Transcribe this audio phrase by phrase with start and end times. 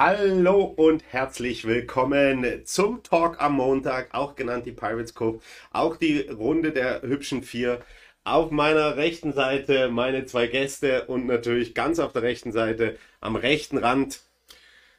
[0.00, 5.40] Hallo und herzlich willkommen zum Talk am Montag, auch genannt die Pirates Cove,
[5.72, 7.80] auch die Runde der hübschen vier.
[8.22, 13.34] Auf meiner rechten Seite meine zwei Gäste und natürlich ganz auf der rechten Seite am
[13.34, 14.20] rechten Rand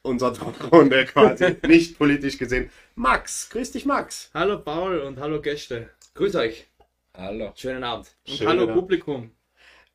[0.01, 2.69] unserer Talkrunde quasi, nicht politisch gesehen.
[2.95, 4.29] Max, grüß dich Max.
[4.33, 5.91] Hallo Paul und hallo Gäste.
[6.15, 6.67] Grüß euch.
[7.15, 7.53] Hallo.
[7.55, 8.13] Schönen Abend.
[8.27, 8.75] Und Schönen hallo Abend.
[8.75, 9.31] Publikum.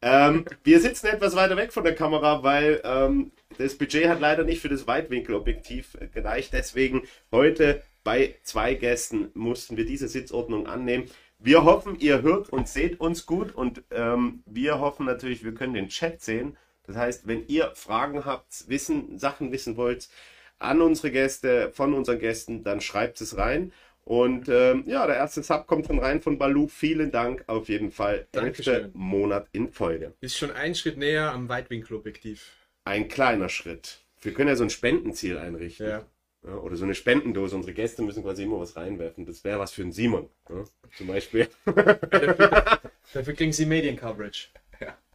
[0.06, 4.44] Ähm, wir sitzen etwas weiter weg von der Kamera, weil ähm, das Budget hat leider
[4.44, 6.52] nicht für das Weitwinkelobjektiv äh, gereicht.
[6.52, 11.10] Deswegen heute bei zwei Gästen mussten wir diese Sitzordnung annehmen.
[11.38, 15.72] Wir hoffen, ihr hört und seht uns gut und ähm, wir hoffen natürlich, wir können
[15.72, 16.58] den Chat sehen.
[16.86, 20.10] Das heißt, wenn ihr Fragen habt, wissen, Sachen wissen wollt
[20.58, 23.72] an unsere Gäste, von unseren Gästen, dann schreibt es rein.
[24.04, 26.68] Und ähm, ja, der erste Sub kommt dann rein von Balu.
[26.68, 28.26] Vielen Dank auf jeden Fall.
[28.32, 28.90] Dankeschön.
[28.92, 30.12] Monat in Folge.
[30.20, 32.52] Ist schon ein Schritt näher am Weitwinkelobjektiv.
[32.84, 34.00] Ein kleiner Schritt.
[34.20, 35.88] Wir können ja so ein Spendenziel einrichten.
[35.88, 36.06] Ja.
[36.46, 37.56] Ja, oder so eine Spendendose.
[37.56, 39.24] Unsere Gäste müssen quasi immer was reinwerfen.
[39.24, 40.28] Das wäre was für einen Simon.
[40.50, 40.64] Ja,
[40.96, 41.48] zum Beispiel.
[41.64, 44.48] Dafür kriegen Sie Mediencoverage.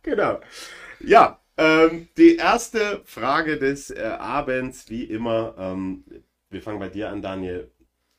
[0.01, 0.39] genau.
[0.99, 5.53] Ja, ähm, die erste Frage des äh, Abends, wie immer.
[5.59, 6.03] Ähm,
[6.49, 7.69] wir fangen bei dir an, Daniel.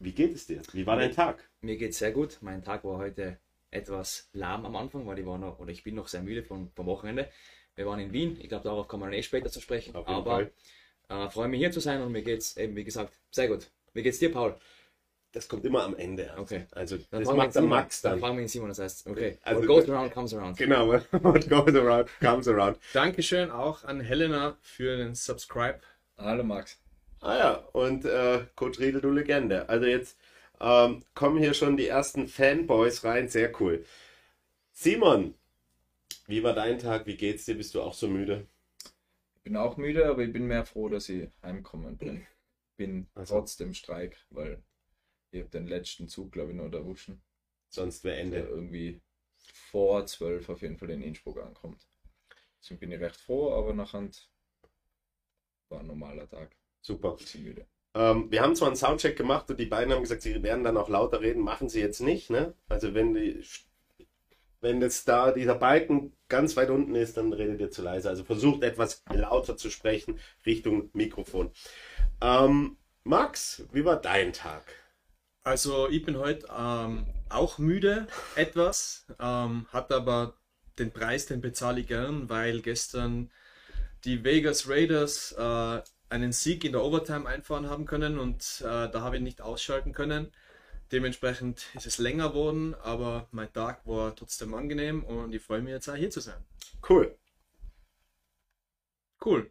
[0.01, 0.63] Wie geht es dir?
[0.73, 1.47] Wie war dein Tag?
[1.61, 2.39] Mir geht's sehr gut.
[2.41, 3.37] Mein Tag war heute
[3.71, 6.71] etwas lahm am Anfang, weil ich war noch, oder ich bin noch sehr müde vom,
[6.75, 7.29] vom Wochenende.
[7.77, 8.39] Wir waren in Wien.
[8.41, 9.95] Ich glaube, darauf kommen wir dann eh später zu sprechen.
[9.95, 10.51] Auf jeden Aber
[11.09, 13.71] äh, freue mich hier zu sein und mir geht's eben, wie gesagt, sehr gut.
[13.93, 14.55] Wie geht's dir, Paul?
[15.33, 16.33] Das kommt immer am Ende.
[16.39, 16.67] Okay.
[16.73, 17.69] Also, Dann das macht Simon.
[17.69, 18.21] Max Dann dann.
[18.21, 19.39] fragen wir den Simon, das heißt, okay.
[19.43, 20.57] Also- What goes around, comes around.
[20.57, 22.79] Genau, what goes around comes around.
[22.95, 25.79] Dankeschön auch an Helena für den Subscribe.
[26.17, 26.79] Hallo, Max.
[27.21, 29.69] Ah ja, und äh, Coach Riedel, du Legende.
[29.69, 30.19] Also jetzt
[30.61, 33.85] ähm, kommen hier schon die ersten Fanboys rein, sehr cool.
[34.73, 35.35] Simon,
[36.27, 37.07] wie war dein Tag?
[37.07, 37.57] Wie geht's dir?
[37.57, 38.47] Bist du auch so müde?
[39.37, 42.27] Ich bin auch müde, aber ich bin mehr froh, dass ich heimgekommen bin.
[42.77, 43.35] Bin Also.
[43.35, 44.63] trotz dem Streik, weil
[45.33, 47.23] ich habe den letzten Zug, glaube ich, noch erwischen.
[47.69, 48.39] Sonst wäre Ende.
[48.39, 49.01] irgendwie
[49.71, 51.87] vor zwölf auf jeden Fall in Innsbruck ankommt.
[52.61, 54.09] Deswegen bin ich recht froh, aber nachher
[55.71, 56.60] war ein normaler Tag.
[56.83, 57.17] Super.
[57.95, 60.77] Ähm, wir haben zwar einen Soundcheck gemacht und die beiden haben gesagt, sie werden dann
[60.77, 62.31] auch lauter reden, machen sie jetzt nicht.
[62.31, 62.55] Ne?
[62.69, 63.43] Also wenn die,
[64.61, 68.09] wenn jetzt da dieser Balken ganz weit unten ist, dann redet ihr zu leise.
[68.09, 71.51] Also versucht etwas lauter zu sprechen Richtung Mikrofon.
[72.21, 74.63] Ähm, Max, wie war dein Tag?
[75.43, 80.35] Also ich bin heute ähm, auch müde etwas, ähm, hat aber
[80.79, 83.31] den Preis, den bezahle ich gern, weil gestern
[84.05, 89.01] die Vegas Raiders äh, einen Sieg in der Overtime einfahren haben können und äh, da
[89.01, 90.31] habe ich nicht ausschalten können.
[90.93, 95.73] Dementsprechend ist es länger geworden, aber mein Tag war trotzdem angenehm und ich freue mich
[95.73, 96.45] jetzt auch hier zu sein.
[96.89, 97.17] Cool.
[99.25, 99.51] Cool.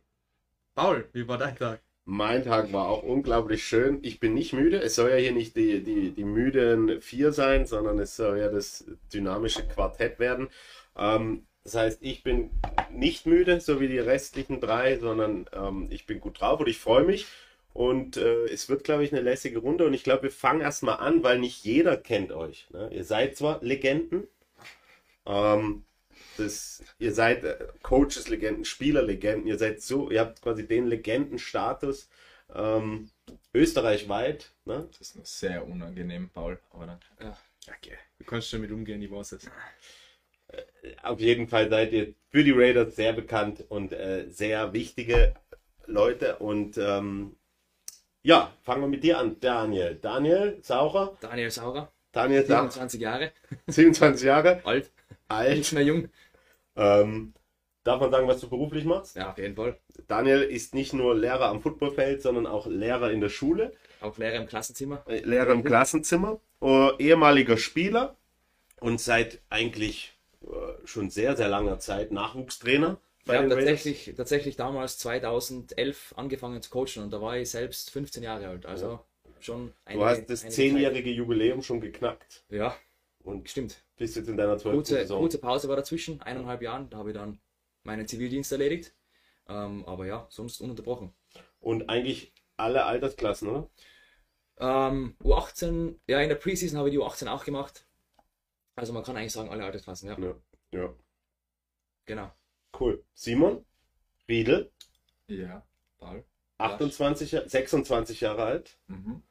[0.75, 1.81] Paul, wie war dein Tag?
[2.03, 3.99] Mein Tag war auch unglaublich schön.
[4.01, 4.81] Ich bin nicht müde.
[4.81, 8.49] Es soll ja hier nicht die, die, die müden vier sein, sondern es soll ja
[8.49, 8.83] das
[9.13, 10.49] dynamische Quartett werden.
[10.97, 12.49] Ähm, das heißt, ich bin
[12.91, 16.79] nicht müde, so wie die restlichen drei, sondern ähm, ich bin gut drauf und ich
[16.79, 17.27] freue mich.
[17.73, 19.85] Und äh, es wird, glaube ich, eine lässige Runde.
[19.85, 22.67] Und ich glaube, wir fangen erstmal an, weil nicht jeder kennt euch.
[22.71, 22.89] Ne?
[22.91, 24.27] Ihr seid zwar Legenden,
[25.25, 25.85] ähm,
[26.37, 29.47] das, ihr seid äh, Coaches, Legenden, Spieler, Legenden.
[29.47, 32.09] Ihr seid so, ihr habt quasi den Legendenstatus
[32.55, 33.09] ähm,
[33.53, 34.51] österreichweit.
[34.65, 34.87] Ne?
[34.91, 36.59] Das ist noch sehr unangenehm, Paul.
[36.71, 36.99] Aber dann,
[37.67, 37.97] Okay.
[38.17, 39.49] Du kannst damit umgehen, ich weiß es.
[41.03, 45.33] Auf jeden Fall seid ihr für die Raiders sehr bekannt und äh, sehr wichtige
[45.85, 46.37] Leute.
[46.37, 47.35] Und ähm,
[48.21, 49.95] ja, fangen wir mit dir an, Daniel.
[50.01, 51.17] Daniel Saurer.
[51.21, 53.31] Daniel Saurer, Daniel Saurer, 27 Jahre,
[53.67, 54.91] 27 Jahre alt,
[55.27, 55.57] alt.
[55.57, 56.09] nicht mehr jung.
[56.75, 57.33] Ähm,
[57.83, 59.15] darf man sagen, was du beruflich machst?
[59.15, 59.77] Ja, auf jeden Fall.
[60.07, 63.73] Daniel ist nicht nur Lehrer am Footballfeld, sondern auch Lehrer in der Schule.
[64.01, 65.03] Auch Lehrer im Klassenzimmer.
[65.07, 68.15] Äh, Lehrer im Klassenzimmer, äh, ehemaliger Spieler
[68.79, 70.18] und seit eigentlich
[70.85, 76.69] schon sehr, sehr langer Zeit Nachwuchstrainer bei Ich habe tatsächlich, tatsächlich damals 2011 angefangen zu
[76.69, 78.65] coachen und da war ich selbst 15 Jahre alt.
[78.65, 78.99] Also
[79.39, 82.43] schon Du hast das einige zehnjährige Jubiläum schon geknackt.
[82.49, 82.75] Ja,
[83.23, 83.83] und stimmt.
[83.97, 85.19] bist jetzt in deiner zwölften Kurze, Saison.
[85.19, 86.89] kurze Pause war dazwischen, eineinhalb Jahren.
[86.89, 87.39] Da habe ich dann
[87.83, 88.93] meinen Zivildienst erledigt.
[89.47, 91.13] Ähm, aber ja, sonst ununterbrochen.
[91.59, 93.69] Und eigentlich alle Altersklassen, oder?
[94.59, 97.85] Ähm, U18, ja, in der Preseason habe ich die U18 auch gemacht.
[98.79, 100.17] Also man kann eigentlich sagen, alle Altersklassen, ja.
[100.19, 100.35] Ja.
[100.71, 100.93] ja.
[102.05, 102.31] Genau.
[102.79, 103.03] Cool.
[103.13, 103.65] Simon
[104.29, 104.71] Riedel,
[105.27, 105.65] ja,
[105.97, 106.23] Paul.
[106.59, 109.21] 28, Ja- 26 Jahre alt, Mhm.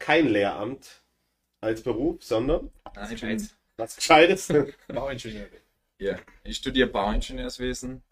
[0.00, 1.02] kein Lehramt
[1.60, 4.48] als Beruf, sondern Nein, ich, bin, was Gescheites.
[4.88, 5.46] Bauingenieur.
[5.98, 8.02] ja, ich studiere Bauingenieurswesen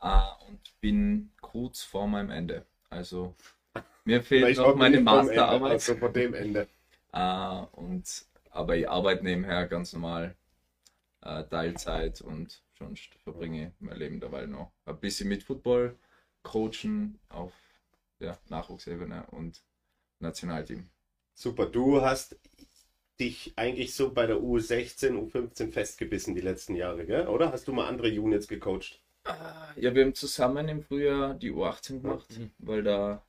[0.00, 2.66] äh, und bin kurz vor meinem Ende.
[2.88, 3.34] Also
[4.04, 5.72] Mir fehlt Vielleicht noch auch meine nicht vom Ende, Masterarbeit.
[5.72, 6.68] Also von dem Ende.
[7.12, 10.36] Äh, und, aber ich arbeite nebenher ganz normal
[11.22, 15.96] äh, Teilzeit und sonst verbringe ich mein Leben dabei noch ein bisschen mit Football,
[16.42, 17.52] Coachen auf
[18.20, 19.62] ja, Nachwuchsebene und
[20.18, 20.88] Nationalteam.
[21.34, 22.36] Super, du hast
[23.18, 27.28] dich eigentlich so bei der U16, U15 festgebissen die letzten Jahre, gell?
[27.28, 27.52] oder?
[27.52, 29.00] Hast du mal andere Units gecoacht?
[29.76, 32.50] Ja, wir haben zusammen im Frühjahr die U18 gemacht, Mhm.
[32.58, 33.22] weil da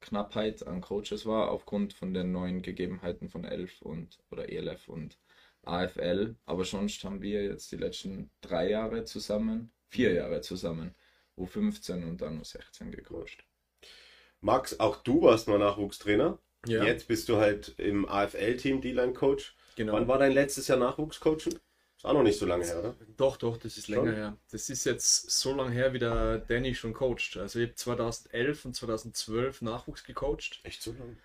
[0.00, 5.18] Knappheit an Coaches war, aufgrund von den neuen Gegebenheiten von ELF und oder ELF und
[5.62, 6.36] AFL.
[6.46, 10.94] Aber sonst haben wir jetzt die letzten drei Jahre zusammen, vier Jahre zusammen,
[11.36, 13.44] U15 und dann U16 gecoacht.
[14.40, 16.38] Max, auch du warst mal Nachwuchstrainer.
[16.66, 19.56] Ja, Jetzt bist du halt im AFL-Team D-Line-Coach.
[19.76, 19.92] genau.
[19.92, 21.58] Wann war dein letztes Jahr Nachwuchscoachen?
[21.98, 22.94] Ist auch noch nicht so lange her, oder?
[23.16, 24.06] Doch, doch, das ist Schon?
[24.06, 24.36] länger her.
[24.52, 27.36] Das ist jetzt so lange her, wie der Danny schon coacht.
[27.36, 30.60] Also ich habe 2011 und 2012 Nachwuchs gecoacht.
[30.62, 31.16] Echt so lange?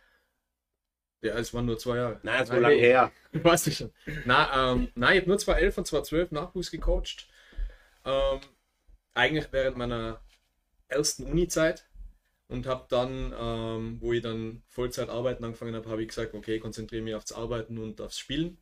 [1.21, 2.19] Ja, es waren nur zwei Jahre.
[2.23, 3.11] Na, so Nein, lange her.
[3.33, 3.91] Weißt du schon.
[4.25, 7.29] Na, ähm, nein, ich habe nur 2011 und 2012 Nachwuchs gecoacht.
[8.03, 8.39] Ähm,
[9.13, 10.21] eigentlich während meiner
[10.87, 11.87] ersten Uni-Zeit.
[12.47, 16.59] Und habe dann, ähm, wo ich dann Vollzeit arbeiten angefangen habe, habe ich gesagt, okay,
[16.59, 18.57] konzentriere mich aufs Arbeiten und aufs Spielen.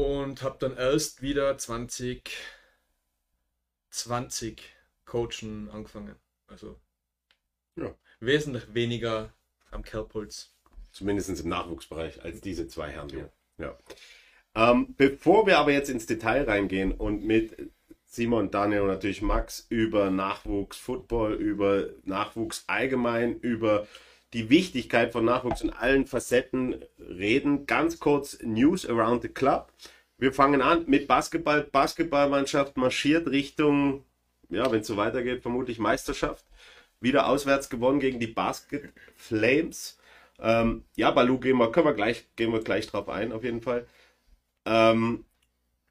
[0.00, 2.32] Und habe dann erst wieder 2020
[5.04, 6.14] Coachen angefangen.
[6.46, 6.80] Also
[7.76, 7.94] Ja.
[8.18, 9.34] wesentlich weniger
[9.70, 10.54] am Kerbholz.
[10.90, 13.30] Zumindest im Nachwuchsbereich als diese zwei Herren hier.
[13.58, 13.76] Ja.
[14.54, 17.70] Ähm, bevor wir aber jetzt ins Detail reingehen und mit
[18.06, 23.86] Simon, Daniel und natürlich Max über Nachwuchs Football, über Nachwuchs allgemein, über
[24.32, 29.72] die Wichtigkeit von Nachwuchs in allen Facetten reden, ganz kurz News around the club.
[30.18, 31.62] Wir fangen an mit Basketball.
[31.62, 34.04] Basketballmannschaft marschiert Richtung,
[34.50, 36.44] ja, wenn es so weitergeht, vermutlich Meisterschaft.
[37.00, 39.98] Wieder auswärts gewonnen gegen die Basket Flames.
[40.38, 43.62] Ähm, ja, Balu gehen wir, können wir gleich, gehen wir gleich drauf ein, auf jeden
[43.62, 43.86] Fall.
[44.66, 45.24] Ähm,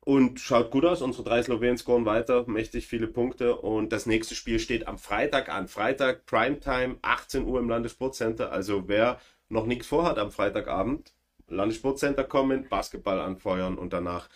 [0.09, 1.03] und schaut gut aus.
[1.03, 3.55] Unsere drei Slowenen scoren weiter, mächtig viele Punkte.
[3.57, 5.67] Und das nächste Spiel steht am Freitag an.
[5.67, 8.51] Freitag, Primetime, 18 Uhr im Landessportcenter.
[8.51, 9.19] Also wer
[9.49, 11.13] noch nichts vorhat am Freitagabend,
[11.47, 14.29] Landessportcenter kommen, Basketball anfeuern und danach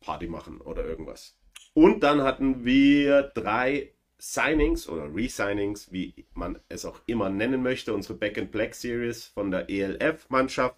[0.00, 1.36] Party machen oder irgendwas.
[1.74, 7.92] Und dann hatten wir drei Signings oder Resignings, wie man es auch immer nennen möchte,
[7.92, 10.76] unsere Back and Black Series von der ELF-Mannschaft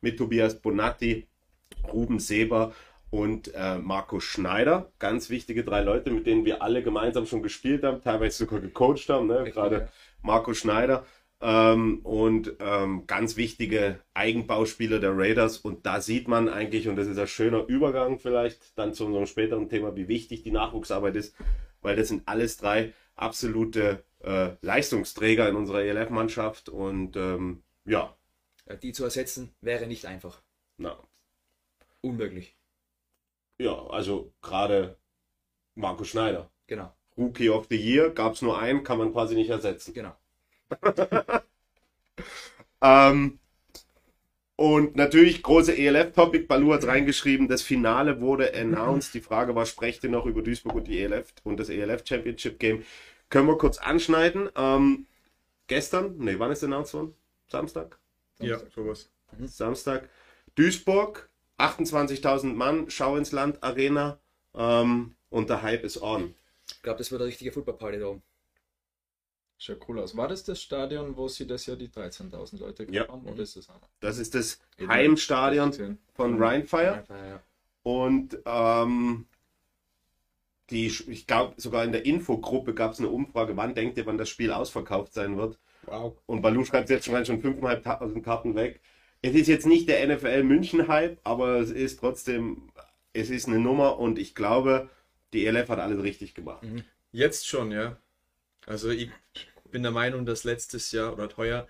[0.00, 1.28] mit Tobias Bonatti,
[1.92, 2.74] Ruben Seber
[3.12, 4.90] und äh, Marco Schneider.
[4.98, 9.06] Ganz wichtige drei Leute, mit denen wir alle gemeinsam schon gespielt haben, teilweise sogar gecoacht
[9.10, 9.26] haben.
[9.26, 9.40] Ne?
[9.40, 9.88] Richtig, Gerade ja.
[10.22, 11.04] Marco Schneider.
[11.42, 15.58] Ähm, und ähm, ganz wichtige Eigenbauspieler der Raiders.
[15.58, 19.26] Und da sieht man eigentlich, und das ist ein schöner Übergang vielleicht dann zu unserem
[19.26, 21.36] späteren Thema, wie wichtig die Nachwuchsarbeit ist,
[21.82, 26.70] weil das sind alles drei absolute äh, Leistungsträger in unserer ELF-Mannschaft.
[26.70, 28.16] Und ähm, ja,
[28.82, 30.40] Die zu ersetzen wäre nicht einfach.
[30.78, 30.96] na,
[32.00, 32.56] Unmöglich.
[33.58, 34.96] Ja, also gerade
[35.74, 36.50] Marco Schneider.
[36.66, 39.94] Genau, Rookie of the Year gab es nur einen, kann man quasi nicht ersetzen.
[39.94, 40.16] genau.
[42.82, 43.38] Ähm,
[44.56, 46.46] und natürlich große ELF-Topic.
[46.46, 49.14] Balu hat reingeschrieben, das Finale wurde announced.
[49.14, 52.58] Die Frage war, sprecht ihr noch über Duisburg und die ELF und das ELF Championship
[52.58, 52.84] Game?
[53.30, 54.50] Können wir kurz anschneiden.
[54.56, 55.06] Ähm,
[55.68, 57.14] gestern, nee, wann ist announced worden?
[57.48, 57.98] Samstag?
[58.40, 59.10] Ja, sowas.
[59.44, 60.08] Samstag.
[60.54, 64.18] Duisburg, 28.000 Mann, Schau ins Land Arena
[64.54, 66.34] ähm, und der Hype ist on.
[66.68, 68.22] Ich glaube, das wird eine richtige Footballparty da oben.
[69.58, 70.16] Schaut cool aus.
[70.16, 73.06] War das das Stadion, wo sie das Jahr die 13.000 Leute Ja.
[73.06, 73.24] haben?
[73.28, 73.88] Oder ist das anders?
[74.00, 76.94] Das ist das Heimstadion von Rheinfire.
[76.94, 77.40] Einfach, ja.
[77.84, 79.26] Und ähm,
[80.70, 84.18] die, ich glaube, sogar in der Infogruppe gab es eine Umfrage, wann denkt ihr, wann
[84.18, 85.58] das Spiel ausverkauft sein wird?
[85.86, 86.16] Wow.
[86.26, 88.80] Und Balu schreibt jetzt schon, schon 5.500 Karten weg.
[89.22, 92.70] Es ist jetzt nicht der NFL München-Hype, aber es ist trotzdem,
[93.12, 94.90] es ist eine Nummer und ich glaube,
[95.32, 96.66] die ELF hat alles richtig gemacht.
[97.12, 97.96] Jetzt schon, ja.
[98.66, 99.10] Also ich
[99.70, 101.68] bin der Meinung, dass letztes Jahr oder heuer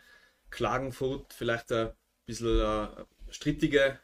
[0.50, 1.90] Klagenfurt vielleicht ein
[2.26, 2.87] bisschen äh,
[3.30, 3.99] strittige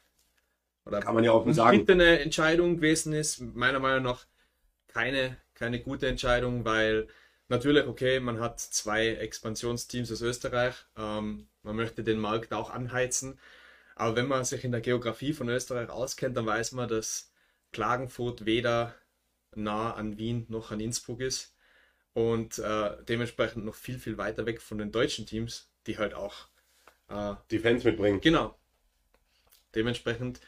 [0.85, 1.87] oder Kann man ja offen sagen.
[1.87, 3.41] Entscheidung gewesen ist.
[3.41, 4.27] Meiner Meinung nach
[4.89, 7.09] keine, keine gute Entscheidung, weil
[7.49, 10.75] natürlich, okay, man hat zwei Expansionsteams aus Österreich.
[10.97, 13.39] Ähm, man möchte den Markt auch anheizen.
[13.95, 17.33] Aber wenn man sich in der Geografie von Österreich auskennt, dann weiß man, dass
[17.73, 18.95] Klagenfurt weder
[19.55, 21.55] nah an Wien noch an Innsbruck ist
[22.15, 26.49] und äh, dementsprechend noch viel, viel weiter weg von den deutschen Teams, die halt auch
[27.09, 28.21] äh, Die Fans mitbringen.
[28.21, 28.59] Genau.
[29.75, 30.41] Dementsprechend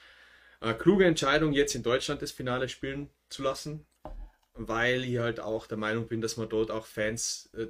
[0.61, 3.87] äh, kluge Entscheidung, jetzt in Deutschland das Finale spielen zu lassen,
[4.55, 7.69] weil ich halt auch der Meinung bin, dass man dort auch Fans äh,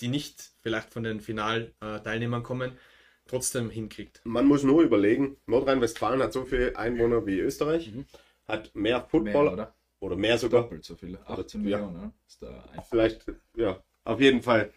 [0.00, 2.78] die nicht vielleicht von den Finalteilnehmern kommen,
[3.26, 4.20] trotzdem hinkriegt.
[4.24, 8.06] Man muss nur überlegen, Nordrhein-Westfalen hat so viele Einwohner wie Österreich, Mhm.
[8.46, 9.74] hat mehr Mehr, Football oder?
[10.00, 10.62] oder mehr sogar.
[10.62, 11.18] Doppelt so viele.
[11.26, 11.78] 18 Ja.
[11.78, 12.12] Millionen, ne?
[12.26, 13.26] Ist da Vielleicht,
[13.56, 14.72] ja, auf jeden Fall.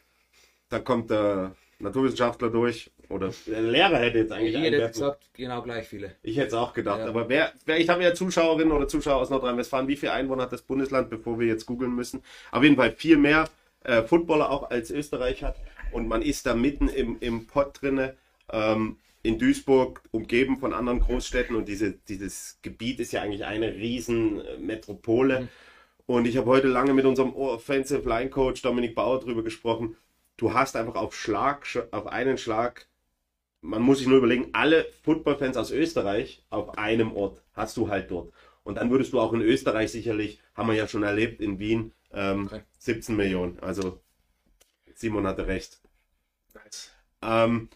[0.69, 5.61] Da kommt der Naturwissenschaftler durch oder der Lehrer hätte jetzt eigentlich Ich hätte gesagt, genau
[5.61, 6.15] gleich viele.
[6.23, 6.99] Ich hätte es auch gedacht.
[6.99, 7.07] Ja.
[7.07, 9.87] Aber wer, wer, ich habe ja Zuschauerinnen oder Zuschauer aus Nordrhein-Westfalen.
[9.87, 12.23] Wie viele Einwohner hat das Bundesland, bevor wir jetzt googeln müssen?
[12.51, 13.49] Auf jeden Fall viel mehr
[13.83, 15.57] äh, Footballer auch als Österreich hat.
[15.91, 18.15] Und man ist da mitten im, im Pott drinne.
[18.51, 21.55] Ähm, in Duisburg, umgeben von anderen Großstädten.
[21.55, 25.47] Und diese, dieses Gebiet ist ja eigentlich eine riesen äh, Metropole.
[26.07, 29.95] Und ich habe heute lange mit unserem Offensive Line Coach Dominik Bauer drüber gesprochen.
[30.41, 32.87] Du hast einfach auf Schlag, auf einen Schlag
[33.61, 38.09] man muss sich nur überlegen, alle Footballfans aus Österreich auf einem Ort hast du halt
[38.11, 38.33] dort.
[38.63, 41.93] Und dann würdest du auch in Österreich sicherlich, haben wir ja schon erlebt, in Wien
[42.11, 42.61] ähm, Okay.
[42.79, 43.59] 17 Millionen.
[43.59, 43.99] Also
[44.95, 45.79] Simon hatte recht.
[46.53, 46.91] Nice.
[47.21, 47.69] Ähm,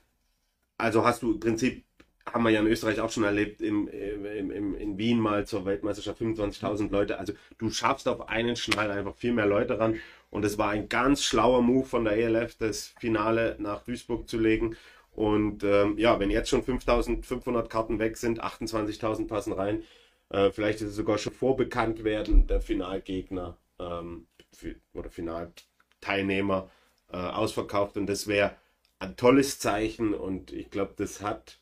[0.78, 1.86] also hast du im Prinzip,
[2.26, 5.66] haben wir ja in Österreich auch schon erlebt, im, im, im, in Wien mal zur
[5.66, 7.20] Weltmeisterschaft 25.000 Leute.
[7.20, 10.00] Also du schaffst auf einen Schnall einfach viel mehr Leute ran.
[10.36, 14.38] Und es war ein ganz schlauer Move von der ELF, das Finale nach Duisburg zu
[14.38, 14.75] legen.
[15.13, 19.84] Und ähm, ja, wenn jetzt schon 5.500 Karten weg sind, 28.000 passen rein,
[20.30, 26.70] äh, vielleicht ist es sogar schon vorbekannt werden, der Finalgegner ähm, für, oder Finalteilnehmer
[27.13, 27.96] äh, ausverkauft.
[27.96, 28.58] Und das wäre
[29.00, 31.60] ein tolles Zeichen und ich glaube, das hat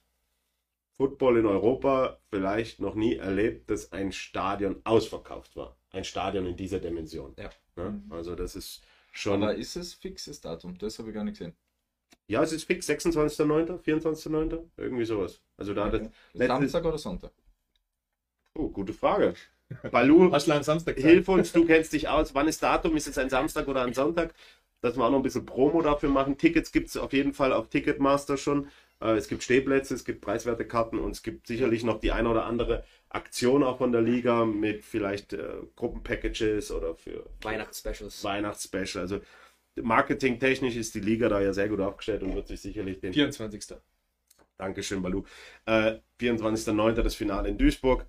[0.97, 5.77] Football in Europa vielleicht noch nie erlebt, dass ein Stadion ausverkauft war.
[5.91, 7.35] Ein Stadion in dieser Dimension.
[7.37, 7.51] Ja.
[7.75, 8.01] Ne?
[8.09, 9.43] Also das ist schon.
[9.43, 10.77] Aber ist es fixes Datum?
[10.77, 11.55] Das habe ich gar nicht gesehen.
[12.27, 15.41] ja, es ist fix, 26.09., 24.09., irgendwie sowas.
[15.57, 15.99] Also da Okay.
[15.99, 16.09] das.
[16.33, 17.31] letztes- Samstag oder Sonntag?
[18.55, 19.33] Oh, gute Frage.
[19.91, 20.31] Balu,
[20.97, 22.35] hilf uns, du kennst dich aus.
[22.35, 22.95] Wann ist Datum?
[22.95, 24.33] Ist es ein Samstag oder ein Sonntag?
[24.81, 26.37] Dass wir auch noch ein bisschen Promo dafür machen.
[26.37, 28.67] Tickets gibt es auf jeden Fall auf Ticketmaster schon.
[29.01, 32.29] Äh, Es gibt Stehplätze, es gibt preiswerte Karten und es gibt sicherlich noch die eine
[32.29, 38.23] oder andere Aktion auch von der Liga mit vielleicht äh, Gruppenpackages oder für Weihnachtsspecials.
[38.23, 39.03] Weihnachtsspecial.
[39.03, 39.19] Also
[39.75, 43.77] marketingtechnisch ist die Liga da ja sehr gut aufgestellt und wird sich sicherlich den 24.
[44.57, 45.23] Dankeschön, Balu.
[45.65, 47.01] Äh, 24.09.
[47.03, 48.05] das Finale in Duisburg.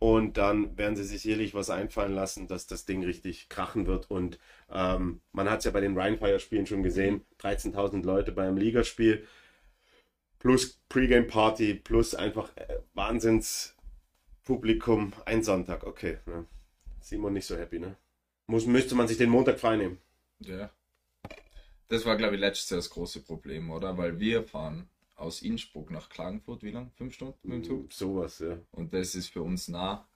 [0.00, 4.10] Und dann werden sie sich sicherlich was einfallen lassen, dass das Ding richtig krachen wird.
[4.10, 4.38] Und
[4.70, 9.24] ähm, man hat es ja bei den Rheinfire-Spielen schon gesehen: 13.000 Leute beim Ligaspiel,
[10.44, 15.14] plus Pre-Game-Party, plus einfach äh, Wahnsinns-Publikum.
[15.24, 16.18] Ein Sonntag, okay.
[16.26, 16.44] Ne?
[17.00, 17.96] Simon nicht so happy, ne?
[18.46, 19.96] Muss, müsste man sich den Montag freinehmen.
[20.40, 20.68] Ja.
[21.88, 23.96] Das war, glaube ich, letztes Jahr das große Problem, oder?
[23.96, 24.86] Weil wir fahren
[25.16, 26.90] aus Innsbruck nach Klagenfurt, wie lang?
[26.94, 27.90] Fünf Stunden mit dem Zug?
[27.90, 28.58] Sowas, ja.
[28.72, 30.06] Und das ist für uns nah.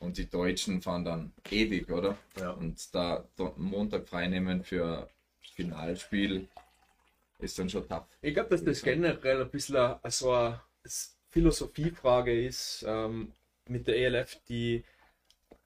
[0.00, 2.16] Und die Deutschen fahren dann ewig, oder?
[2.38, 2.52] Ja.
[2.52, 5.10] Und da Montag freinehmen für
[5.42, 6.48] Finalspiel
[7.38, 8.06] ist dann schon tough.
[8.22, 10.60] Ich glaube, dass das generell ein bisschen so eine
[11.30, 13.32] Philosophiefrage ist ähm,
[13.68, 14.84] mit der ELF, die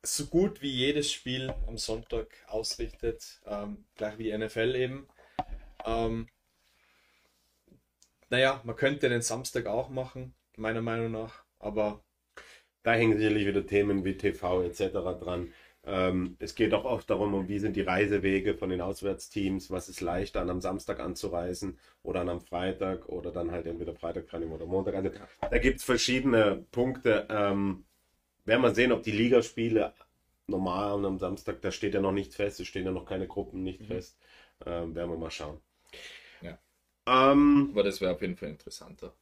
[0.03, 5.09] so gut wie jedes Spiel am Sonntag ausrichtet, ähm, gleich wie die NFL eben.
[5.85, 6.29] Ähm,
[8.31, 12.03] naja, man könnte den Samstag auch machen, meiner Meinung nach, aber
[12.83, 14.93] Da hängen sicherlich wieder Themen wie TV etc.
[15.21, 15.53] dran.
[15.85, 19.88] Ähm, es geht auch oft darum, um wie sind die Reisewege von den Auswärtsteams, was
[19.88, 24.28] ist leichter, an einem Samstag anzureisen oder an einem Freitag oder dann halt entweder Freitag,
[24.28, 24.94] Freitag oder Montag.
[24.94, 25.11] Also
[25.50, 27.26] da gibt es verschiedene Punkte.
[27.30, 27.85] Ähm,
[28.44, 29.94] werden wir sehen, ob die Ligaspiele
[30.47, 33.26] normal an einem Samstag, da steht ja noch nichts fest, es stehen ja noch keine
[33.28, 34.18] Gruppen nicht fest.
[34.66, 35.61] Ähm, werden wir mal schauen.
[36.42, 36.58] Ja.
[37.06, 39.14] Ähm, Aber das wäre auf jeden Fall interessanter.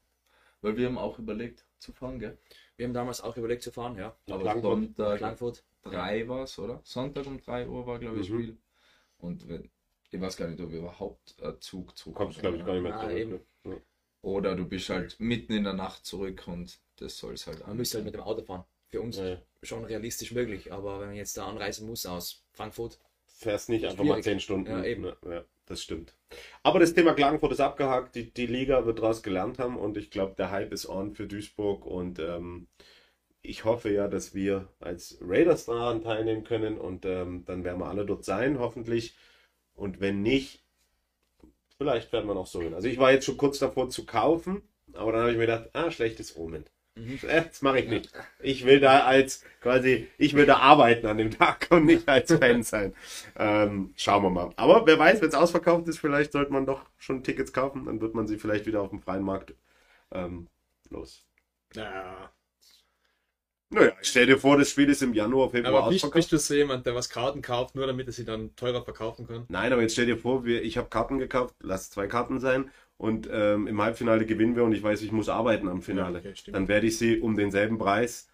[0.63, 2.39] Weil wir haben auch überlegt zu fahren, gell?
[2.77, 4.17] Wir haben damals auch überlegt zu fahren, ja.
[4.27, 4.73] Nach Aber Klagenfurt.
[4.97, 5.65] Sonntag Frankfurt.
[5.91, 6.81] Drei war es, oder?
[6.85, 8.35] Sonntag um 3 Uhr war, glaube ich, Mhm.
[8.43, 8.57] Spiel.
[9.19, 9.71] Und wenn,
[10.11, 12.83] ich weiß gar nicht, ob überhaupt äh, Zug du zurück kommst, glaube ich, gar nicht
[12.83, 13.17] mehr Ah, zurück.
[13.17, 13.41] eben.
[13.65, 13.81] ne?
[14.23, 17.77] Oder du bist halt mitten in der Nacht zurück und das soll es halt Man
[17.77, 18.65] müsste halt mit dem Auto fahren.
[18.89, 19.39] Für uns Ja, ja.
[19.63, 23.99] schon realistisch möglich, aber wenn man jetzt da anreisen muss aus Frankfurt, fährst nicht einfach
[24.05, 24.25] mal Schwierig.
[24.25, 24.71] 10 Stunden.
[24.71, 25.03] Ja, eben.
[25.03, 26.15] Ne, Ja, das stimmt.
[26.63, 28.15] Aber das Thema Klagenfurt ist abgehakt.
[28.15, 31.27] Die, die Liga wird daraus gelernt haben und ich glaube, der Hype ist on für
[31.27, 32.69] Duisburg und ähm,
[33.49, 37.87] ich hoffe ja, dass wir als Raiders daran teilnehmen können und ähm, dann werden wir
[37.89, 39.17] alle dort sein, hoffentlich.
[39.75, 40.65] Und wenn nicht,
[41.79, 42.75] vielleicht werden wir noch so hin.
[42.75, 44.63] Also ich war jetzt schon kurz davor zu kaufen,
[44.95, 46.65] aber dann habe ich mir gedacht, ah, schlechtes Omen.
[46.95, 47.19] Mhm.
[47.29, 48.11] Äh, Das mache ich nicht.
[48.41, 52.33] Ich will da als quasi, ich will da arbeiten an dem Tag und nicht als
[52.33, 52.95] Fan sein.
[53.37, 54.51] Ähm, schauen wir mal.
[54.57, 58.01] Aber wer weiß, wenn es ausverkauft ist, vielleicht sollte man doch schon Tickets kaufen, dann
[58.01, 59.55] wird man sie vielleicht wieder auf dem freien Markt
[60.13, 60.49] ähm,
[60.91, 61.25] los.
[61.75, 62.33] ja,
[63.71, 66.55] Naja, stell dir vor, das Spiel ist im Januar, Februar Aber bist, bist du so
[66.55, 69.45] jemand, der was Karten kauft, nur damit er sie dann teurer verkaufen kann?
[69.49, 72.71] Nein, aber jetzt stell dir vor, wir, ich habe Karten gekauft, lass zwei Karten sein
[72.97, 76.23] und ähm, im Halbfinale gewinnen wir und ich weiß, ich muss arbeiten am Finale.
[76.23, 76.53] Ja, okay.
[76.53, 78.29] Dann werde ich sie um denselben Preis,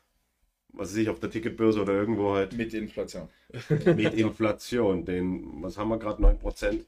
[0.68, 3.28] was weiß ich, auf der Ticketbörse oder irgendwo halt Mit Inflation.
[3.86, 6.84] mit Inflation, den, was haben wir gerade, 9%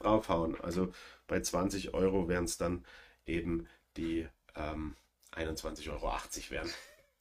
[0.00, 0.60] draufhauen.
[0.60, 0.92] Also
[1.28, 2.84] bei 20 Euro wären es dann
[3.26, 4.26] eben die
[4.56, 4.96] ähm,
[5.36, 6.12] 21,80 Euro
[6.50, 6.70] werden.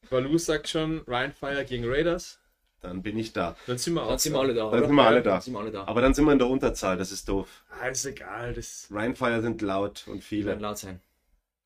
[0.09, 2.39] Balu sagt schon, Ryan Fire gegen Raiders.
[2.81, 3.55] Dann bin ich da.
[3.65, 4.09] Dann sind wir auch.
[4.09, 4.69] Dann sind wir alle da.
[4.69, 4.87] Dann oder?
[4.87, 5.31] sind wir alle da.
[5.31, 5.83] Dann sind wir alle da.
[5.85, 7.63] Aber dann sind wir in der Unterzahl, das ist doof.
[7.69, 8.53] Ah, ist egal.
[8.53, 10.55] Das Rheinfire sind laut und Die werden viele.
[10.55, 11.01] laut sein.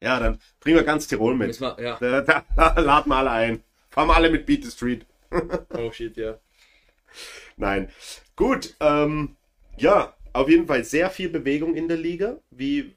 [0.02, 1.60] Ja, dann bringen wir ganz Tirol mit.
[1.60, 1.98] Wir, ja.
[2.00, 3.64] Da, da, da laden wir alle ein.
[3.90, 5.06] Fahren wir alle mit Beat the Street.
[5.78, 6.40] oh shit, ja.
[7.58, 7.90] Nein.
[8.36, 9.36] Gut, ähm,
[9.78, 12.38] ja, auf jeden Fall sehr viel Bewegung in der Liga.
[12.50, 12.96] Wie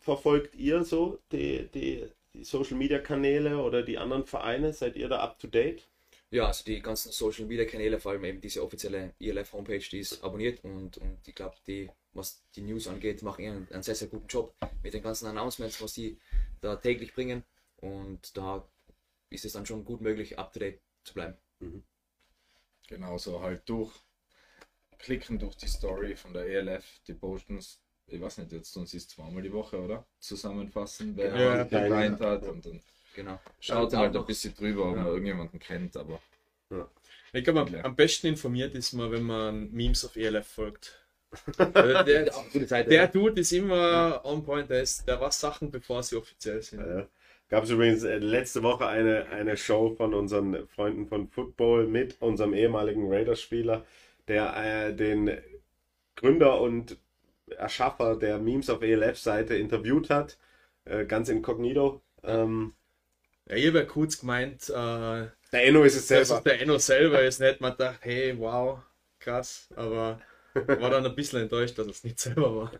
[0.00, 4.72] verfolgt ihr so die, die, die Social Media Kanäle oder die anderen Vereine?
[4.72, 5.88] Seid ihr da up to date?
[6.30, 9.98] Ja, also die ganzen Social Media Kanäle, vor allem eben diese offizielle ELF Homepage, die
[9.98, 13.96] ist abonniert und, und ich glaube, die, was die News angeht, machen einen, einen sehr,
[13.96, 16.18] sehr guten Job mit den ganzen Announcements, was die
[16.60, 17.42] da täglich bringen.
[17.78, 18.64] Und da
[19.30, 21.36] ist es dann schon gut möglich, up to date zu bleiben.
[22.86, 23.92] Genauso halt durch.
[24.98, 27.80] Klicken durch die Story von der ELF, die Postens.
[28.10, 30.04] Ich weiß nicht, jetzt tun sie es zweimal die Woche, oder?
[30.18, 32.80] Zusammenfassen, wer Ja, halt gemeint hat und dann
[33.14, 33.38] Genau.
[33.60, 35.02] schaut halt ein bisschen drüber, ob Ja.
[35.02, 36.20] man irgendjemanden kennt, aber
[37.32, 37.88] Ich glaube, am, Ja.
[37.88, 40.96] besten informiert ist man, wenn man Memes auf ELF folgt.
[41.74, 42.02] der,
[42.84, 46.80] der, Dude ist immer on point, der, ist, der weiß Sachen, bevor sie offiziell sind.
[46.80, 47.06] Ja.
[47.48, 52.20] Gab es übrigens äh, letzte Woche eine, eine Show von unseren Freunden von Football mit
[52.20, 53.84] unserem ehemaligen Raiders-Spieler,
[54.28, 55.30] der äh, den
[56.16, 56.98] Gründer und
[57.58, 60.38] Erschaffer der Memes auf ELF-Seite interviewt hat,
[60.84, 62.02] äh, ganz inkognito.
[62.22, 62.74] Ähm,
[63.46, 64.72] Ja, ich habe ja kurz gemeint, äh,
[65.52, 66.40] der Enno ist es dass selber.
[66.42, 68.80] der Enno selber ist, nicht man dachte, hey, wow,
[69.18, 70.20] krass, aber
[70.54, 72.72] war dann ein bisschen enttäuscht, dass es nicht selber war.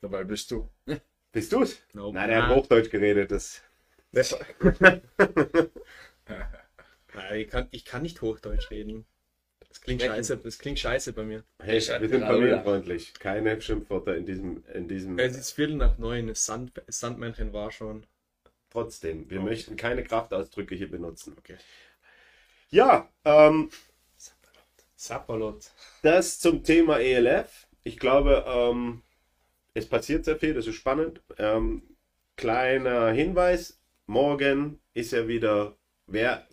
[0.00, 0.68] dabei bist du.
[1.32, 1.80] Bist du's?
[1.94, 2.14] Nope.
[2.14, 3.30] Nein, der hat Hochdeutsch geredet.
[3.30, 3.62] Das,
[7.14, 9.06] Nein, ich kann, ich kann nicht Hochdeutsch reden.
[9.72, 10.16] Das klingt Sprechen.
[10.16, 11.44] scheiße, das klingt scheiße bei mir.
[11.62, 11.80] hey, wir
[12.10, 13.14] sind familienfreundlich.
[13.14, 15.18] Keine Schimpfwörter in diesem, in diesem.
[15.18, 18.04] Es ist Viertel nach neun, das Sand, Sandmännchen war schon.
[18.68, 19.44] Trotzdem, wir Oh.
[19.44, 21.34] möchten keine Kraftausdrücke hier benutzen.
[21.38, 21.56] Okay.
[22.68, 23.70] Ja, ähm,
[24.94, 25.70] Sapperlot.
[26.02, 27.66] Das zum Thema ELF.
[27.82, 29.00] Ich glaube, ähm,
[29.72, 31.22] es passiert sehr viel, das ist spannend.
[31.38, 31.82] Ähm,
[32.36, 36.46] kleiner Hinweis, morgen ist ja wieder, wer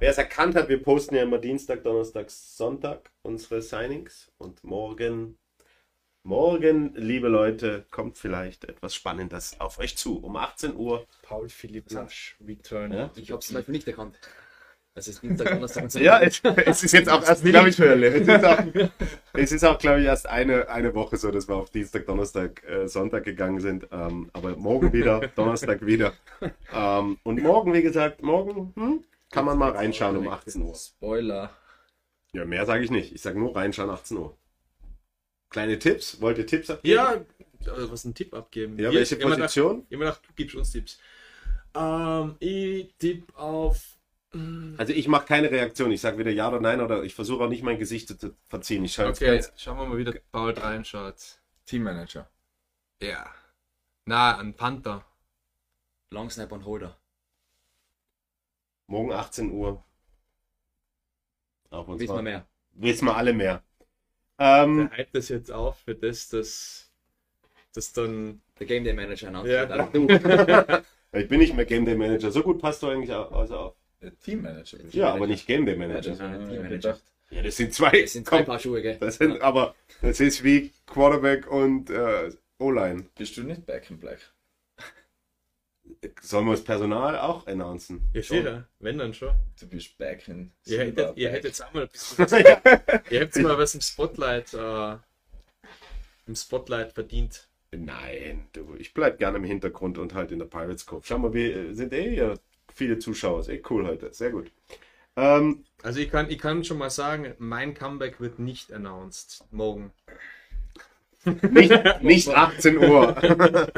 [0.00, 5.38] wer es erkannt hat, wir posten ja immer Dienstag, Donnerstag, Sonntag unsere Signings und morgen,
[6.22, 10.18] morgen, liebe Leute, kommt vielleicht etwas Spannendes auf euch zu.
[10.18, 11.06] Um 18 Uhr.
[11.22, 12.92] Paul Philipp Nasch, Return.
[12.92, 13.10] Ja?
[13.16, 14.18] Ich habe es zum Beispiel nicht erkannt.
[14.94, 18.28] Es ist Dienstag, Donnerstag und Ja, es, es ist jetzt auch erst, glaube ich, es
[18.28, 18.58] ist auch,
[19.32, 22.64] es ist auch, glaube ich, erst eine, eine Woche so, dass wir auf Dienstag, Donnerstag,
[22.64, 23.86] äh, Sonntag gegangen sind.
[23.92, 26.14] Ähm, aber morgen wieder, Donnerstag wieder.
[26.74, 30.74] Ähm, und morgen, wie gesagt, morgen hm, kann man mal reinschauen um 18 Uhr.
[30.74, 31.50] Spoiler.
[32.32, 33.12] Ja, mehr sage ich nicht.
[33.14, 34.36] Ich sage nur reinschauen 18 Uhr.
[35.50, 36.20] Kleine Tipps?
[36.20, 36.94] Wollt ihr Tipps abgeben?
[36.94, 38.78] Ja, also was einen Tipp abgeben.
[38.78, 39.86] Ja, welche Position?
[39.88, 40.98] Immer nach, du gibst uns Tipps.
[41.74, 43.98] Ähm, ich tipp auf.
[44.32, 45.90] mm, Also ich mache keine Reaktion.
[45.90, 48.84] Ich sage wieder ja oder nein oder ich versuche auch nicht mein Gesicht zu verziehen.
[48.84, 51.40] Ich schaue Okay, jetzt schauen wir mal, wie der Paul reinschaut.
[51.66, 52.28] Teammanager.
[53.02, 53.26] Ja.
[54.06, 55.04] Na, ein Panther.
[56.10, 56.96] Long Snap und Holder.
[58.88, 59.84] Morgen 18 Uhr.
[61.70, 62.46] Auf uns Wissen wir mehr.
[62.72, 63.62] Wissen wir alle mehr.
[64.38, 66.90] Ähm, Der hypt das jetzt auf für das, das,
[67.74, 68.40] das dann.
[68.58, 69.68] Der Game Day Manager announced Ja.
[69.68, 70.72] wird.
[70.72, 72.30] Also, ich bin nicht mehr Game Day Manager.
[72.30, 73.74] So gut passt du eigentlich also auf.
[74.00, 74.78] Bist du.
[74.92, 76.10] Ja, aber nicht Game Day Ja, Manager.
[76.10, 77.02] das Ja, gedacht.
[77.30, 77.90] Ja, das sind zwei.
[78.02, 78.96] Es sind zwei Komm, Paar Schuhe, gell?
[78.98, 83.04] das sind, aber das ist wie Quarterback und äh, O-Line.
[83.16, 84.20] Bist du nicht Back in Black?
[86.20, 88.00] Sollen wir das Personal auch announcen?
[88.12, 89.34] Ja, sicher, wenn dann schon.
[89.58, 93.42] Du bist Back in Ihr hättet, ihr hättet auch mal ein bisschen was, ihr hättet
[93.42, 94.96] mal was im Spotlight, äh,
[96.26, 97.48] im Spotlight verdient.
[97.70, 101.02] Nein, du, ich bleib gerne im Hintergrund und halt in der Pirates Cove.
[101.04, 102.34] Schau mal, wir äh, sind eh ja
[102.74, 103.40] viele Zuschauer.
[103.40, 104.12] Ist eh cool heute.
[104.12, 104.50] Sehr gut.
[105.16, 109.92] Ähm, Also ich kann, ich kann schon mal sagen, mein Comeback wird nicht announced morgen.
[111.24, 113.16] nicht, nicht 18 Uhr.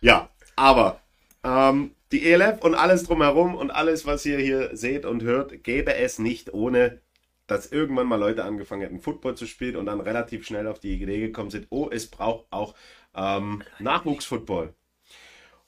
[0.00, 0.28] ja,
[0.60, 1.00] aber
[1.42, 5.94] ähm, die ELF und alles drumherum und alles, was ihr hier seht und hört, gäbe
[5.94, 7.00] es nicht ohne,
[7.46, 11.00] dass irgendwann mal Leute angefangen hätten, Football zu spielen und dann relativ schnell auf die
[11.00, 12.74] Idee gekommen sind, oh, es braucht auch
[13.14, 14.74] ähm, Nachwuchsfootball.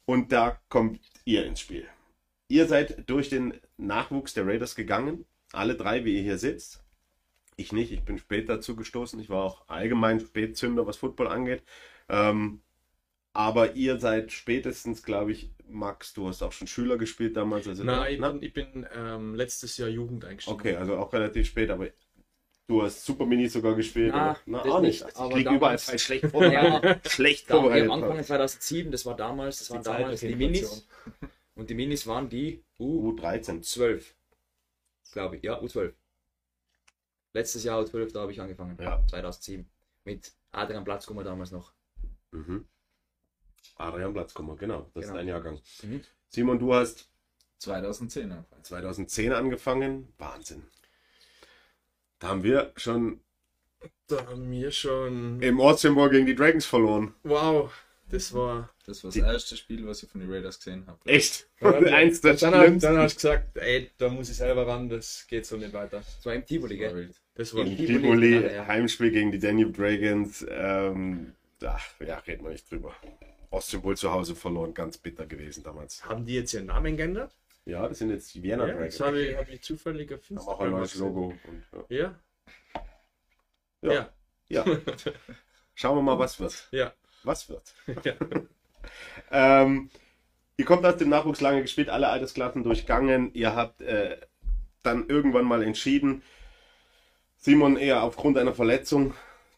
[0.05, 1.87] Und da kommt ihr ins Spiel.
[2.49, 5.25] ihr seid durch den Nachwuchs der Raiders gegangen.
[5.53, 6.83] Alle drei, wie ihr hier sitzt.
[7.57, 9.19] Ich nicht, ich bin spät dazu gestoßen.
[9.21, 11.63] Ich war auch allgemein Spätzünder, was Football angeht.
[12.11, 12.61] Ähm,
[13.33, 17.67] aber ihr seid spätestens, glaube ich, Max, du hast auch schon Schüler gespielt damals.
[17.67, 18.31] Also Nein, ich Na?
[18.33, 20.59] bin, ich bin ähm, letztes Jahr Jugend eingestiegen.
[20.59, 21.89] Okay, also auch relativ spät, aber
[22.67, 24.13] du hast Super Mini sogar gespielt.
[24.15, 24.41] Na, oder?
[24.47, 24.91] Na, das auch nicht.
[24.93, 27.11] nicht, Also aber ich liege überall damals- falsch schlecht vorbereitet.
[27.11, 27.91] Schlecht da, wir vorbereitet.
[27.91, 30.87] haben angefangen 2007, das war damals, das waren Zeit damals die Minis.
[31.55, 33.61] Und die Minis waren die U13.
[33.63, 34.03] U12.
[35.13, 35.93] Glaube ich, ja, U12.
[37.35, 38.77] Letztes Jahr U12, da habe ich angefangen.
[38.81, 39.03] Ja.
[39.07, 39.67] 2007.
[40.05, 41.73] Mit Adrian Platzkummer damals noch.
[42.33, 42.67] Mhm.
[43.77, 44.91] Adrian Platzkummer, genau.
[44.95, 45.07] Das Genau.
[45.07, 45.61] ist dein Jahrgang.
[45.83, 46.01] Mhm.
[46.29, 47.09] Simon, du hast
[47.59, 48.65] 2010 angefangen.
[48.65, 50.13] 2010 angefangen.
[50.19, 50.65] Wahnsinn.
[52.19, 53.21] Da haben wir schon
[54.09, 55.41] Da haben wir schon.
[55.43, 57.15] im Ortssymbol gegen die Dragons verloren.
[57.25, 57.73] Wow,
[58.11, 58.71] das war.
[58.87, 60.99] Das war das Die- erste Spiel, was ich von den Raiders gesehen habe.
[61.05, 61.49] Echt?
[61.61, 62.81] Dann- Eins der Dann, schlimmsten.
[62.95, 65.99] dann hast du gesagt, ey, da muss ich selber ran, das geht so nicht weiter.
[65.99, 67.11] Das war im Tivoli, Das war gell?
[67.35, 67.65] Das war.
[67.65, 67.87] Im Tivoli,
[68.33, 68.67] Tivoli, ja.
[68.67, 70.45] Heimspiel gegen die Danube Dragons.
[70.49, 72.95] Ähm, ach, ja, reden wir nicht drüber.
[73.53, 76.05] Ostsymbol zu Hause verloren, ganz bitter gewesen damals.
[76.05, 77.37] Haben die jetzt ihren Namen geändert?
[77.65, 78.97] Ja, das sind jetzt die Vienna Ja, Dragons.
[78.97, 80.95] das habe ich, hab ich zufällig auf haben auch Instagram ein neues.
[80.97, 81.35] Logo.
[81.47, 82.15] Und, ja.
[83.83, 83.93] Ja.
[83.93, 84.09] Ja.
[84.49, 84.65] Ja.
[84.67, 84.81] ja.
[85.75, 86.69] Schauen wir mal, was wird.
[86.73, 86.93] Ja.
[87.23, 87.75] Was wird?
[88.05, 88.15] Ja.
[89.31, 89.91] Ähm,
[90.57, 93.33] ihr kommt aus dem Nachwuchs lange gespielt, alle Altersklassen durchgangen.
[93.33, 94.19] Ihr habt äh,
[94.83, 96.23] dann irgendwann mal entschieden,
[97.37, 99.15] Simon eher aufgrund einer Verletzung,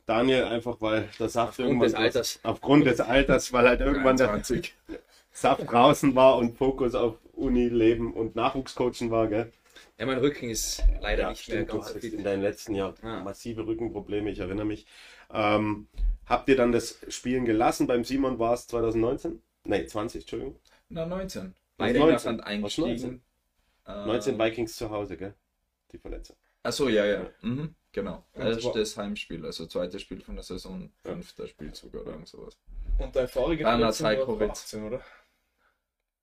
[0.06, 2.40] Daniel einfach, weil der Saft Aufgrund irgendwann des Alters.
[2.42, 4.74] aufgrund des Alters, weil halt irgendwann der 23.
[5.32, 9.52] Saft draußen war und Fokus auf Uni, Leben und Nachwuchscoachen war, gell?
[9.98, 12.42] Ja, mein Rücken ist leider Ja, nicht mehr stimmt, du ganz so hattest in deinen
[12.42, 13.22] letzten Jahren Ah.
[13.22, 14.86] massive Rückenprobleme, ich erinnere mich.
[15.32, 15.88] Ähm,
[16.26, 17.86] habt ihr dann das Spielen gelassen?
[17.86, 19.42] Beim Simon war es 2019?
[19.64, 20.56] Nee, 20, Entschuldigung.
[20.88, 21.54] Na, 19.
[21.76, 22.18] Beide Beide 19.
[22.32, 23.22] sind eingestiegen.
[23.86, 25.34] 19 Ähm, Vikings zu Hause, gell?
[25.92, 26.36] Die Verletzung.
[26.62, 27.26] Achso, ja, ja.
[27.42, 28.24] Mhm, genau.
[28.34, 32.58] Erstes Heimspiel, also zweites Spiel von der Saison, fünfter Spielzug oder irgend sowas.
[32.98, 34.64] Und dein voriger Verletzung als war Heiko Ritz.
[34.64, 35.00] 18, oder?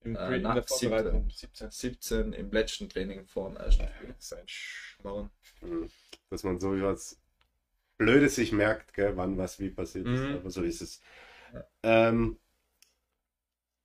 [0.03, 1.29] Im Äh, nach der Vorbereitung.
[1.29, 1.71] 17.
[1.71, 4.15] 17 im letzten Training vor dem ersten Spiel.
[4.19, 5.31] Sein Schmarrn.
[6.29, 7.19] Dass man so was
[7.97, 10.21] Blödes sich merkt, gell, wann was wie passiert ist.
[10.21, 10.35] Mhm.
[10.37, 11.01] Aber so ist es.
[11.83, 12.37] Ähm,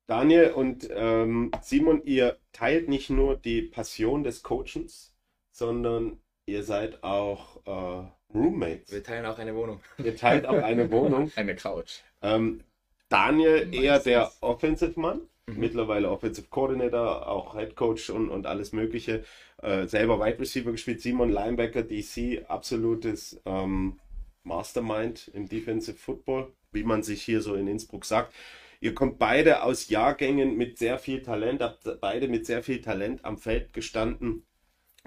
[0.07, 5.15] Daniel und ähm, Simon, ihr teilt nicht nur die Passion des Coachens,
[5.51, 8.07] sondern ihr seid auch äh,
[8.37, 8.93] Roommates.
[8.93, 9.81] Wir teilen auch eine Wohnung.
[9.99, 11.31] Ihr teilt auch eine Wohnung.
[11.37, 12.01] Eine Couch.
[12.23, 12.63] Ähm,
[13.09, 14.05] Daniel eher Meistens.
[14.05, 15.61] der Offensive Mann, Mhm.
[15.61, 19.23] mittlerweile Offensive Coordinator, auch Head Coach und, und alles Mögliche.
[19.63, 24.01] Äh, selber Wide Receiver gespielt, Simon Linebacker, DC, absolutes ähm,
[24.43, 28.35] Mastermind im Defensive Football, wie man sich hier so in Innsbruck sagt.
[28.81, 33.25] Ihr kommt beide aus Jahrgängen mit sehr viel Talent, habt beide mit sehr viel Talent
[33.25, 34.45] am Feld gestanden.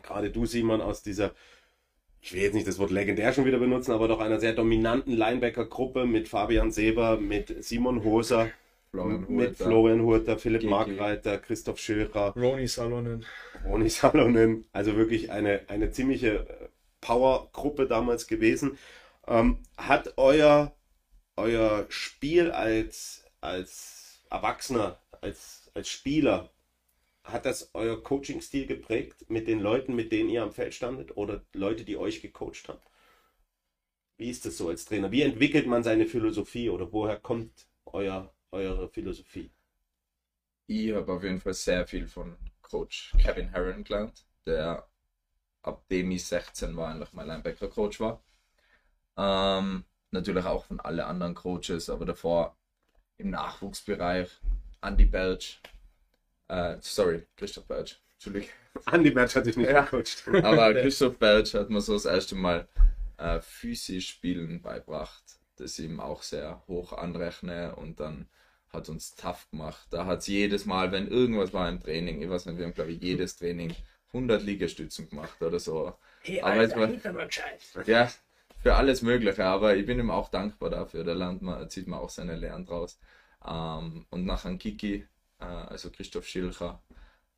[0.01, 1.33] Gerade du, Simon, aus dieser
[2.21, 5.13] ich will jetzt nicht das Wort legendär schon wieder benutzen, aber doch einer sehr dominanten
[5.13, 8.51] Linebacker-Gruppe mit Fabian Seber, mit Simon Hoser,
[8.91, 9.57] Florian mit.
[9.57, 10.71] Florian Hurter, Philipp Gigi.
[10.71, 13.25] Markreiter, Christoph Schilcher, Ronny Salonen.
[13.65, 14.65] Ronny Salonen.
[14.73, 16.67] Also wirklich eine, eine ziemliche äh,
[17.01, 18.77] Power-Gruppe damals gewesen.
[19.27, 20.75] Ähm, hat euer,
[21.37, 26.49] euer Spiel als, als Erwachsener, als, als Spieler,
[27.31, 31.43] hat das euer Coaching-Stil geprägt mit den Leuten, mit denen ihr am Feld standet oder
[31.53, 32.81] Leute, die euch gecoacht haben?
[34.17, 35.11] Wie ist das so als Trainer?
[35.11, 39.49] Wie entwickelt man seine Philosophie oder woher kommt euer, eure Philosophie?
[40.67, 44.87] Ich habe auf jeden Fall sehr viel von Coach Kevin Herron gelernt, der
[45.61, 48.23] ab dem ich 16 war eigentlich mein Linebacker-Coach war.
[49.17, 52.57] Ähm, natürlich auch von alle anderen Coaches, aber davor
[53.17, 54.29] im Nachwuchsbereich
[54.81, 55.61] Andy Belch,
[56.49, 58.49] äh, sorry, Christoph Belch, Entschuldigung.
[58.91, 59.81] Andy Batch hat dich nicht Ja.
[59.81, 60.23] gecoacht.
[60.43, 62.67] Aber Christoph Belch hat mir so das erste Mal
[63.17, 65.23] äh, physisch Spielen beibracht,
[65.57, 68.27] das ich ihm auch sehr hoch anrechne und dann
[68.71, 69.87] hat uns tough gemacht.
[69.89, 72.73] Da hat es jedes Mal, wenn irgendwas war im Training, ich weiß nicht, wir haben
[72.73, 73.75] glaube ich jedes Training
[74.13, 75.93] 100 Liegestützen gemacht oder so.
[76.21, 76.89] Hey, Aber es war-
[77.85, 78.09] Ja,
[78.61, 81.03] für alles Mögliche, aber ich bin ihm auch dankbar dafür.
[81.03, 82.99] Da lernt man, zieht man auch seine Lehren draus.
[83.47, 85.07] Ähm, und nachher Kiki,
[85.45, 86.81] also Christoph Schilcher,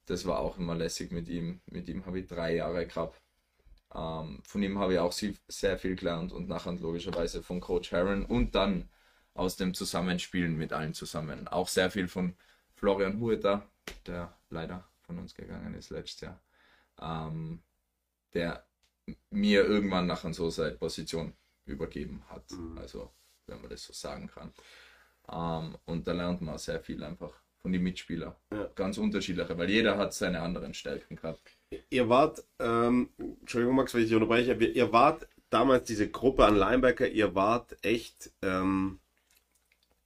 [0.06, 1.62] das war auch immer lässig mit ihm.
[1.68, 3.22] Mit ihm habe ich drei Jahre gehabt.
[3.94, 8.26] Ähm, von ihm habe ich auch sehr viel gelernt und nachher logischerweise von Coach Heron
[8.26, 8.90] und dann
[9.34, 11.48] aus dem Zusammenspielen mit allen zusammen.
[11.48, 12.36] Auch sehr viel von
[12.74, 13.70] Florian Hueter,
[14.06, 16.42] der leider von uns gegangen ist letztes Jahr.
[17.00, 17.64] Ähm,
[18.34, 18.66] der
[19.30, 21.34] mir irgendwann nachher so seine Position
[21.66, 22.50] übergeben hat.
[22.52, 22.78] Mhm.
[22.78, 23.12] Also,
[23.48, 24.54] wenn man das so sagen kann.
[25.30, 28.34] Ähm, und da lernt man sehr viel einfach von den Mitspielern.
[28.52, 28.70] Ja.
[28.76, 31.42] Ganz unterschiedliche, weil jeder hat seine anderen Stärken gehabt.
[31.90, 33.10] Ihr wart, ähm,
[33.42, 37.78] Entschuldigung Max, wenn ich dich unterbreche, ihr wart damals diese Gruppe an Linebacker, ihr wart
[37.84, 39.00] echt, ähm,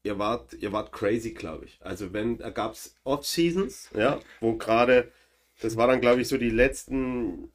[0.03, 1.79] ihr wart, ihr wart crazy, glaube ich.
[1.81, 5.11] Also wenn, da gab es Off-Seasons, ja, wo gerade,
[5.61, 7.51] das war dann glaube ich so die letzten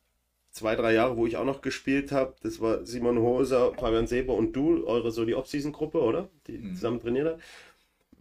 [0.51, 2.35] zwei, drei Jahre, wo ich auch noch gespielt habe.
[2.43, 6.29] Das war Simon Hoser, Fabian Seber und du, eure so die Off-Season-Gruppe, oder?
[6.47, 6.75] Die Mhm.
[6.75, 7.43] zusammen trainiert habt.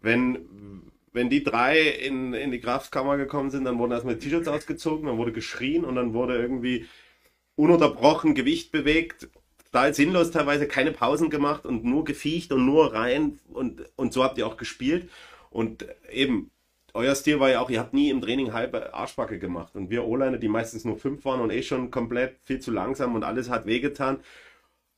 [0.01, 5.07] Wenn, wenn die drei in, in die Kraftkammer gekommen sind, dann wurden erstmal T-Shirts ausgezogen,
[5.07, 6.87] dann wurde geschrien und dann wurde irgendwie
[7.55, 9.29] ununterbrochen Gewicht bewegt.
[9.65, 14.23] Total sinnlos teilweise, keine Pausen gemacht und nur gefiecht und nur rein und, und so
[14.23, 15.09] habt ihr auch gespielt.
[15.51, 16.51] Und eben,
[16.93, 19.75] euer Stil war ja auch, ihr habt nie im Training halbe Arschbacke gemacht.
[19.75, 23.15] Und wir O-Liner, die meistens nur fünf waren und eh schon komplett viel zu langsam
[23.15, 24.19] und alles hat wehgetan,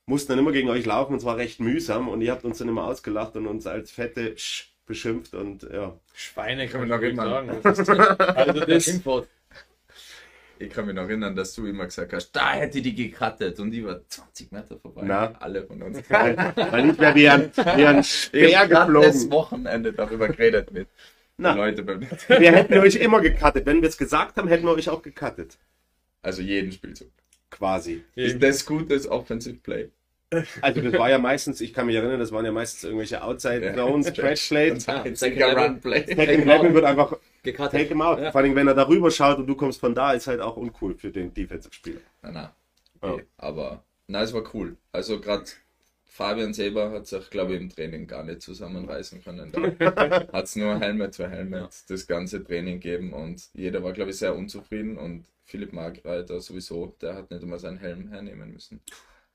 [0.06, 2.58] mussten dann immer gegen euch laufen und es war recht mühsam und ihr habt uns
[2.58, 5.98] dann immer ausgelacht und uns als fette Sch beschimpft und ja.
[6.14, 7.48] Schweine Kann kann man noch sagen.
[7.48, 7.72] erinnern.
[7.72, 7.88] Ist,
[8.20, 9.28] also das, Schimpfwort.
[10.58, 13.70] Ich kann mich noch erinnern, dass du immer gesagt hast, da hätte die gecuttet und
[13.70, 15.02] die war 20 Meter vorbei.
[15.04, 15.32] Na.
[15.40, 15.98] Alle von uns.
[16.10, 19.30] Weil, weil ich wäre wie ein, wie ein Speer habe das geflogen.
[19.30, 20.88] Wochenende darüber geredet mit
[21.38, 21.52] Na.
[21.52, 23.64] den Leuten beim Wir hätten euch immer gecuttet.
[23.66, 25.58] Wenn wir es gesagt haben, hätten wir euch auch gecuttet.
[26.20, 27.10] Also jeden Spielzug.
[27.50, 28.04] Quasi.
[28.14, 29.90] Ist das gutes Offensive Play?
[30.60, 33.74] Also das war ja meistens, ich kann mich erinnern, das waren ja meistens irgendwelche Outside
[33.74, 34.84] Zones, Stretch Plays.
[34.84, 36.04] Second Run Play.
[36.06, 37.72] Second Level wird einfach Gecuttet.
[37.72, 38.18] take him out.
[38.20, 38.30] Ja.
[38.30, 40.94] Vor allem, wenn er darüber schaut und du kommst von da, ist halt auch uncool
[40.94, 42.00] für den Defensive-Spieler.
[42.22, 43.16] Na, na.
[43.16, 44.76] Eh, Aber, na, es war cool.
[44.92, 45.44] Also gerade
[46.06, 49.50] Fabian selber hat sich, glaube ich, im Training gar nicht zusammenreißen können.
[49.50, 54.10] Da hat es nur Helmet für Helmet das ganze Training gegeben und jeder war, glaube
[54.10, 58.80] ich, sehr unzufrieden und Philipp Markreiter sowieso, der hat nicht einmal seinen Helm hernehmen müssen.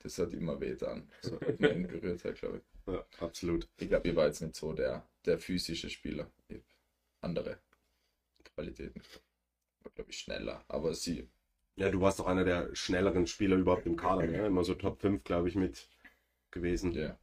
[0.08, 1.10] Das hat immer weh dann.
[1.22, 2.94] So hat man berührt hat, glaube ich.
[2.94, 3.68] Ja, absolut.
[3.78, 6.32] Ich glaube, ich war jetzt nicht so der, der physische Spieler.
[6.48, 6.62] Ich
[7.20, 7.58] andere
[8.56, 9.02] Qualitäten.
[9.84, 10.64] War, glaube ich, schneller.
[10.70, 11.28] Aber sie,
[11.76, 14.28] Ja, du warst doch einer der schnelleren Spieler überhaupt im Kader.
[14.28, 14.48] Ne?
[14.48, 15.90] Immer so Top 5, glaube ich, mit
[16.52, 16.94] gewesen.
[16.94, 17.18] ja.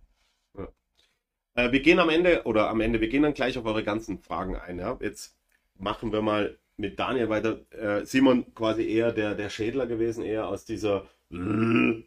[1.54, 4.18] Äh, wir gehen am Ende, oder am Ende, wir gehen dann gleich auf eure ganzen
[4.18, 4.78] Fragen ein.
[4.78, 4.98] Ja?
[5.00, 5.36] Jetzt
[5.76, 7.60] machen wir mal mit Daniel weiter.
[7.70, 11.08] Äh, Simon quasi eher der, der Schädler gewesen, eher aus dieser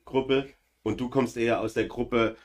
[0.06, 0.48] Gruppe.
[0.88, 2.38] Und du kommst eher aus der Gruppe,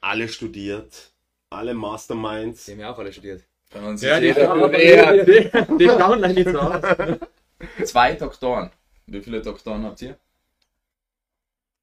[0.00, 1.10] alle studiert,
[1.50, 2.66] alle Masterminds.
[2.66, 3.42] Die haben ja auch alle studiert.
[3.74, 6.80] Ja, die, schauen, eher die, die, die schauen nicht so aus.
[7.84, 8.70] zwei Doktoren.
[9.06, 10.16] Wie viele Doktoren habt ihr?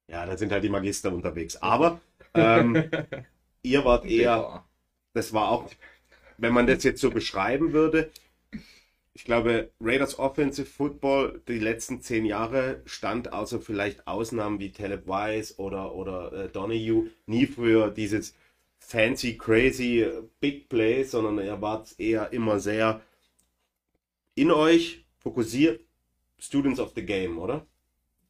[0.08, 1.56] Ja, da sind halt die Magister unterwegs.
[1.56, 2.00] Aber
[2.32, 2.90] ähm,
[3.62, 4.64] ihr wart eher,
[5.12, 5.70] das war auch,
[6.38, 8.10] wenn man das jetzt so beschreiben würde,
[9.14, 15.06] ich glaube, Raiders Offensive Football die letzten zehn Jahre stand außer vielleicht Ausnahmen wie Taleb
[15.06, 18.34] Wise oder, oder äh, Donahue nie für dieses
[18.78, 23.02] fancy, crazy äh, Big Play, sondern ihr wart eher immer sehr
[24.34, 25.82] in euch fokussiert,
[26.38, 27.66] Students of the Game, oder?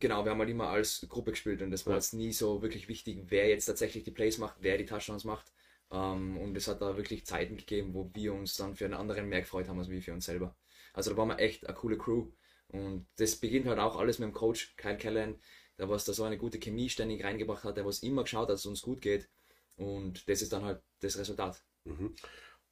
[0.01, 1.97] Genau, wir haben halt immer als Gruppe gespielt und das war Ja.
[1.97, 5.53] jetzt nie so wirklich wichtig, wer jetzt tatsächlich die Plays macht, wer die Touchdowns macht.
[5.93, 9.29] Ähm, und es hat da wirklich Zeiten gegeben, wo wir uns dann für einen anderen
[9.29, 10.57] mehr gefreut haben, als wir für uns selber.
[10.93, 12.29] Also da waren wir echt eine coole Crew.
[12.69, 15.39] Und das beginnt halt auch alles mit dem Coach Kyle Callahan,
[15.79, 18.51] der was da so eine gute Chemie ständig reingebracht hat, der was immer geschaut hat,
[18.51, 19.29] dass es uns gut geht.
[19.77, 21.63] Und das ist dann halt das Resultat.
[21.85, 22.15] Mhm.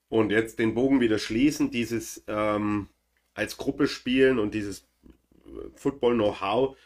[0.08, 2.88] Und jetzt den Bogen wieder schließen, dieses ähm,
[3.34, 4.86] als Gruppe spielen und dieses
[5.74, 6.76] Football-Know-how,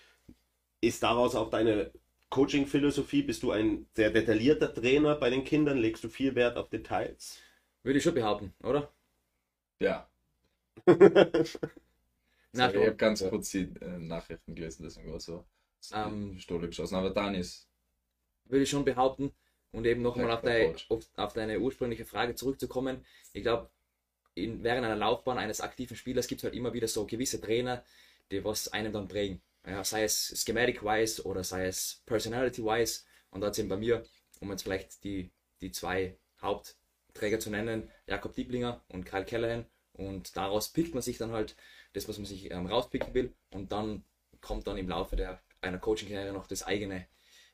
[0.81, 1.92] ist daraus auch deine
[2.31, 3.23] Coaching-Philosophie?
[3.23, 5.79] Bist du ein sehr detaillierter Trainer bei den Kindern?
[5.79, 7.38] Legst du viel Wert auf Details?
[7.83, 8.92] Würde ich schon behaupten, oder?
[9.81, 10.09] Ja.
[12.52, 15.44] Sorry, ich habe ganz kurz die äh, Nachrichten gelesen, deswegen war so
[15.94, 16.96] Ähm, Stohle geschossen.
[16.96, 17.68] Aber dann ist
[18.46, 19.32] würde ich schon behaupten.
[19.72, 20.87] Und eben nochmal auf, Coach.
[20.90, 23.06] auf, auf deine ursprüngliche Frage zurückzukommen.
[23.32, 23.70] Ich glaube,
[24.35, 27.82] während einer Laufbahn eines aktiven Spielers gibt es halt immer wieder so gewisse Trainer,
[28.30, 29.40] die was einen dann prägen.
[29.66, 33.04] Ja, sei es schematic-wise oder sei es personality-wise.
[33.30, 34.04] Und da sind bei mir,
[34.40, 35.30] um jetzt vielleicht die,
[35.62, 39.64] die zwei Hauptträger zu nennen, Jakob Dieblinger und Kyle Callahan.
[39.94, 41.57] Und daraus pickt man sich dann halt
[41.92, 43.33] das, was man sich ähm, rauspicken will.
[43.50, 44.05] Und dann
[44.40, 47.07] kommt dann im Laufe der, einer Coaching-Karriere noch das eigene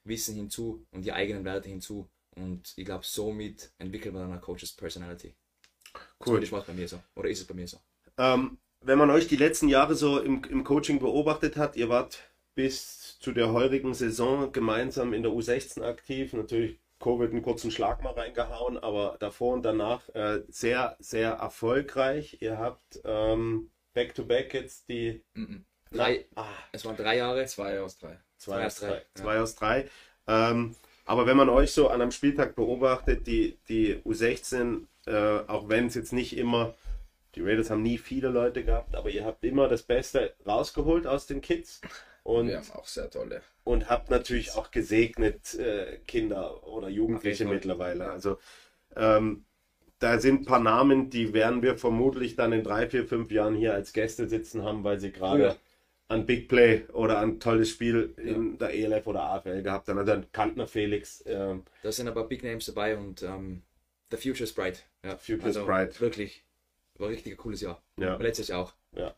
[0.04, 2.08] Wissen hinzu und die eigenen Werte hinzu.
[2.36, 5.34] Und ich glaube, somit entwickelt man dann eine Coaches Personality.
[6.24, 6.40] Cool.
[6.40, 7.00] Das war bei mir so.
[7.16, 7.78] Oder ist es bei mir so?
[8.16, 12.20] Ähm, wenn man euch die letzten Jahre so im, im Coaching beobachtet hat, ihr wart
[12.54, 16.32] bis zu der heurigen Saison gemeinsam in der U16 aktiv.
[16.32, 22.38] Natürlich Covid einen kurzen Schlag mal reingehauen, aber davor und danach äh, sehr, sehr erfolgreich.
[22.40, 25.64] Ihr habt ähm, Back-to-Back jetzt die mhm.
[25.90, 27.46] Drei, ah, es waren drei Jahre.
[27.46, 28.18] zwei aus drei.
[28.36, 28.94] zwei, aus drei.
[28.94, 29.02] ja.
[29.14, 29.88] Zwei aus drei.
[30.26, 35.68] Ähm, aber wenn man euch so an einem Spieltag beobachtet, die, die U16, äh, auch
[35.68, 36.74] wenn es jetzt nicht immer
[37.34, 41.26] Die Raiders haben nie viele Leute gehabt, aber ihr habt immer das Beste rausgeholt aus
[41.26, 41.80] den Kids.
[42.28, 43.40] Und, Wir haben auch sehr tolle.
[43.64, 47.54] und habt natürlich auch gesegnet äh, Kinder oder Jugendliche Fall.
[47.54, 48.10] mittlerweile.
[48.10, 48.36] Also
[48.96, 49.46] ähm,
[49.98, 53.54] da sind ein paar Namen, die werden wir vermutlich dann in drei, vier, fünf Jahren
[53.54, 55.56] hier als Gäste sitzen haben, weil sie gerade Ja.
[56.08, 59.98] an Big Play oder an tolles Spiel in der ELF oder AFL gehabt haben.
[59.98, 63.62] Also dann Kantner Felix, ähm, Da sind aber Big Names dabei und ähm,
[64.10, 64.84] The Future is Bright.
[65.02, 65.98] Ja, Future is also bright.
[66.00, 66.44] Wirklich,
[66.96, 67.82] war ein richtig cooles Jahr.
[67.98, 68.14] ja.
[68.14, 68.74] Aber letztes Jahr auch.
[68.94, 69.14] Ja.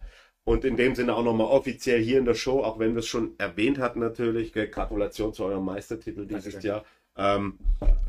[0.51, 3.07] Und in dem Sinne auch nochmal offiziell hier in der Show, auch wenn wir es
[3.07, 6.69] schon erwähnt hatten natürlich, Gratulation zu eurem Meistertitel dieses Dankeschön.
[6.69, 6.85] Jahr.
[7.17, 7.59] Ähm,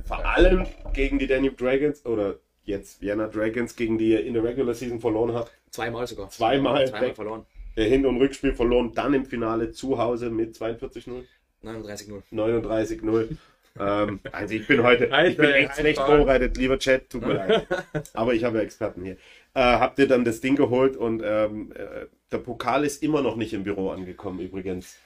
[0.04, 4.44] vor allem gegen die Danube Dragons oder jetzt Vienna Dragons, gegen die ihr in der
[4.44, 5.52] Regular Season verloren habt.
[5.70, 6.32] Zweimal sogar.
[6.32, 6.88] Zweimal.
[6.88, 7.46] Zweimal verloren.
[7.78, 11.24] Der Hin- und Rückspiel verloren, dann im Finale zu Hause mit 42-0,
[11.64, 12.24] 39-0.
[12.34, 13.38] 39-0.
[13.80, 17.68] Ähm, also ich bin heute, ich bin echt schlecht vorbereitet, lieber Chat, tut mir leid.
[18.14, 19.18] Aber ich habe ja Experten hier.
[19.54, 23.36] Äh, habt ihr dann das Ding geholt und ähm, äh, der Pokal ist immer noch
[23.36, 24.98] nicht im Büro angekommen übrigens.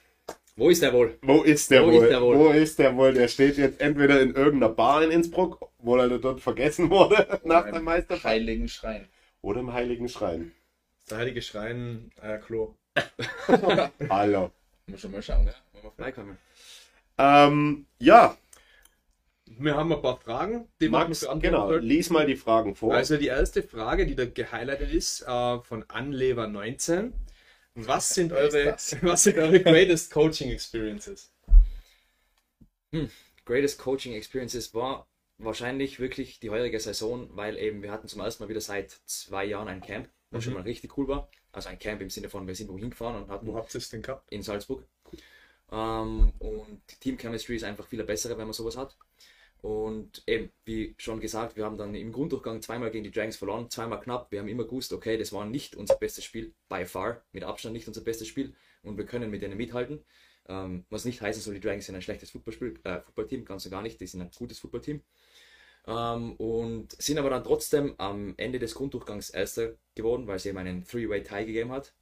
[0.58, 1.18] Wo ist der wohl?
[1.22, 2.04] Wo ist der Wo wohl?
[2.04, 2.38] ist der wohl?
[2.38, 3.14] Wo ist der wohl?
[3.14, 7.70] Der steht jetzt entweder in irgendeiner Bar in Innsbruck, wo er dort vergessen wurde nach
[7.70, 9.06] der Meisterschaft, Heiligen Schrein.
[9.42, 10.52] oder im Heiligen Schrein.
[11.10, 12.74] Der heilige Schrein, äh, Klo.
[14.10, 14.52] Hallo.
[14.88, 15.50] Muss schon mal schauen.
[15.98, 16.38] Beikommen.
[17.18, 18.36] Ähm, ja,
[19.58, 21.86] Wir haben ein paar Fragen, die wir Max, beantworten genau, sollten.
[21.88, 22.94] lies mal die Fragen vor.
[22.94, 27.14] Also die erste Frage, die da gehighlightet ist, äh, von Anlever 19.
[27.76, 31.32] Was sind eure, was sind eure greatest Coaching Experiences?
[33.46, 38.44] Greatest Coaching Experiences war wahrscheinlich wirklich die heurige Saison, weil eben wir hatten zum ersten
[38.44, 41.30] Mal wieder seit zwei Jahren ein Camp, was schon mal richtig cool war.
[41.52, 43.80] Also ein Camp im Sinne von, wir sind wohin gefahren und hatten Wo habt ihr
[43.80, 44.32] es denn gehabt?
[44.32, 44.84] in Salzburg.
[45.72, 48.96] Ähm, und die Team Chemistry ist einfach viel bessere, wenn man sowas hat.
[49.66, 53.68] Und eben, wie schon gesagt, wir haben dann im Grunddurchgang zweimal gegen die Dragons verloren,
[53.72, 54.32] zweimal knapp.
[54.32, 57.74] Wir haben immer gewusst, okay, das war nicht unser bestes Spiel, by far, mit Abstand
[57.74, 60.06] nicht unser bestes Spiel und wir können mit denen mithalten.
[60.48, 63.72] Ähm, was nicht heißen soll, die Dragons sind ein schlechtes Fußballspiel, äh, Fußballteam, ganz und
[63.72, 65.02] gar nicht, die sind ein gutes Fußballteam.
[65.88, 70.60] Ähm, und sind aber dann trotzdem am Ende des Grunddurchgangs Erster geworden, weil es eben
[70.60, 71.96] einen Three-Way-Tie gegeben hat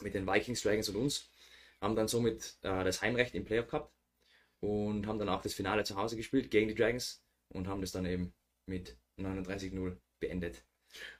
[0.00, 1.30] mit den Vikings, Dragons und uns.
[1.80, 3.92] Haben dann somit äh, das Heimrecht im Playoff gehabt
[4.60, 7.92] und haben dann auch das Finale zu Hause gespielt gegen die Dragons und haben das
[7.92, 8.32] dann eben
[8.66, 10.64] mit 39-0 beendet.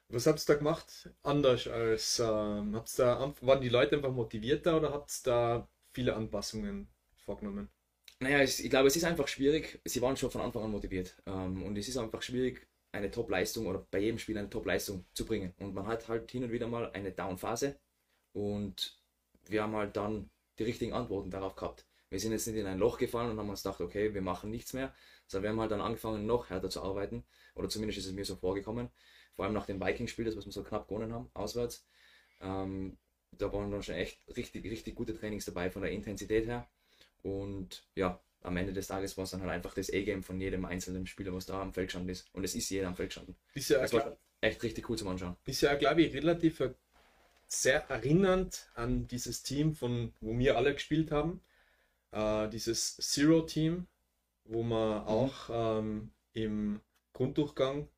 [0.08, 1.10] Was habt ihr da gemacht?
[1.22, 6.14] Anders als, ähm, habt's da, waren die Leute einfach motivierter oder habt ihr da viele
[6.16, 7.68] Anpassungen vorgenommen?
[8.18, 9.80] Naja, es, ich glaube, es ist einfach schwierig.
[9.84, 11.16] Sie waren schon von Anfang an motiviert.
[11.26, 15.24] Ähm, und es ist einfach schwierig, eine Top-Leistung oder bei jedem Spiel eine Top-Leistung zu
[15.24, 15.54] bringen.
[15.58, 17.78] Und man hat halt hin und wieder mal eine Down-Phase.
[18.32, 19.00] Und
[19.46, 21.86] wir haben halt dann die richtigen Antworten darauf gehabt.
[22.10, 24.50] Wir sind jetzt nicht in ein Loch gefallen und haben uns gedacht, okay, wir machen
[24.50, 24.92] nichts mehr.
[25.26, 27.24] Sondern wir haben halt dann angefangen, noch härter zu arbeiten.
[27.54, 28.90] Oder zumindest ist es mir so vorgekommen.
[29.36, 31.86] Vor allem nach dem Vikings-Spiel, das was wir so knapp gewonnen haben, auswärts.
[32.40, 32.98] Ähm,
[33.32, 36.68] da waren dann schon echt richtig, richtig gute Trainings dabei von der Intensität her.
[37.22, 40.64] Und ja, am Ende des Tages war es dann halt einfach das A-Game von jedem
[40.64, 42.28] einzelnen Spieler, was da am Feld gestanden ist.
[42.32, 43.36] Und es ist jeder am Feld gestanden.
[43.54, 45.36] Ist ja, Das war echt richtig cool zum Anschauen.
[45.44, 46.74] ist ja glaube ich, relativ äh,
[47.46, 51.40] sehr erinnernd an dieses Team, von wo wir alle gespielt haben.
[52.12, 53.86] Äh, dieses Zero-Team,
[54.44, 56.80] wo wir auch ähm, im
[57.12, 57.88] Grunddurchgang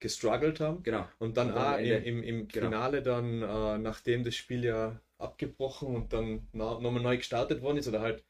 [0.00, 0.82] gestruggelt haben.
[0.82, 1.08] Genau.
[1.18, 2.66] Und dann Und auch im, im, im genau.
[2.66, 7.88] Finale dann, äh, nachdem das Spiel ja abgebrochen und dann nochmal neu gestartet worden ist
[7.88, 8.24] oder halt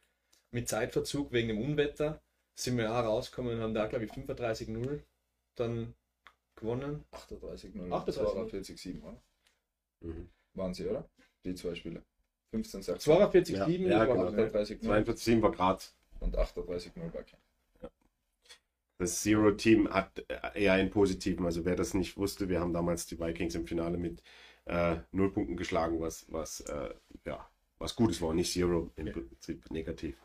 [0.50, 2.22] mit Zeitverzug wegen dem Unwetter,
[2.54, 5.00] sind wir auch rausgekommen und haben da, glaube ich, 35-0
[5.56, 5.94] dann
[6.54, 7.04] gewonnen.
[7.10, 9.22] 38, 0, 38, 42, 7, oder?
[10.00, 10.28] Mhm.
[10.54, 11.08] Waren sie, oder?
[11.44, 12.02] Die zwei Spiele.
[12.54, 13.00] 15, 16.
[13.00, 14.24] 42 Ja, 7 ja, war genau.
[14.26, 14.42] halt, ne?
[14.44, 15.92] 38, 0 42 war Graz.
[16.20, 17.42] und 38, 0 bei Kempf.
[18.98, 21.44] Das Zero-Team hat äh, eher einen positiven.
[21.44, 24.22] Also wer das nicht wusste, wir haben damals die Vikings im Finale mit
[24.66, 27.44] äh, null Punkten geschlagen, was, was, äh, ja,
[27.78, 30.16] was Gutes war, nicht Zero, im Prinzip negativ.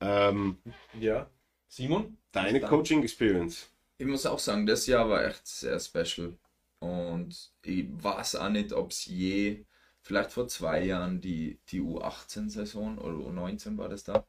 [0.00, 0.58] Ähm,
[0.98, 1.28] Ja.
[1.66, 2.16] Simon?
[2.30, 3.68] deine Dann- Coaching Experience.
[3.98, 6.34] Ich muss auch sagen, das Jahr war echt sehr special.
[6.78, 9.64] Und ich weiß auch nicht, ob es je,
[10.02, 14.24] vielleicht vor zwei Jahren, die, die U18-Saison oder U19 war das da.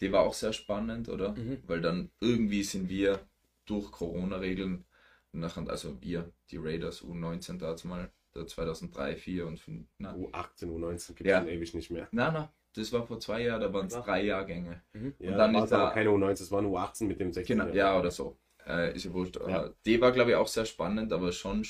[0.00, 1.32] Die war auch sehr spannend, oder?
[1.32, 1.62] Mhm.
[1.66, 3.20] Weil dann irgendwie sind wir
[3.64, 4.84] durch Corona-Regeln,
[5.32, 10.66] nachher, also wir, die Raiders U19 damals mal, da 2003, 4 und 5, na, U18,
[10.66, 11.44] U19 gibt es Ja.
[11.44, 12.06] ewig nicht mehr.
[12.12, 14.82] na, na, das war vor zwei Jahren, da waren es drei Jahrgänge.
[15.18, 17.32] Ja, dann dann ist war aber da- keine U19, es war eine U18 mit dem
[17.32, 17.58] 16.
[17.58, 18.36] Genau, ja, oder so.
[18.66, 19.36] Äh, ist ja wurscht.
[19.36, 19.66] Ja.
[19.66, 21.64] Äh, Die war, glaube ich, auch sehr spannend, aber schon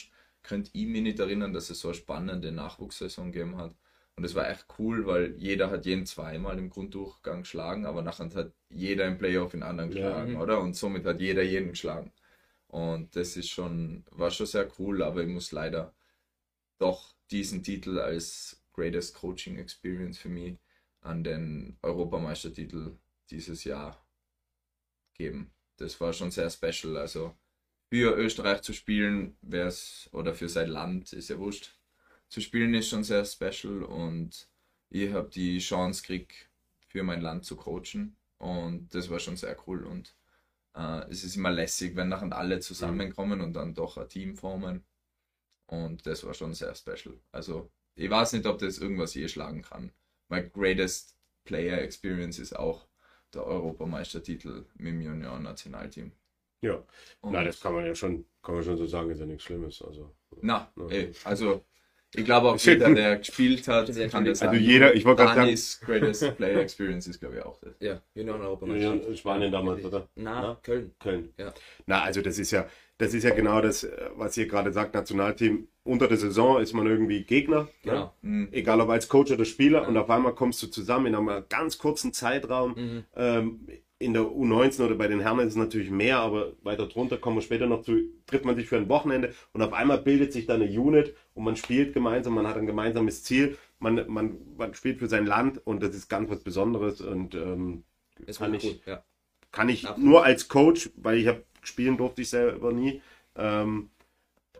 [0.46, 3.74] könnt ich mich nicht erinnern, dass es so eine spannende Nachwuchssaison gegeben hat.
[4.16, 8.30] Und es war echt cool, weil jeder hat jeden zweimal im Grunddurchgang geschlagen, aber nachher
[8.34, 10.10] hat jeder im Playoff den anderen Ja.
[10.10, 10.40] geschlagen, Mhm.
[10.42, 10.60] oder?
[10.60, 12.12] Und somit hat jeder jeden geschlagen.
[12.68, 15.94] Und das ist schon, war schon sehr cool, aber ich muss leider
[16.78, 20.58] doch diesen Titel als Greatest Coaching Experience für mich
[21.02, 22.96] an den Europameistertitel
[23.30, 24.00] dieses Jahr
[25.14, 25.52] geben.
[25.78, 26.96] Das war schon sehr special.
[26.96, 27.34] Also
[27.88, 31.76] für Österreich zu spielen, wäre es, oder für sein Land, ist ja wurscht,
[32.28, 34.48] zu spielen ist schon sehr special und
[34.90, 36.48] ich habe die Chance gekriegt,
[36.88, 40.16] für mein Land zu coachen und das war schon sehr cool und
[40.74, 44.84] äh, es ist immer lässig, wenn nachher alle zusammenkommen und dann doch ein Team formen
[45.66, 47.18] und das war schon sehr special.
[47.32, 49.92] Also ich weiß nicht, ob das irgendwas je schlagen kann.
[50.28, 52.86] Mein greatest Player Experience ist auch
[53.32, 56.12] der Europameistertitel mit dem Junior-Nationalteam.
[56.66, 56.82] Ja.
[57.20, 59.44] Und- Na, das kann man ja schon, kann man schon so sagen, ist ja nichts
[59.44, 59.82] Schlimmes.
[59.82, 60.12] Also,
[60.42, 60.86] Na, Ja.
[60.88, 61.64] ey, also
[62.14, 65.56] ich glaube auch jeder, der gespielt hat, ja, kann das also jeder, ich wollte gerade
[65.56, 67.74] sagen, greatest player experience ist, glaube ich, auch das.
[67.80, 69.06] Ja, Ja, Europameisterschaft.
[69.08, 70.08] in Spanien damals, oder?
[70.14, 70.58] Na, Ja.
[70.62, 70.94] Köln.
[71.00, 71.32] Köln.
[71.38, 71.52] Ja.
[71.86, 72.66] Na, also das ist ja,
[72.98, 75.68] das ist ja genau das, was ihr gerade sagt, Nationalteam.
[75.84, 77.68] Unter der Saison ist man irgendwie Gegner, ne?
[77.84, 78.14] Genau.
[78.22, 78.48] Mhm.
[78.52, 81.78] egal ob als Coach oder Spieler, und auf einmal kommst du zusammen in einem ganz
[81.78, 82.74] kurzen Zeitraum.
[82.76, 83.04] Mhm.
[83.14, 83.68] Ähm,
[83.98, 87.36] in der U19 oder bei den Herren ist es natürlich mehr, aber weiter drunter kommen
[87.36, 90.46] wir später noch zu, trifft man sich für ein Wochenende und auf einmal bildet sich
[90.46, 94.74] da eine Unit und man spielt gemeinsam, man hat ein gemeinsames Ziel, man, man, man
[94.74, 97.84] spielt für sein Land und das ist ganz was Besonderes und ähm,
[98.26, 98.80] Das Kann ich- cool.
[98.86, 99.02] Ja.
[99.50, 100.10] kann ich Absolut.
[100.10, 103.00] nur als Coach, weil ich habe spielen durfte ich selber nie,
[103.34, 103.88] ähm,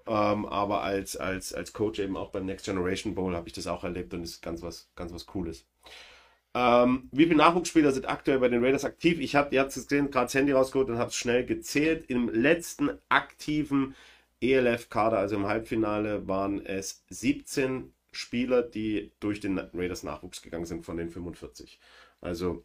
[0.07, 3.66] ähm, aber als, als, als Coach eben auch beim Next Generation Bowl habe ich das
[3.66, 5.66] auch erlebt und ist ganz was, ganz was Cooles.
[6.59, 9.20] Ähm, wie viele Nachwuchsspieler sind aktuell bei den Raiders aktiv?
[9.20, 12.07] Ich habe, ihr gesehen, gerade das Handy rausgeholt und habe es schnell gezählt.
[12.09, 13.94] Im letzten aktiven
[14.40, 20.86] ELF-Kader, also im Halbfinale, waren es 17 Spieler, die durch den Raiders Nachwuchs gegangen sind
[20.86, 21.78] von den 45.
[22.22, 22.64] Also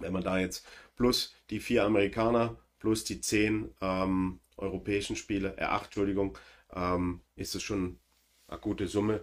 [0.00, 0.66] wenn man da jetzt
[0.96, 6.36] plus die vier Amerikaner plus die zehn ähm, europäischen Spiele, äh, acht, Entschuldigung,
[6.74, 8.00] ähm, ist es schon
[8.48, 9.20] eine gute Summe,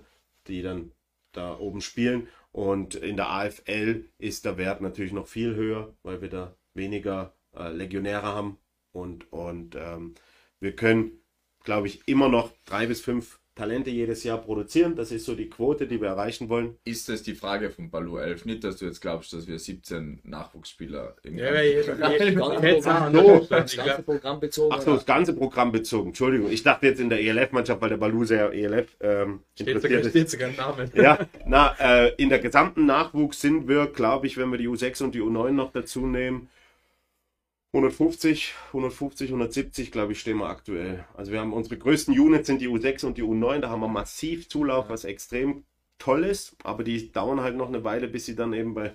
[0.47, 0.93] die dann
[1.33, 2.29] da oben spielen.
[2.57, 7.35] Und in der AFL ist der Wert natürlich noch viel höher, weil wir da weniger
[7.55, 8.57] äh, Legionäre haben.
[8.91, 10.15] Und, und ähm,
[10.59, 11.11] wir können,
[11.63, 14.95] glaube ich, immer noch drei bis fünf Talente jedes Jahr produzieren.
[14.95, 16.77] Das ist so die Quote, die wir erreichen wollen.
[16.85, 18.45] Ist das die Frage von Balu 11?
[18.45, 21.51] Nicht, dass du jetzt glaubst, dass wir 17 Nachwuchsspieler im Ja,
[24.05, 24.73] Programm, bezogen.
[24.73, 26.09] Ach so, das ganze Programm bezogen.
[26.09, 29.91] Entschuldigung, ich dachte jetzt in der ELF-Mannschaft, weil der Balu sehr ELF ähm, Steht interessiert
[29.91, 30.09] sogar, ist.
[30.09, 30.89] steht sogar ein Name.
[30.95, 35.03] Ja, na, äh, in der gesamten Nachwuchs sind wir, glaube ich, wenn wir die U6
[35.03, 36.49] und die U9 noch dazu nehmen,
[37.78, 41.05] 150, 150, 170, glaube ich, stehen wir aktuell.
[41.13, 43.88] Also wir haben unsere größten Units sind die U6 und die U9, da haben wir
[43.88, 45.63] massiv Zulauf, was extrem
[45.99, 48.93] toll ist, aber die dauern halt noch eine Weile, bis sie dann eben bei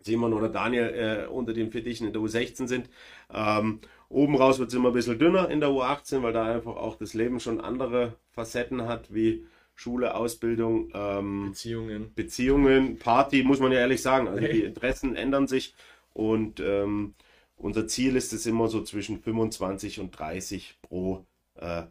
[0.00, 2.88] Simon oder Daniel äh, unter den Fittichen in der U16 sind.
[3.32, 6.76] Ähm, oben raus wird es immer ein bisschen dünner in der U18, weil da einfach
[6.76, 12.14] auch das Leben schon andere Facetten hat, wie Schule, Ausbildung, ähm, Beziehungen.
[12.14, 14.28] Beziehungen, Party, muss man ja ehrlich sagen.
[14.28, 15.74] Also die Interessen ändern sich
[16.12, 17.14] und ähm,
[17.56, 21.24] unser Ziel ist es immer so zwischen 25 und 30 pro
[21.56, 21.84] äh,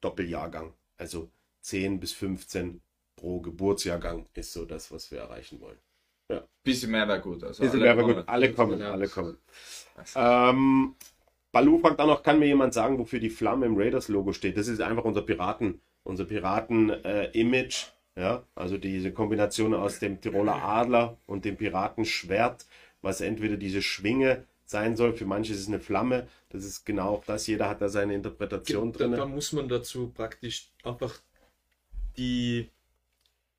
[0.00, 0.72] Doppeljahrgang.
[0.98, 1.30] Also
[1.60, 2.80] 10 bis 15
[3.16, 5.78] pro Geburtsjahrgang ist so das, was wir erreichen wollen.
[6.64, 7.42] Bisschen mehr wäre gut.
[7.44, 8.28] Also Bisschen alle wäre gut.
[8.28, 8.92] Alle kommen, Ja.
[8.92, 9.36] alle kommen.
[10.14, 10.94] Ähm,
[11.52, 14.56] Balu fragt auch noch, kann mir jemand sagen, wofür die Flamme im Raiders-Logo steht?
[14.56, 17.86] Das ist einfach unser Piraten, unser Piraten-Image.
[18.16, 22.66] ja, also diese Kombination aus dem Tiroler Adler und dem Piratenschwert,
[23.02, 25.14] was entweder diese Schwinge sein soll.
[25.14, 26.26] Für manche ist es eine Flamme.
[26.48, 27.46] Das ist genau auch das.
[27.46, 29.12] Jeder hat da seine Interpretation drin.
[29.12, 31.20] da muss man dazu praktisch einfach
[32.16, 32.68] die,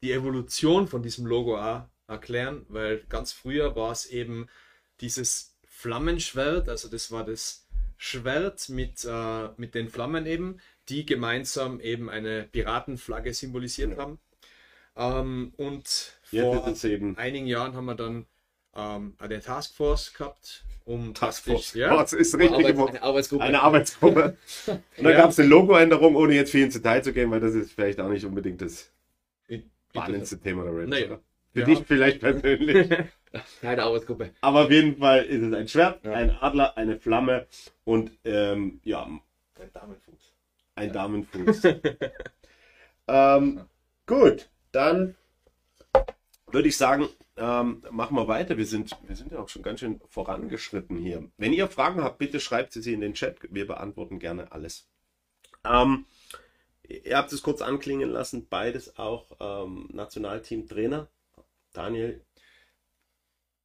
[0.01, 4.47] die Evolution von diesem Logo auch erklären, weil ganz früher war es eben
[4.99, 10.59] dieses Flammenschwert, also das war das Schwert mit, äh, mit den Flammen eben,
[10.89, 14.20] die gemeinsam eben eine Piratenflagge symbolisiert haben.
[14.95, 18.26] Ähm, und Jetzt vor einigen Jahren haben wir dann
[18.76, 21.74] ähm, eine Taskforce gehabt, um Taskforce.
[21.76, 23.44] Ja, Das ist richtig Arbeit, eine Arbeitsgruppe.
[23.44, 24.38] Eine Arbeitsgruppe.
[24.68, 25.18] Und dann Ja.
[25.18, 28.00] gab es eine Logoänderung, ohne jetzt viel ins Detail zu gehen, weil das ist vielleicht
[28.00, 28.92] auch nicht unbedingt das
[29.92, 30.90] spannendste Thema der Raiders.
[30.90, 31.20] Naja.
[31.54, 31.66] Für Ja.
[31.66, 32.90] dich vielleicht persönlich.
[33.62, 34.32] Keine Arbeitsgruppe.
[34.42, 36.14] Aber auf jeden Fall ist es ein Schwert, Ja.
[36.14, 37.48] ein Adler, eine Flamme
[37.84, 39.04] und ähm, ja,
[39.60, 40.34] Ein Damenfuß.
[40.76, 41.62] ein Damenfuß.
[43.08, 43.62] ähm,
[44.08, 45.16] gut, dann
[46.52, 47.08] würde ich sagen,
[47.38, 48.58] ähm, machen wir weiter.
[48.58, 51.30] Wir sind, wir sind ja auch schon ganz schön vorangeschritten hier.
[51.38, 53.38] Wenn ihr Fragen habt, bitte schreibt sie sie in den Chat.
[53.50, 54.88] Wir beantworten gerne alles.
[55.66, 56.06] Ähm,
[56.88, 61.10] ihr habt es kurz anklingen lassen, beides auch ähm, Nationalteam-Trainer.
[61.74, 62.24] Daniel,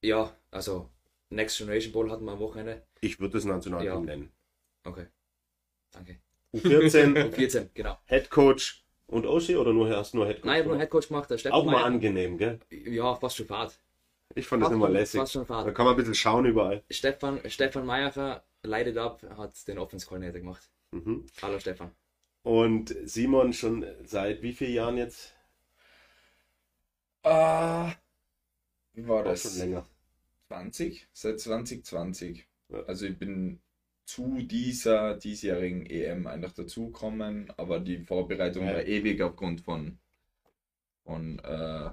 [0.01, 0.89] Ja, also
[1.31, 2.87] Next Generation Bowl hatten wir am Wochenende.
[3.03, 4.01] ich würde das Nationalteam Ja.
[4.01, 4.33] nennen.
[4.85, 5.07] Okay.
[5.91, 6.19] Danke.
[6.55, 7.99] U14, Um 14, genau.
[8.07, 10.45] Head Coach und Oschi oder nur hast du nur Headcoach?
[10.47, 10.83] Nein, ich habe nur gemacht?
[10.93, 11.31] Headcoach gemacht.
[11.31, 12.61] Der Steffen Auch mal angenehm, gell?
[12.71, 13.79] Ja, fast schon fad.
[14.35, 15.21] Ich fand das Fast immer schon- lässig.
[15.21, 15.75] fast schon Da fad.
[15.75, 16.83] kann man ein bisschen schauen überall.
[16.91, 20.69] Stefan, Stefan Meyer leidet ab, hat den Offense Coordinator gemacht.
[20.93, 21.27] Mhm.
[21.43, 21.91] Hallo Stefan.
[22.43, 25.35] Und Simon schon seit wie vielen Jahren jetzt?
[27.23, 27.93] Ah,
[28.93, 29.43] wie war Auch das?
[29.43, 29.87] schon länger.
[30.49, 31.09] 20?
[31.13, 32.47] Seit 2020.
[32.71, 32.83] Ja.
[32.85, 33.61] Also ich bin
[34.09, 38.73] zu dieser diesjährigen EM einfach dazugekommen, aber die Vorbereitung Ja.
[38.77, 39.99] war ewig aufgrund von,
[41.05, 41.91] von äh,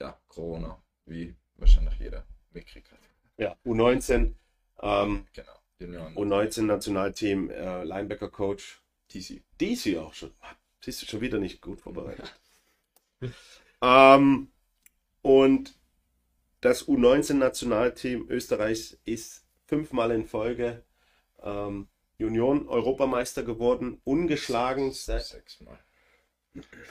[0.00, 2.98] ja, Corona, wie wahrscheinlich jeder mitgekriegt hat.
[3.36, 4.32] Ja, U19,
[4.80, 5.52] ähm, Genau.
[5.78, 6.14] Junioren.
[6.16, 8.82] U19 Nationalteam, äh, Linebacker Coach.
[9.12, 9.42] DC.
[9.60, 10.32] DC auch schon.
[10.82, 12.34] Siehst du schon wieder nicht gut vorbereitet.
[13.82, 14.48] ähm,
[15.20, 15.78] und
[16.62, 20.82] das U19-Nationalteam Österreichs ist fünfmal in Folge
[21.42, 24.92] ähm, Union-Europameister geworden, ungeschlagen.
[24.92, 25.78] seit- Sechsmal.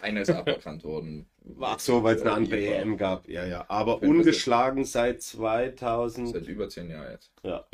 [0.02, 1.28] Einer ist aberkannt worden.
[1.60, 2.60] Ach so, weil es eine andere.
[2.60, 3.28] EM gab.
[3.28, 3.66] Ja, ja.
[3.68, 6.30] Aber ungeschlagen seit 2000.
[6.30, 7.32] Seit über zehn Jahren jetzt.
[7.44, 7.66] Ja.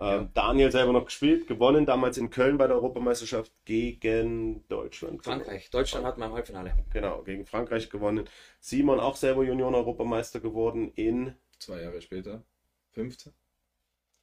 [0.00, 5.22] Ähm, Daniel selber noch gespielt, gewonnen damals in Köln bei der Europameisterschaft gegen Deutschland.
[5.24, 5.68] Frankreich.
[5.70, 6.72] Deutschland hat mal im Halbfinale.
[6.92, 8.24] Genau, gegen Frankreich gewonnen.
[8.60, 12.42] Simon auch selber Junioren-Europameister geworden in, Zwei Jahre später.
[12.90, 13.32] Fünfte.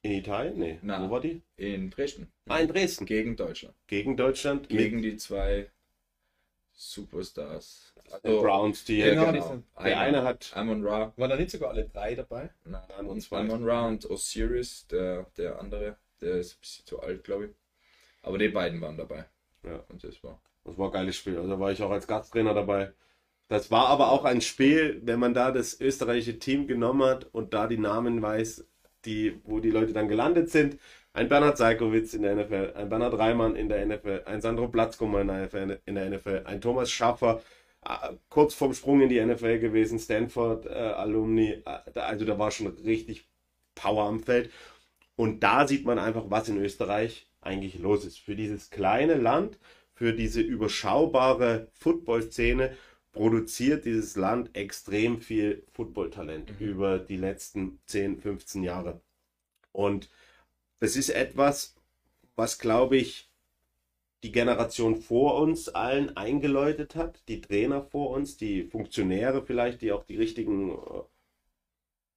[0.02, 0.58] In Italien?
[0.58, 1.02] Nee, Na.
[1.02, 1.42] wo war die?
[1.56, 2.32] In Dresden.
[2.46, 3.06] Ah, in Dresden.
[3.06, 3.74] Gegen Deutschland.
[3.86, 4.68] Gegen Deutschland.
[4.68, 5.70] Gegen die zwei
[6.72, 7.92] Superstars.
[8.24, 9.62] den Browns, die Genau, genau, genau.
[9.84, 11.12] Der eine hat Amon Ra.
[11.16, 12.50] Waren da nicht sogar alle drei dabei?
[12.64, 13.40] Nein, zwei.
[13.40, 17.50] Amon Ra und Osiris, der, der andere, der ist ein bisschen zu alt, glaube ich.
[18.22, 19.26] Aber die beiden waren dabei.
[19.62, 19.84] Ja.
[19.88, 20.40] Und das war.
[20.64, 21.38] Das war ein geiles Spiel.
[21.38, 22.92] Also war ich auch als Gasttrainer dabei.
[23.48, 27.52] Das war aber auch ein Spiel, wenn man da das österreichische Team genommen hat und
[27.52, 28.66] da die Namen weiß,
[29.04, 30.78] die, wo die Leute dann gelandet sind.
[31.12, 35.20] Ein Bernhard Seikowitz in der NFL, ein Bernhard Reimann in der NFL, ein Sandro Platzkummer
[35.22, 37.42] in der NFL, ein Thomas Schaffer,
[37.84, 41.62] äh, kurz vorm Sprung in die NFL gewesen, Stanford äh, Alumni.
[41.64, 43.28] Äh, also da war schon richtig
[43.74, 44.50] Power am Feld.
[45.16, 48.20] Und da sieht man einfach, was in Österreich eigentlich los ist.
[48.20, 49.58] Für dieses kleine Land,
[49.94, 52.76] für diese überschaubare Football-Szene
[53.12, 59.00] produziert dieses Land extrem viel Football-Talent über die letzten 10, 15 Jahre.
[59.72, 60.10] Und
[60.78, 61.74] das ist etwas,
[62.36, 63.30] was, glaube ich,
[64.22, 69.92] die Generation vor uns allen eingeläutet hat, die Trainer vor uns, die Funktionäre vielleicht, die
[69.92, 71.02] auch die richtigen äh,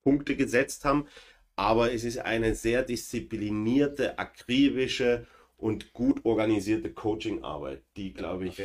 [0.02, 1.08] Punkte gesetzt haben.
[1.56, 5.28] Aber es ist eine sehr disziplinierte, akribische
[5.58, 8.58] und gut organisierte Coaching-Arbeit, die, glaube ich.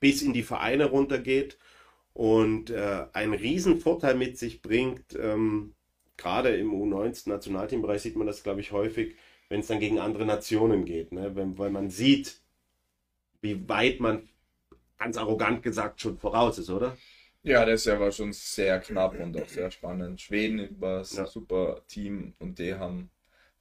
[0.00, 1.58] Bis in die Vereine runtergeht
[2.14, 5.16] und äh, einen riesen Vorteil mit sich bringt.
[5.20, 5.74] Ähm,
[6.16, 9.16] gerade im U19-Nationalteambereich sieht man das, glaube ich, häufig,
[9.48, 11.36] wenn es dann gegen andere Nationen geht, ne?
[11.36, 12.40] wenn, weil man sieht,
[13.42, 14.28] wie weit man,
[14.98, 16.96] ganz arrogant gesagt, schon voraus ist, oder?
[17.42, 20.20] Ja, das Jahr war schon sehr knapp und auch sehr spannend.
[20.20, 21.26] Schweden war ein Ja.
[21.26, 23.10] super Team und die haben,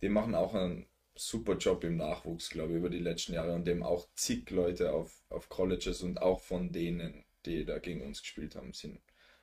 [0.01, 0.85] die machen auch einen
[1.19, 4.93] super Job im Nachwuchs, glaube ich, über die letzten Jahre und dem auch zig Leute
[4.93, 8.99] auf, auf Colleges und auch von denen, die da gegen uns gespielt haben, sind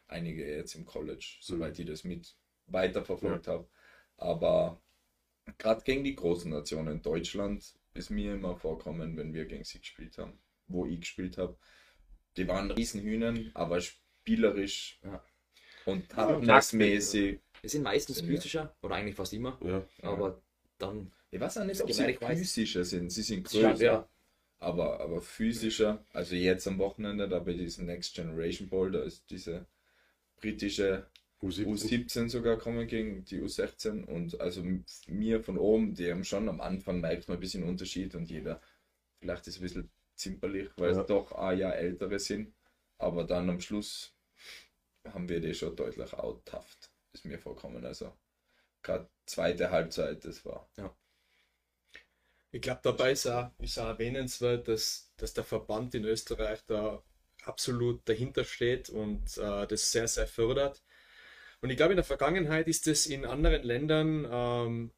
[0.08, 2.34] einige jetzt im College, soweit ich das mit
[2.66, 3.68] weiterverfolgt habe.
[4.16, 4.80] Aber
[5.58, 10.18] gerade gegen die großen Nationen, Deutschland ist mir immer vorkommen, wenn wir gegen sie gespielt
[10.18, 11.56] haben, wo ich gespielt habe.
[12.36, 15.22] Die waren Riesenhühnen, aber spielerisch Ja.
[15.84, 17.40] und Ja, taktmäßig.
[17.60, 18.36] Wir sind meistens Sind wir.
[18.36, 19.86] physischer, oder eigentlich fast immer, Ja.
[20.02, 20.40] aber
[20.78, 22.38] dann Ich weiß auch nicht, ob sie ich weiß.
[22.38, 23.10] physischer sind.
[23.10, 24.08] Sie sind Ja, größer, ja.
[24.58, 26.04] aber, aber physischer.
[26.12, 29.66] Also jetzt am Wochenende, da bei diesem Next Generation Bowl, da ist diese
[30.36, 31.06] britische
[31.42, 31.66] U17.
[31.66, 34.62] U17 sogar kommen gegen die U16 und also
[35.08, 38.60] mir von oben, die haben schon am Anfang merkt man ein bisschen Unterschied und jeder
[39.20, 41.00] vielleicht ist ein bisschen zimperlich, weil Ja.
[41.00, 42.54] es doch ein Jahr ältere sind,
[42.98, 44.14] aber dann am Schluss
[45.04, 48.12] haben wir die schon deutlich outtafft, ist mir vorkommen, also
[48.82, 50.68] gerade zweite Halbzeit, das war
[52.52, 57.02] Ich glaube, dabei ist auch, ist auch erwähnenswert, dass, dass der Verband in Österreich da
[57.44, 60.82] absolut dahinter steht und äh, das sehr, sehr fördert.
[61.60, 64.90] Und ich glaube, in der Vergangenheit ist es in anderen Ländern ähm,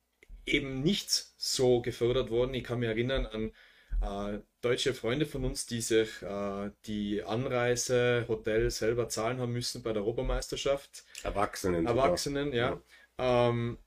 [0.46, 2.55] eben nicht so gefördert worden.
[2.55, 3.53] Ich kann mich erinnern an
[4.01, 9.82] äh, deutsche Freunde von uns, die sich äh, die Anreise, Hotel selber zahlen haben müssen
[9.82, 11.05] bei der Europameisterschaft.
[11.22, 11.86] Erwachsenen.
[11.86, 12.05] sogar.
[12.05, 12.80] Erwachsenen, ja.
[13.18, 13.78] Ähm,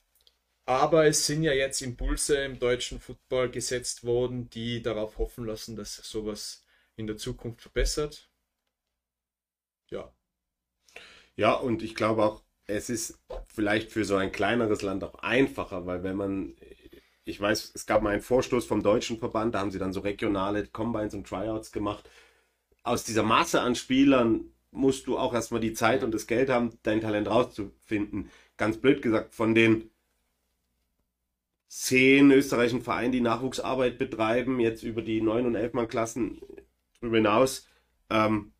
[0.80, 5.76] aber es sind ja jetzt Impulse im deutschen Football gesetzt worden, die darauf hoffen lassen,
[5.76, 6.66] dass sowas
[6.96, 8.30] in der Zukunft verbessert.
[9.92, 10.12] Ja,
[11.36, 15.86] Ja, und ich glaube auch, es ist vielleicht für so ein kleineres Land auch einfacher,
[15.86, 16.56] weil wenn man,
[17.26, 20.02] ich weiß, es gab mal einen Vorstoß vom deutschen Verband, da haben sie dann so
[20.02, 22.10] regionale Combines und Tryouts gemacht.
[22.84, 26.80] aus dieser Masse an Spielern musst du auch erstmal die Zeit und das Geld haben,
[26.84, 28.32] dein Talent rauszufinden.
[28.58, 29.91] Ganz blöd gesagt, von den
[31.72, 36.42] zehn österreichischen Vereinen, die Nachwuchsarbeit betreiben, jetzt über die 9- und 11-Mann-Klassen
[37.00, 37.66] darüber hinaus,
[38.10, 38.52] ähm,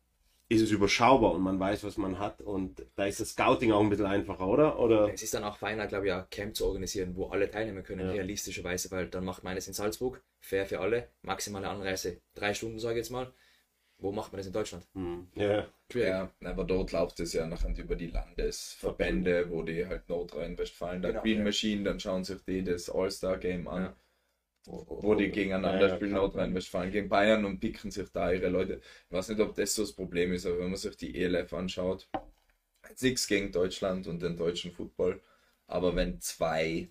[0.48, 2.40] ist es überschaubar und man weiß, was man hat.
[2.40, 4.78] Und da ist das Scouting auch ein bisschen einfacher, oder?
[4.78, 5.12] oder?
[5.12, 8.06] Es ist dann auch feiner, glaube ich, ein Camp zu organisieren, wo alle teilnehmen können,
[8.06, 8.12] Ja.
[8.12, 12.78] realistischerweise, weil dann macht man es in Salzburg, fair für alle, maximale Anreise drei Stunden,
[12.78, 13.30] sage ich jetzt mal.
[14.02, 14.86] Wo macht man das in Deutschland?
[14.94, 15.66] Hm, ja.
[15.94, 21.20] Ja, aber dort läuft es ja nachher über die Landesverbände, wo die halt Nordrhein-Westfalen, Genau,
[21.20, 21.44] Green ja.
[21.44, 23.96] Machine, dann schauen sich die das All-Star-Game an, Ja.
[24.66, 26.12] wo, wo die gegeneinander Ja, spielen.
[26.12, 28.80] Nordrhein-Westfalen gegen Bayern und picken sich da ihre Leute.
[29.08, 31.52] Ich weiß nicht, ob das so das Problem ist, aber wenn man sich die ELF
[31.52, 32.08] anschaut,
[33.00, 35.20] nichts gegen Deutschland und den deutschen Football,
[35.66, 36.88] aber wenn zwei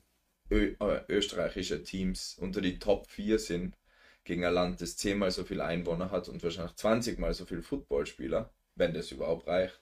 [0.51, 3.75] Ö äh, österreichische Teams unter die Top 4 sind,
[4.23, 7.61] gegen ein Land, das zehnmal so viele Einwohner hat und wahrscheinlich 20 mal so viele
[7.63, 9.79] Footballspieler, wenn das überhaupt reicht,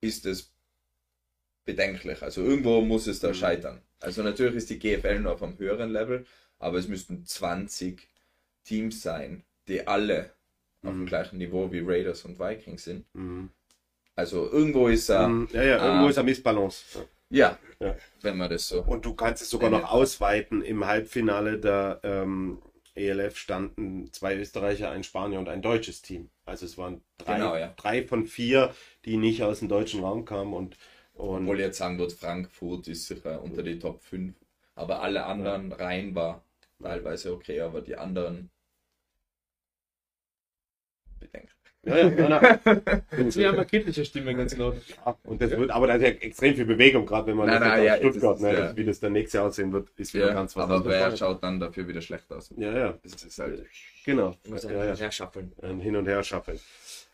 [0.00, 0.52] ist es
[1.64, 2.22] bedenklich.
[2.22, 3.34] Also irgendwo muss es da Mhm.
[3.34, 3.82] scheitern.
[4.00, 6.26] Also natürlich ist die GFL nur auf einem höheren Level,
[6.58, 8.08] aber es müssten 20
[8.64, 10.30] Teams sein, die alle
[10.82, 11.06] auf dem Mhm.
[11.06, 13.06] gleichen Niveau wie Raiders und Vikings sind.
[13.14, 13.50] Mhm.
[14.16, 16.10] Also irgendwo ist er, Hm, ja, ja, irgendwo Ah.
[16.10, 17.06] ist eine Missbalance.
[17.30, 17.96] ja, Ja.
[18.20, 18.82] wenn man das so.
[18.82, 20.62] Und du kannst es sogar noch ausweiten.
[20.62, 22.60] Im Halbfinale der ähm,
[22.94, 26.30] ELF standen zwei Österreicher, ein Spanier und ein deutsches Team.
[26.44, 27.72] Also es waren drei, Genau, ja.
[27.76, 28.74] drei von vier,
[29.04, 30.52] die nicht aus dem deutschen Raum kamen.
[30.52, 30.76] Und,
[31.14, 34.34] und Obwohl jetzt sagen würde, Frankfurt ist sicher unter die Top 5.
[34.74, 36.44] Aber alle anderen Reihen war
[36.80, 38.50] teilweise okay, aber die anderen
[41.18, 41.52] bedenken.
[41.84, 42.60] Ja, ja, ja, ja.
[43.34, 44.76] Wir haben eine kindliche Stimme ganz laut.
[45.24, 47.68] Und das wird, aber da ist ja extrem viel Bewegung, gerade wenn man Nein, das
[47.68, 48.60] nein, jetzt ja, Stuttgart, ist, ne, ja.
[48.60, 50.92] das, wie das dann nächstes Jahr aussehen wird, ist wieder Ja, ganz was aber anderes.
[50.92, 52.52] wer schaut dann dafür wieder schlecht aus?
[52.56, 53.66] Ja, ja, Das ist halt.
[54.04, 54.36] genau.
[54.44, 54.94] Ich muss Ja, ja.
[54.96, 55.52] herschaffeln.
[55.62, 56.58] ein Hin- und Her-Shuffle.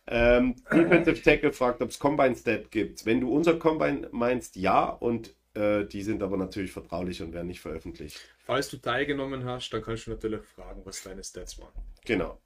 [0.07, 3.05] Ähm, Defensive Tackle fragt, ob es Combine-Stat gibt.
[3.05, 4.85] Wenn du unser Combine meinst, ja.
[4.89, 8.19] Und äh, die sind aber natürlich vertraulich und werden nicht veröffentlicht.
[8.45, 11.73] Falls du teilgenommen hast, dann kannst du natürlich fragen, was deine Stats waren.
[12.07, 12.39] Genau.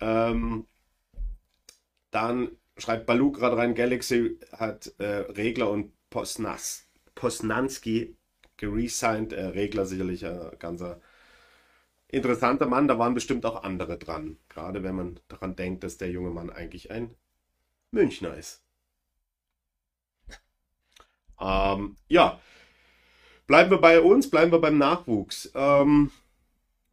[0.00, 0.66] Ähm,
[2.12, 8.16] dann schreibt Balu gerade rein, Galaxy hat äh, Regler und Posnas, Posnanski
[8.56, 9.32] geresigned.
[9.32, 11.00] Äh, Regler sicherlich ein ganzer
[12.08, 12.86] interessanter Mann.
[12.86, 14.38] Da waren bestimmt auch andere dran.
[14.48, 17.14] Gerade wenn man daran denkt, dass der junge Mann eigentlich ein
[17.90, 18.62] Münchner ist.
[21.40, 22.40] Ähm, ja,
[23.46, 25.50] bleiben wir bei uns, bleiben wir beim Nachwuchs.
[25.54, 26.12] Ähm,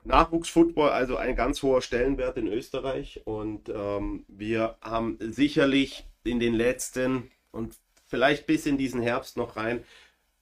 [0.04, 3.22] Nachwuchsfootball, also ein ganz hoher Stellenwert in Österreich.
[3.26, 7.76] Und ähm, wir haben sicherlich in den letzten und
[8.08, 9.84] vielleicht bis in diesen Herbst noch rein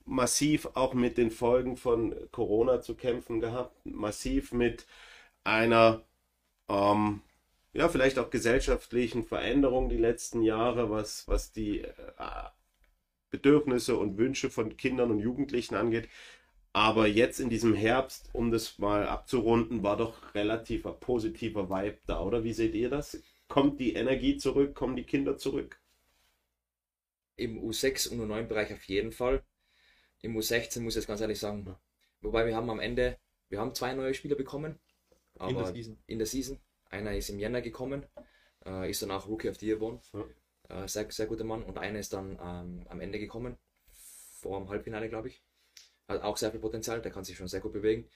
[0.07, 3.85] massiv auch mit den Folgen von Corona zu kämpfen gehabt.
[3.85, 4.87] Massiv mit
[5.43, 6.01] einer,
[6.69, 7.21] ähm,
[7.73, 11.93] ja, vielleicht auch gesellschaftlichen Veränderung die letzten Jahre, was, was die äh,
[13.29, 16.07] Bedürfnisse und Wünsche von Kindern und Jugendlichen angeht.
[16.77, 21.97] Aber jetzt in diesem Herbst, um das mal abzurunden, war doch relativ ein positiver Vibe
[22.05, 22.43] da, oder?
[22.43, 23.19] Wie seht ihr das?
[23.47, 24.75] Kommt die Energie zurück?
[24.75, 25.81] Kommen die Kinder zurück?
[27.35, 29.43] Im U6 und U9-Bereich auf jeden Fall.
[30.21, 31.75] Im U16 muss ich jetzt ganz ehrlich sagen.
[32.21, 33.17] Wobei wir haben am Ende,
[33.49, 34.77] wir haben zwei neue Spieler bekommen.
[35.39, 35.97] Aber In der Season.
[36.05, 36.59] in der Season.
[36.91, 38.05] Einer ist im Jänner gekommen,
[38.67, 39.99] äh, ist dann auch Rookie of the Year geworden.
[40.69, 41.63] Äh, sehr, sehr guter Mann.
[41.63, 43.57] Und einer ist dann ähm, am Ende gekommen,
[43.93, 45.41] vor dem Halbfinale, glaube ich.
[46.07, 48.09] Hat auch sehr viel Potenzial, der kann sich schon sehr gut bewegen.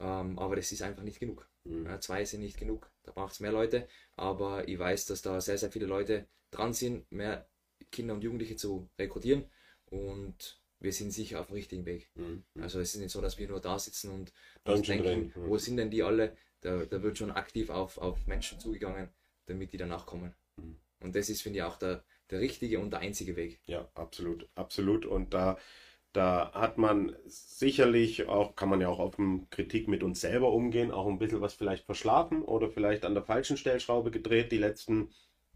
[0.00, 1.48] Ähm, aber das ist einfach nicht genug.
[1.64, 1.86] Mhm.
[1.86, 3.88] Ja, zwei sind nicht genug, da braucht es mehr Leute.
[4.16, 7.48] Aber ich weiß, dass da sehr, sehr viele Leute dran sind, mehr
[7.90, 9.44] Kinder und Jugendliche zu rekrutieren.
[9.86, 12.10] Und wir sind sicher auf dem richtigen Weg.
[12.14, 12.44] Mhm.
[12.60, 14.32] Also es ist nicht so, dass wir nur da sitzen und
[14.64, 16.36] uns denken, wo sind denn die alle?
[16.60, 19.08] Da, da wird schon aktiv auf, auf Menschen zugegangen,
[19.46, 20.34] damit die danach kommen.
[20.56, 20.76] Mhm.
[21.00, 23.60] Und das ist, finde ich, auch der, der richtige und der einzige Weg.
[23.66, 25.04] Ja, absolut, absolut.
[25.04, 25.58] Und da,
[26.12, 30.52] da hat man sicherlich auch, kann man ja auch auf dem Kritik mit uns selber
[30.52, 34.58] umgehen, auch ein bisschen was vielleicht verschlafen oder vielleicht an der falschen Stellschraube gedreht die
[34.58, 35.08] letzten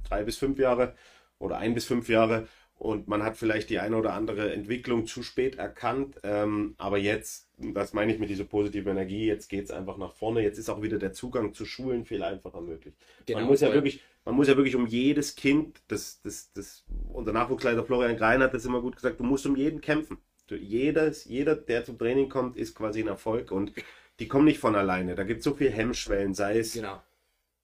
[0.05, 0.95] drei bis fünf Jahre
[1.39, 2.49] oder ein bis fünf Jahre.
[2.79, 6.21] Und man hat vielleicht die eine oder andere Entwicklung zu spät erkannt.
[6.23, 10.13] Ähm, aber jetzt, das meine ich mit dieser positiven Energie, jetzt geht es einfach nach
[10.13, 10.43] vorne.
[10.43, 12.95] Jetzt ist auch wieder der Zugang zu Schulen viel einfacher möglich.
[13.33, 16.85] man muss ja wirklich, man muss ja wirklich um jedes Kind, das, das, das,
[17.15, 20.19] unser Nachwuchsleiter Florian Grein hat das immer gut gesagt, du musst um jeden kämpfen.
[20.51, 23.73] Jedes, jeder, der zum Training kommt, ist quasi ein Erfolg und
[24.21, 25.15] die kommen nicht von alleine.
[25.15, 27.03] Da gibt es so viel Hemmschwellen, sei es, Genau.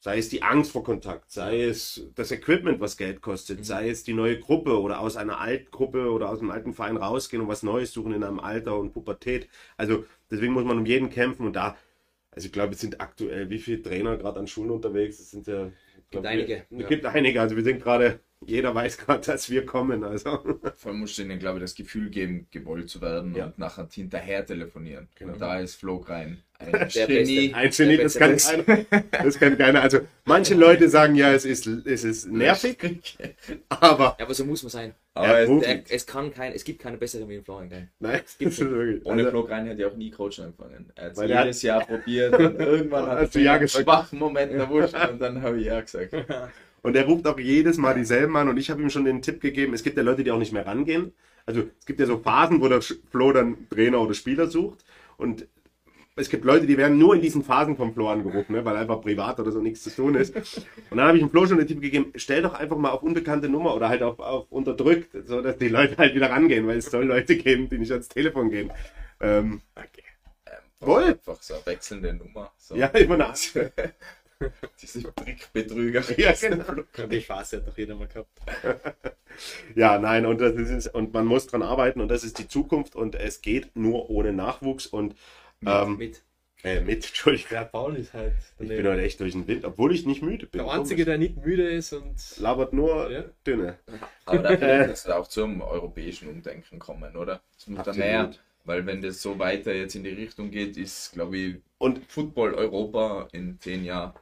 [0.01, 4.05] sei es die Angst vor Kontakt, sei es das Equipment, was Geld kostet, sei es
[4.05, 7.49] die neue Gruppe oder aus einer alten Gruppe oder aus einem alten Verein rausgehen und
[7.49, 9.49] was Neues suchen in einem Alter und Pubertät.
[9.77, 11.77] Also deswegen muss man um jeden kämpfen und da,
[12.33, 15.47] also ich glaube, es sind aktuell wie viele Trainer gerade an Schulen unterwegs, es sind
[15.47, 15.71] ja
[16.11, 16.89] Gibt Wir- einige, Es ja.
[16.89, 20.05] gibt einige, also wir sind gerade, jeder weiß gerade, dass wir kommen.
[20.05, 20.41] Also.
[20.77, 23.47] Vor allem musst du ihnen, glaube ich, das Gefühl geben, gewollt zu werden Ja.
[23.47, 25.09] und nachher hinterher telefonieren.
[25.19, 25.33] Genau.
[25.35, 26.39] Und da ist Flo rein.
[26.59, 27.49] Ein Der Genie.
[27.49, 27.57] Beste.
[27.57, 28.85] Ein Genie, das kann keiner.
[29.11, 29.83] Das kann keiner.
[29.83, 33.19] Also manche Leute sagen ja, es ist, es ist nervig,
[33.69, 34.95] aber Ja, aber so muss man sein.
[35.15, 35.61] Aber es-.
[35.61, 37.91] Der, es kann kein, es gibt keine besseren wie Florian Klein.
[37.99, 39.05] nein, das ist wirklich.
[39.05, 40.91] ohne Also, Flo hätte ich auch nie Coach angefangen.
[40.95, 43.85] Er hat Weil der jedes Jahr probiert und irgendwann hat er ja einen gesagt.
[43.85, 46.13] schwachen Moment erwischt und dann habe ich ja gesagt.
[46.83, 49.41] Und er ruft auch jedes Mal dieselben an und ich habe ihm schon den Tipp
[49.41, 51.13] gegeben, es gibt ja Leute, die auch nicht mehr rangehen.
[51.47, 54.85] Also es gibt ja so Phasen, wo der Flo dann Trainer oder Spieler sucht
[55.17, 55.47] und
[56.15, 59.01] es gibt Leute, die werden nur in diesen Phasen vom Flo angerufen, ne, weil einfach
[59.01, 60.37] privat oder so nichts zu tun ist.
[60.91, 63.03] Und dann habe ich dem Flo schon den Tipp gegeben, stell doch einfach mal auf
[63.03, 66.79] unbekannte Nummer oder halt auf, auf unterdrückt, so dass die Leute halt wieder rangehen, weil
[66.79, 68.71] es soll Leute geben, die nicht ans Telefon gehen.
[69.21, 70.03] Ähm, okay.
[70.81, 71.05] Wohl.
[71.05, 72.53] Einfach so eine wechselnde Nummer.
[72.59, 72.75] So.
[72.75, 73.37] Ja, immer nach.
[74.83, 76.03] Diese Trickbetrüger.
[76.19, 76.83] Ja, genau.
[77.11, 78.31] Die Phase hat doch jeder mal gehabt.
[79.75, 82.95] Ja, nein, und das ist und man muss dran arbeiten und das ist die Zukunft
[82.95, 85.15] und es geht nur ohne Nachwuchs und
[85.65, 86.23] ähm, Mit.
[86.63, 87.49] äh, mit, Entschuldigung.
[87.51, 90.47] Der Paul ist halt Ich bin heute echt durch den Wind, obwohl ich nicht müde
[90.47, 90.63] bin.
[90.63, 93.25] der Einzige, der nicht müde ist und labert nur Ja.
[93.47, 93.79] dünne.
[94.27, 97.41] Aber da wird es auch zum europäischen Umdenken kommen, oder?
[97.59, 98.31] Es muss da
[98.65, 102.55] weil wenn das so weiter jetzt in die Richtung geht, ist, glaube ich, Und Football
[102.55, 104.13] Europa in zehn Jahren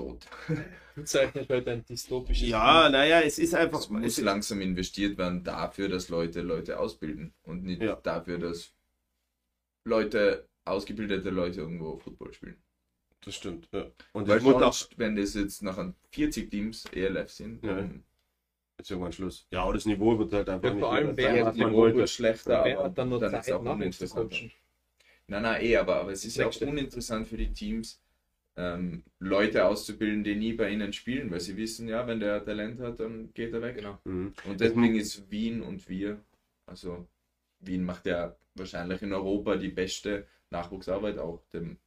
[0.00, 0.26] tot.
[0.96, 3.80] du zeichnest heute ein dystopisches ja, naja, es ist einfach.
[3.80, 7.96] Es muss langsam investiert werden dafür, dass Leute Leute ausbilden und nicht Ja.
[7.96, 8.72] dafür, dass
[9.84, 12.62] Leute, ausgebildete Leute irgendwo Football spielen.
[13.22, 13.68] Das stimmt.
[13.72, 13.86] Ja.
[14.12, 17.74] Und Weil es muss auch wenn das jetzt nachher 40 Teams ELF sind, Ja.
[17.76, 18.04] dann
[18.78, 19.46] ist irgendwann Schluss.
[19.50, 21.78] Ja, und das Niveau wird halt einfach Ja, nicht vor allem, wer hat man Niveau
[21.82, 21.98] wollte.
[21.98, 24.30] wird schlechter, Wer hat dann nur dann ist Zeit, auch Nachwuchs zu uninteressant.
[24.32, 24.52] coachen?
[25.26, 28.00] Nein, nein, eh, aber, aber es ist ja auch uninteressant für die Teams,
[28.56, 32.80] ähm, Leute auszubilden, die nie bei ihnen spielen, weil sie wissen, ja, wenn der Talent
[32.80, 33.76] hat, dann geht er weg.
[33.76, 33.98] Genau.
[34.04, 34.34] Mhm.
[34.46, 36.20] Und deswegen ist Wien und wir,
[36.66, 37.06] also
[37.60, 41.42] Wien macht ja wahrscheinlich in Europa die beste Nachwuchsarbeit auch.
[41.52, 41.78] Dem,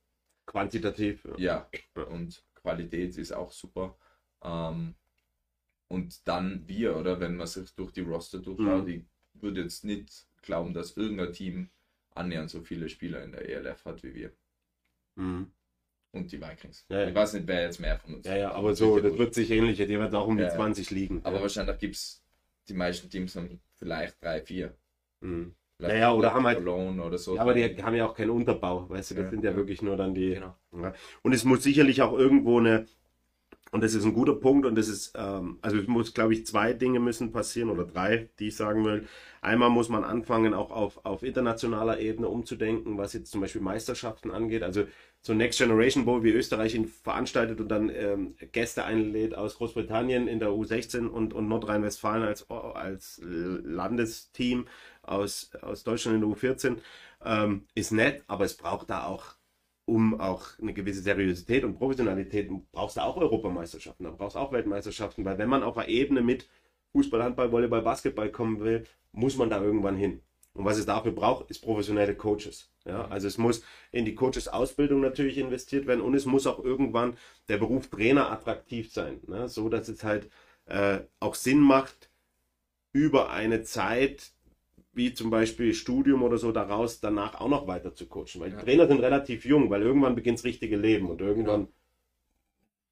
[0.46, 1.26] Quantitativ.
[1.38, 1.70] Ja.
[1.96, 3.98] ja, und Qualität ist auch super.
[4.44, 4.96] Ähm,
[5.88, 8.90] und dann wir, oder wenn man sich durch die Roster durchschaut, Mhm.
[8.90, 11.70] ich würde jetzt nicht glauben, dass irgendein Team
[12.16, 14.32] annähernd so viele Spieler in der ELF hat wie wir.
[15.16, 15.52] Mhm.
[16.14, 16.86] Und die Vikings.
[16.90, 17.08] Ja, ja.
[17.10, 19.50] Ich weiß nicht, wer jetzt mehr von uns ja, ja, aber so, das wird sich
[19.50, 19.78] ähnlich.
[19.78, 20.56] Die wird auch um die Ja, ja.
[20.56, 21.22] 20 liegen.
[21.24, 22.24] Aber wahrscheinlich gibt es,
[22.70, 24.76] die meisten Teams haben vielleicht drei, vier.
[25.22, 25.56] Mhm.
[25.76, 27.36] Vielleicht Ja, ja, oder haben halt- oder so.
[27.36, 29.98] Ja, aber die haben ja auch keinen Unterbau, weißt du, das sind ja, wirklich nur
[29.98, 30.36] dann die.
[30.36, 30.56] Genau.
[31.24, 32.86] Und es muss sicherlich auch irgendwo eine,
[33.74, 36.46] und das ist ein guter Punkt, und das ist, ähm, also es muss, glaube ich,
[36.46, 39.08] zwei Dinge müssen passieren oder drei, die ich sagen will.
[39.42, 44.30] Einmal muss man anfangen, auch auf, auf internationaler Ebene umzudenken, was jetzt zum Beispiel Meisterschaften
[44.30, 44.62] angeht.
[44.62, 44.86] Also
[45.22, 50.28] so Next Generation Bowl, wie Österreich ihn veranstaltet und dann ähm, Gäste einlädt aus Großbritannien
[50.28, 54.68] in der U16 und, und Nordrhein-Westfalen als, als Landesteam
[55.02, 56.78] aus, aus Deutschland in der U14,
[57.26, 59.34] ähm, ist nett, aber es braucht da auch
[59.86, 64.52] um auch eine gewisse Seriosität und Professionalität brauchst du auch Europameisterschaften, da brauchst du auch
[64.52, 66.48] Weltmeisterschaften, weil wenn man auf einer Ebene mit
[66.94, 70.22] Fußball, Handball, Volleyball, Basketball kommen will, muss man da irgendwann hin.
[70.54, 72.72] Und was es dafür braucht, ist professionelle Coaches.
[72.86, 77.18] Ja, also es muss in die Coaches-Ausbildung natürlich investiert werden und es muss auch irgendwann
[77.48, 79.50] der Beruf Trainer attraktiv sein, ne?
[79.50, 80.30] so dass es halt
[80.66, 82.10] äh, auch Sinn macht,
[82.92, 84.33] über eine Zeit
[84.94, 88.40] wie zum Beispiel Studium oder so daraus danach auch noch weiter zu coachen.
[88.40, 88.62] Weil die Ja.
[88.62, 91.68] Trainer sind relativ jung, weil irgendwann beginnt das richtige Leben und irgendwann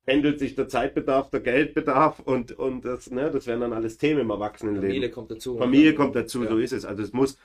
[0.05, 4.21] pendelt sich der Zeitbedarf, der Geldbedarf und, und das, ne, das wären dann alles Themen
[4.21, 4.87] im Erwachsenenleben.
[4.89, 5.57] Familie kommt dazu.
[5.57, 6.49] Familie kommt dazu, Ja.
[6.49, 6.85] so ist es.
[6.85, 7.37] Also es muss,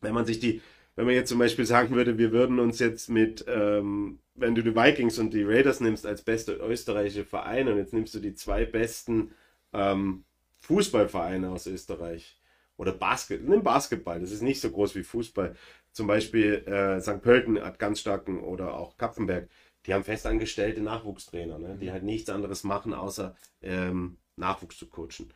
[0.00, 0.60] wenn man sich die,
[0.96, 4.62] wenn man jetzt zum Beispiel sagen würde, wir würden uns jetzt mit, ähm, wenn du
[4.64, 8.34] die Vikings und die Raiders nimmst als beste österreichische Vereine und jetzt nimmst du die
[8.34, 9.30] zwei besten
[9.72, 10.24] ähm,
[10.58, 12.36] Fußballvereine aus Österreich
[12.78, 15.54] oder Basket, nimm Basketball, das ist nicht so groß wie Fußball.
[15.92, 17.20] Zum Beispiel äh, St.
[17.20, 19.50] Pölten hat ganz starken oder auch Kapfenberg,
[19.84, 21.76] die haben festangestellte Nachwuchstrainer, ne?
[21.80, 25.32] die halt nichts anderes machen, außer ähm, Nachwuchs zu coachen.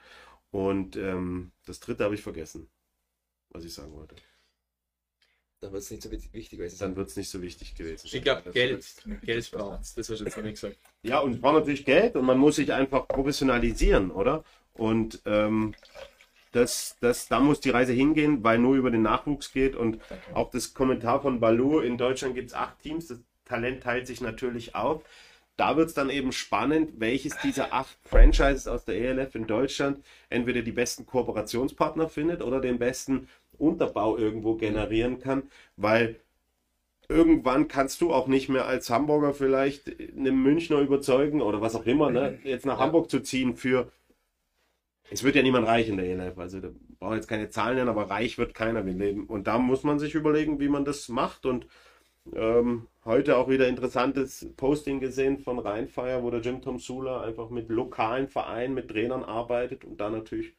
[0.51, 2.69] Und ähm, das dritte habe ich vergessen,
[3.51, 4.15] was ich sagen wollte.
[5.61, 6.89] Dann wird es nicht so wichtig gewesen sein.
[6.89, 8.09] Dann wird es nicht so wichtig gewesen.
[8.13, 8.85] Ich glaube, Geld,
[9.23, 10.77] Geld braucht Das hast du jetzt noch nicht gesagt.
[11.03, 14.45] Ja, und es braucht natürlich Geld und man muss sich einfach professionalisieren, oder?
[14.75, 15.75] Und ähm,
[16.53, 19.75] das, das, da muss die Reise hingehen, weil nur über den Nachwuchs geht.
[19.77, 19.99] Und
[20.35, 24.21] auch das Kommentar von Balu, in Deutschland gibt es acht Teams, das Talent teilt sich
[24.21, 25.03] natürlich auf.
[25.57, 30.03] Da wird es dann eben spannend, welches dieser acht Franchises aus der ELF in Deutschland
[30.31, 33.29] entweder die besten Kooperationspartner findet oder den besten
[33.59, 35.45] Unterbau irgendwo generieren kann,
[35.77, 36.17] weil
[37.09, 41.87] irgendwann kannst du auch nicht mehr als Hamburger vielleicht einen Münchner überzeugen oder was auch
[41.87, 42.39] immer, ne?
[42.45, 42.85] jetzt nach Ja.
[42.85, 43.91] Hamburg zu ziehen für.
[45.13, 47.91] Es wird ja niemand reich in der ELF, also da brauche jetzt keine Zahlen nennen,
[47.91, 49.27] aber reich wird keiner im Leben.
[49.27, 51.45] Und da muss man sich überlegen, wie man das macht.
[51.45, 51.67] Und
[52.35, 57.51] ähm, heute auch wieder interessantes Posting gesehen von Rheinfire, wo der Jim Tom Sula einfach
[57.51, 60.55] mit lokalen Vereinen, mit Trainern arbeitet und da natürlich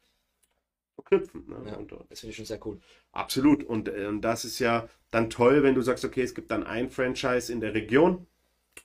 [0.96, 1.46] verknüpfen.
[1.48, 1.72] Ne?
[1.72, 1.78] Ja.
[1.78, 2.80] Und, Das finde ich schon sehr cool.
[3.12, 3.64] Absolut.
[3.64, 6.64] Und, äh, und das ist ja dann toll, wenn du sagst, okay, es gibt dann
[6.64, 8.28] ein Franchise in der Region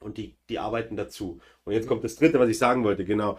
[0.00, 1.40] und die, die arbeiten dazu.
[1.64, 3.04] Und jetzt kommt das Dritte, was ich sagen wollte.
[3.04, 3.38] Genau.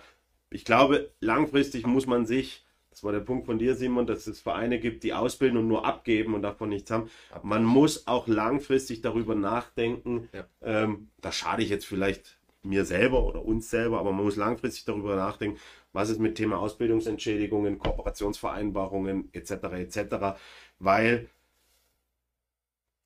[0.52, 4.40] Ich glaube, langfristig muss man sich, das war der Punkt von dir, Simon, dass es
[4.40, 7.10] Vereine gibt, die ausbilden und nur abgeben und davon nichts haben.
[7.44, 10.28] Man muss auch langfristig darüber nachdenken.
[10.34, 10.48] Ja.
[10.62, 14.86] Ähm, da schade ich jetzt vielleicht mir selber oder uns selber, aber man muss langfristig
[14.86, 15.60] darüber nachdenken,
[15.94, 19.52] was ist mit Thema Ausbildungsentschädigungen, Kooperationsvereinbarungen etc.
[19.52, 20.40] etc.
[20.80, 21.30] Weil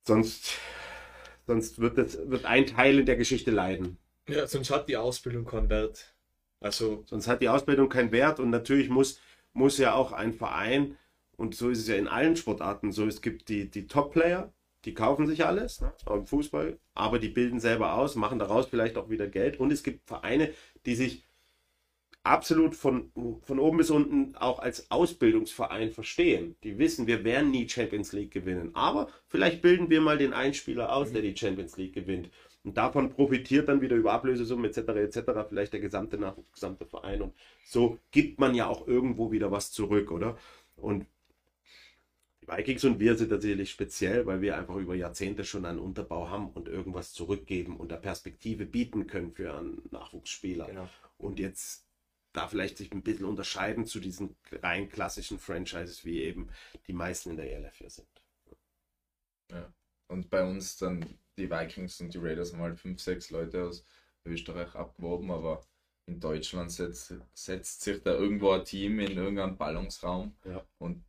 [0.02, 0.58] sonst,
[1.46, 3.98] sonst wird, das, wird ein Teil in der Geschichte leiden.
[4.28, 6.13] Ja, sonst hat die Ausbildung keinen Wert.
[6.64, 9.20] Also, Sonst hat die Ausbildung keinen Wert und natürlich muss,
[9.52, 10.96] muss ja auch ein Verein,
[11.36, 14.50] und so ist es ja in allen Sportarten so, es gibt die, die Top-Player,
[14.86, 18.66] die kaufen sich alles, ne, auch im Fußball, aber die bilden selber aus, machen daraus
[18.66, 20.54] vielleicht auch wieder Geld und es gibt Vereine,
[20.86, 21.26] die sich
[22.22, 23.12] absolut von,
[23.42, 26.56] von oben bis unten auch als Ausbildungsverein verstehen.
[26.62, 30.96] Die wissen, wir werden nie Champions League gewinnen, aber vielleicht bilden wir mal den Einspieler
[30.96, 32.30] aus, der die Champions League gewinnt.
[32.64, 34.78] Und davon profitiert dann wieder über Ablösesummen etc.
[34.78, 35.48] etc.
[35.48, 37.20] vielleicht der gesamte, Nach gesamte Verein.
[37.20, 37.34] Und
[37.66, 40.38] so gibt man ja auch irgendwo wieder was zurück, oder?
[40.76, 41.06] Und
[42.40, 46.30] die Vikings und wir sind tatsächlich speziell, weil wir einfach über Jahrzehnte schon einen Unterbau
[46.30, 50.66] haben und irgendwas zurückgeben und eine Perspektive bieten können für einen Nachwuchsspieler.
[50.66, 50.88] Genau.
[51.18, 51.86] Und jetzt
[52.32, 56.48] da vielleicht sich ein bisschen unterscheiden zu diesen rein klassischen Franchises, wie eben
[56.86, 58.08] die meisten in der ELF hier sind.
[60.08, 61.06] Und bei uns dann
[61.36, 63.84] die Vikings und die Raiders haben halt fünf, sechs Leute aus
[64.24, 65.60] Österreich abgeworben, aber
[66.06, 70.64] in Deutschland setzt, setzt sich da irgendwo ein Team in irgendeinem Ballungsraum Ja.
[70.78, 71.02] und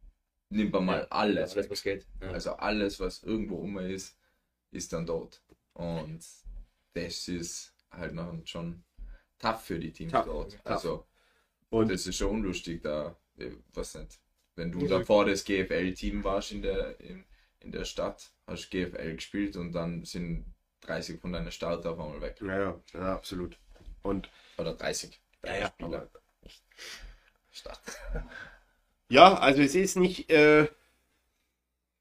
[0.49, 1.51] nimmt man mal alles.
[1.51, 1.69] Alles, weg.
[1.71, 2.07] was geht.
[2.21, 2.32] Ja.
[2.32, 4.17] Also alles, was irgendwo um ist,
[4.71, 5.43] ist dann dort.
[5.73, 6.26] Und
[6.93, 8.84] das ist halt noch schon
[9.38, 10.51] tough für die Teams Tough, dort.
[10.53, 10.61] tough.
[10.65, 11.07] Also,
[11.69, 13.17] Und das ist schon unlustig da,
[13.73, 14.19] weiß nicht.
[14.55, 14.99] Wenn du Ja.
[14.99, 17.26] davor das GFL-Team warst in der, in,
[17.66, 20.45] in der Stadt, hast GFL gespielt und dann sind
[20.82, 22.41] 30 von deiner Starter auf einmal weg.
[22.41, 23.57] ja, ja, ja, absolut.
[24.03, 26.09] Und Oder 30 Ja, ja, Spieler.
[27.51, 27.82] Stadt.
[29.09, 30.68] ja, also es ist nicht, äh,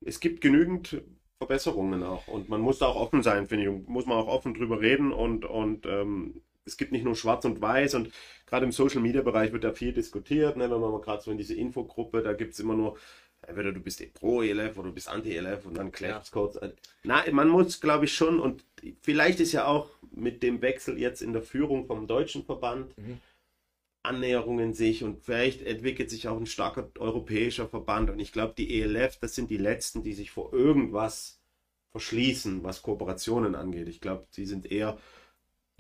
[0.01, 1.03] es gibt genügend
[1.39, 4.29] Verbesserungen auch und man muss da auch offen sein, finde ich, und muss man auch
[4.29, 8.13] offen drüber reden und, und ähm, es gibt nicht nur schwarz und weiß und
[8.47, 11.31] gerade im Social Media Bereich wird da viel diskutiert, ne, wenn man mal gerade so
[11.31, 12.97] in diese Infogruppe, da gibt es immer nur,
[13.47, 16.61] entweder du bist pro ELF oder du bist anti ELF und dann Clash Codes.
[17.03, 18.65] Na, man muss, glaube ich, schon und
[19.03, 23.21] vielleicht ist ja auch mit dem Wechsel jetzt in der Führung vom deutschen Verband Mhm.
[24.05, 28.81] Annäherungen sich und vielleicht entwickelt sich auch ein starker europäischer Verband und ich glaube, die
[28.81, 31.41] ELF, das sind die letzten, die sich vor irgendwas
[31.93, 33.89] verschließen, was Kooperationen angeht.
[33.89, 34.99] Ich glaube, die sind eher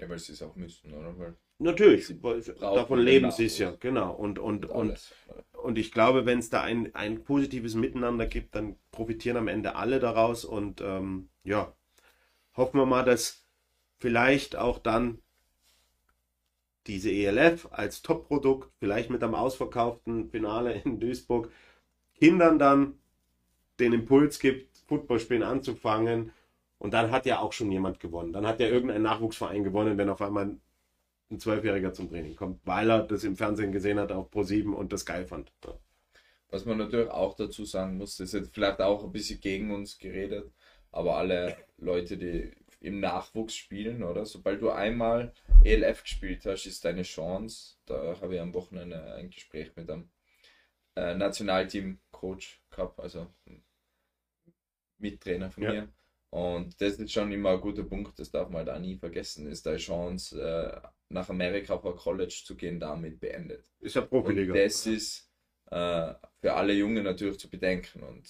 [0.01, 1.19] Ja, weil sie es auch müssen, oder?
[1.19, 2.13] Weil Natürlich,
[2.61, 4.13] davon leben sie es ja, genau.
[4.13, 5.15] Und, und, und,
[5.53, 9.77] und ich glaube, wenn es da ein, ein positives Miteinander gibt, dann profitieren am Ende
[9.77, 10.45] alle daraus.
[10.45, 11.73] Und ähm, ja,
[12.57, 13.45] hoffen wir mal, dass
[13.99, 15.19] vielleicht auch dann
[16.87, 21.51] diese ELF als Top-Produkt, vielleicht mit einem ausverkauften Finale in Duisburg,
[22.15, 22.99] Kindern dann
[23.81, 26.33] den Impuls gibt, Footballspielen anzufangen.
[26.79, 28.33] Und dann hat ja auch schon jemand gewonnen.
[28.33, 30.59] Dann hat ja irgendein Nachwuchsverein gewonnen, wenn auf einmal
[31.35, 34.93] ein Zwölfjähriger zum Training kommt, weil er das im Fernsehen gesehen hat auf Pro7 und
[34.93, 35.53] das geil fand.
[35.65, 35.79] Ja.
[36.49, 39.73] Was man natürlich auch dazu sagen muss, das ist jetzt vielleicht auch ein bisschen gegen
[39.73, 40.53] uns geredet,
[40.93, 44.27] aber alle Leute, die im Nachwuchs spielen, oder?
[44.27, 45.33] Sobald du einmal
[45.65, 47.77] ELF gespielt hast, ist deine Chance.
[47.87, 50.11] Da habe ich am Wochenende ein Gespräch mit einem
[50.95, 53.27] äh, Nationalteam-Coach gehabt, also
[54.99, 55.73] Mittrainer von Ja.
[55.73, 55.89] mir.
[56.31, 59.47] Und das ist schon immer ein guter Punkt, das darf man halt auch nie vergessen,
[59.47, 63.65] ist deine Chance, äh, nach Amerika auf ein College zu gehen, damit beendet.
[63.81, 64.55] Ist ja Und Profiliga.
[64.55, 65.31] das ist
[65.71, 68.29] äh, für alle Jungen natürlich zu bedenken und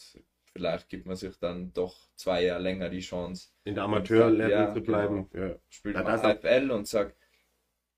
[0.52, 4.74] vielleicht gibt man sich dann doch zwei Jahre länger die Chance, In der Amateurlevel Ja,
[4.74, 5.28] zu bleiben.
[5.34, 5.56] Ja.
[5.70, 7.16] spielt Ja, man AFL und sagt,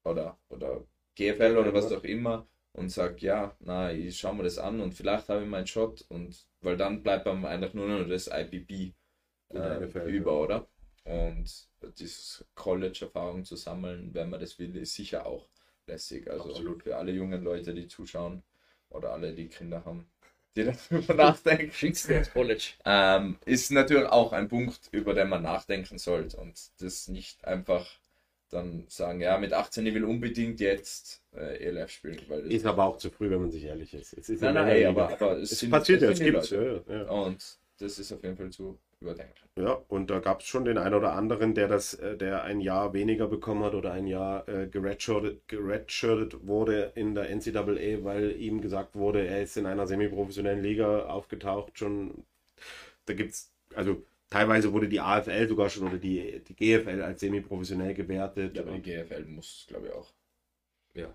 [0.04, 0.84] oder, oder
[1.14, 4.94] GFL oder was auch immer und sagt, ja, na, ich schau mir das an und
[4.94, 8.94] vielleicht habe ich meinen Shot und weil dann bleibt einem eigentlich nur noch das IPP
[9.54, 10.68] äh, über, oder?
[11.06, 15.48] Und dieses College-Erfahrung zu sammeln, wenn man das will, ist sicher auch
[15.86, 16.28] lässig.
[16.30, 16.82] Also Absolut.
[16.82, 18.42] für alle jungen Leute, die zuschauen
[18.90, 20.06] oder alle, die Kinder haben,
[20.56, 21.72] die darüber nachdenken.
[21.72, 22.72] Schickst du ins College.
[22.84, 27.86] Ähm, ist natürlich auch ein Punkt, über den man nachdenken sollte und das nicht einfach
[28.48, 32.20] dann sagen, ja, mit 18 ich will unbedingt jetzt äh, ELF spielen.
[32.28, 34.12] Weil Ist aber auch zu früh, wenn man sich ehrlich ist.
[34.12, 36.50] Es ist Nein, nein, ey, aber, aber es, es sind- passiert ja, es die gibt's.
[36.50, 36.84] Leute.
[36.88, 37.08] Ja, ja.
[37.10, 39.34] Und das ist auf jeden Fall zu überdenken.
[39.58, 42.60] ja, und da gab es schon den einen oder anderen, der das, äh, der ein
[42.60, 48.36] Jahr weniger bekommen hat oder ein Jahr äh, geredshirtet, geredshirtet wurde in der NCAA, weil
[48.40, 51.78] ihm gesagt wurde, er ist in einer semiprofessionellen Liga aufgetaucht.
[51.78, 52.24] Schon,
[53.04, 57.94] da gibt's, also teilweise wurde die AFL sogar schon oder die, die GFL als semiprofessionell
[57.94, 58.56] gewertet.
[58.56, 60.12] Ja, aber die GFL muss, glaube ich, auch.
[60.94, 61.14] Ja.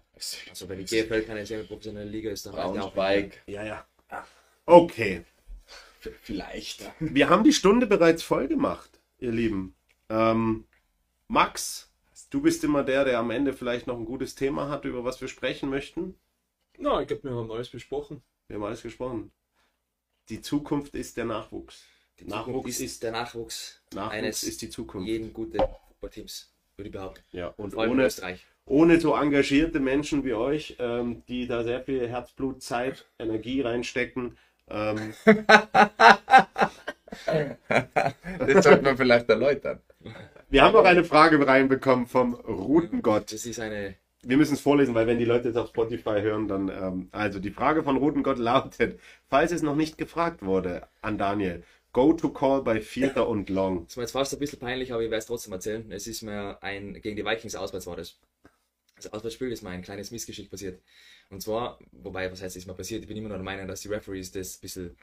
[0.49, 2.73] Also wenn die GFL keine semi-professionelle Liga ist, dann ja auch.
[2.73, 3.41] Braunschweig.
[3.47, 3.87] ja, ja.
[4.65, 5.25] Okay.
[6.21, 6.91] Vielleicht.
[6.99, 8.89] Wir haben die Stunde bereits voll gemacht,
[9.19, 9.75] ihr Lieben.
[10.09, 10.65] Ähm,
[11.27, 11.91] Max,
[12.29, 15.21] du bist immer der, der am Ende vielleicht noch ein gutes Thema hat, über was
[15.21, 16.15] wir sprechen möchten.
[16.77, 18.21] Na, ich glaube, wir haben alles besprochen.
[18.47, 19.31] Wir haben alles gesprochen.
[20.29, 21.85] Die Zukunft ist der Nachwuchs.
[22.19, 25.07] Die Nachwuchs ist ist- der Nachwuchs Nachwuchs eines ist die Zukunft.
[25.07, 25.57] jeden guten
[25.89, 27.23] Fußballteams, würde ich behaupten.
[27.31, 28.45] Ja, und Vor allem in ohne, Österreich.
[28.65, 34.37] ohne so engagierte Menschen wie euch, ähm, die da sehr viel Herzblut, Zeit, Energie reinstecken,
[34.71, 35.13] ähm,
[38.39, 39.79] Das sollte man vielleicht erläutern.
[40.49, 43.31] wir haben noch eine Frage reinbekommen vom Routengott.
[43.31, 43.95] Das ist eine.
[44.23, 46.69] Wir müssen es vorlesen, weil wenn die Leute jetzt auf Spotify hören, dann.
[46.69, 48.99] Ähm, also die Frage von Rotengott lautet:
[49.29, 51.63] Falls es noch nicht gefragt wurde an Daniel,
[51.93, 53.85] go to call bei Vierter und Long.
[53.87, 55.91] Das war jetzt fast ein bisschen peinlich, aber ich werde es trotzdem erzählen.
[55.91, 58.17] Es ist mir ein, gegen die Vikings auswärts war das.
[59.01, 60.81] Das Auswärtsspiel ist mir ein kleines Missgeschick passiert.
[61.29, 63.01] Und zwar, wobei, was heißt, ist mir passiert?
[63.01, 64.97] Ich bin immer noch der Meinung, dass die Referees das ein bisschen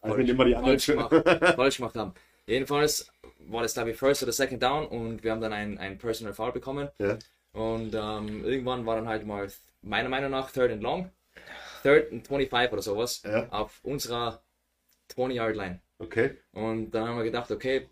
[0.00, 1.12] Also sind immer die falsch, gemacht,
[1.56, 2.14] falsch gemacht haben.
[2.46, 5.98] Jedenfalls war das, glaube ich, First oder Second Down und wir haben dann ein, ein
[5.98, 6.88] Personal Foul bekommen.
[6.98, 7.18] Ja.
[7.52, 9.48] Und ähm, irgendwann war dann halt mal,
[9.82, 11.10] meiner Meinung nach, Third and Long.
[11.82, 13.22] Third and 25 oder sowas.
[13.24, 13.48] Ja.
[13.50, 14.42] Auf unserer
[15.14, 15.80] 20-Yard-Line.
[15.98, 16.36] Okay.
[16.52, 17.88] Und dann haben wir gedacht, okay,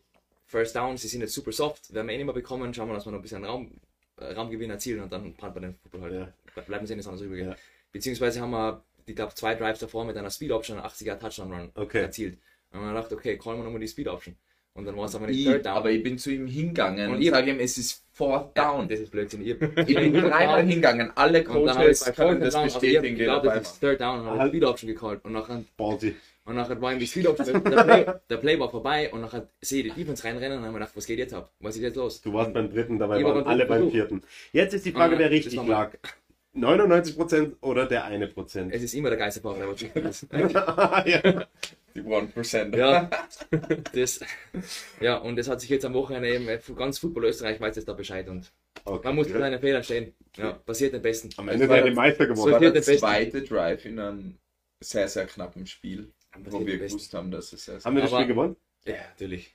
[0.47, 2.95] First Down, sie sind jetzt super soft, werden wir eh nicht mehr bekommen, schauen wir,
[2.95, 3.81] dass wir noch ein bisschen Raum,
[4.19, 6.15] Raumgewinn erzielen und dann wir den Football halt.
[6.57, 6.63] Ja.
[6.63, 7.45] Bleiben sehen, ist anders übrig.
[7.45, 7.57] Ja.
[7.93, 11.71] Beziehungsweise haben wir, ich glaube, zwei Drives davor mit einer Speed Option, 80er Touchdown Run
[11.75, 12.01] Okay.
[12.01, 12.35] erzielt.
[12.35, 12.41] Und
[12.73, 14.35] dann haben wir gedacht, okay, callen wir nochmal die Speed Option.
[14.75, 15.77] Und dann war es aber nicht Ich, Third Down.
[15.79, 18.65] aber ich bin zu ihm hingegangen Und und, ihr- sage ihm, es ist Fourth ja,
[18.73, 18.89] Down.
[18.89, 19.43] das ist Blödsinn.
[19.43, 19.55] Ihr,
[19.87, 21.13] Ich bin dreimal hingegangen.
[21.15, 23.81] Alle und dann habe ich Coaches bei können das ich bestätigen, die glaube, das ist.
[23.81, 24.49] Third Down und habe.
[24.51, 25.25] Speed Option gecallt.
[25.25, 26.15] Und nachher, Ballsy.
[26.47, 29.49] Und nachher war ihm die Speed Option, der, Play, der Play war vorbei und nachher
[29.61, 31.53] sehe ich die Defense reinrennen und habe ich gedacht, was geht jetzt ab?
[31.61, 32.21] Was ist jetzt los?
[32.23, 33.93] Du warst beim dritten, dabei Ich war waren beim alle dritten beim Versuch.
[33.93, 34.23] vierten.
[34.53, 35.93] Jetzt ist die Frage, wer das richtig war lag.
[36.55, 38.73] 99% oder der eine Prozent?
[38.73, 40.27] Es ist immer der Geisterfahrer, der was schicken ist.
[40.33, 41.47] ja.
[41.95, 42.77] Die 1%.
[42.77, 43.11] Ja,
[43.93, 44.21] das,
[45.01, 47.89] ja, und das hat sich jetzt am Wochenende eben, äh, ganz Football Österreich weiß jetzt
[47.89, 48.53] da Bescheid und
[48.85, 49.09] Okay.
[49.09, 50.15] man muss zu seinen Fehlern stehen.
[50.37, 51.31] Ja, passiert den Besten.
[51.39, 52.53] Am Ende Es war seid ihr Meister geworden.
[52.53, 54.39] war viel- der zweite Drive in einem
[54.81, 56.13] sehr, sehr knappen Spiel,
[56.45, 58.57] wo wir gewusst haben, dass es sehr Haben wir das Spiel gewonnen?
[58.85, 59.55] Ja, natürlich.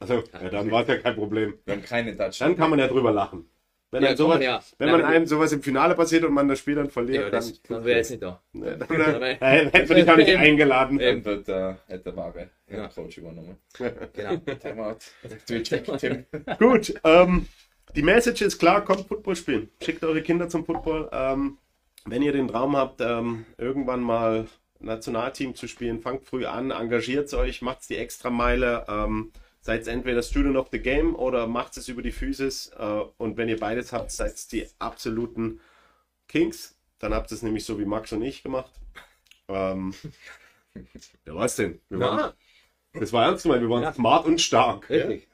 [0.00, 1.54] Also, ja, dann war es ja kein Problem.
[1.64, 2.48] Wir haben keine Touchdown.
[2.50, 3.48] Dann kann man ja drüber lachen.
[3.92, 4.60] Wenn, Ja, sowas, man ja.
[4.78, 7.62] wenn man einem sowas im Finale passiert und man das Spiel dann verliert, Ja, das,
[7.62, 8.42] dann, dann wäre jetzt nicht da.
[8.52, 10.40] Ne, dann, Dabei- äh, hätten wir dich auch nicht Eben.
[10.42, 10.98] eingeladen.
[11.00, 11.22] Eben.
[11.22, 12.88] Dann wird der, hat der wahre Ja.
[12.88, 13.56] Coach übernommen.
[14.12, 14.36] Genau.
[14.60, 14.96] Timeout.
[15.46, 15.70] Twitch.
[16.58, 17.46] Gut, ähm,
[17.94, 19.68] die Message ist klar, kommt Football spielen.
[19.82, 21.08] Schickt eure Kinder zum Football.
[21.12, 21.58] Ähm,
[22.06, 24.46] wenn ihr den Traum habt, ähm, irgendwann mal
[24.80, 28.84] Nationalteam zu spielen, fangt früh an, engagiert euch, macht die Extrameile.
[28.88, 32.70] Ähm, seid entweder Student of the Game oder macht es über die Physis.
[32.78, 35.60] Äh, und wenn ihr beides habt, seid die absoluten
[36.28, 36.76] Kings.
[36.98, 38.70] Dann habt ihr es nämlich so wie Max und ich gemacht.
[39.48, 39.94] Ähm,
[41.26, 41.80] ja, was denn?
[41.88, 42.34] Wir waren, Ja,
[42.92, 43.92] das war ernst gemeint, wir waren Ja.
[43.92, 44.88] smart und stark.
[44.88, 45.28] Richtig.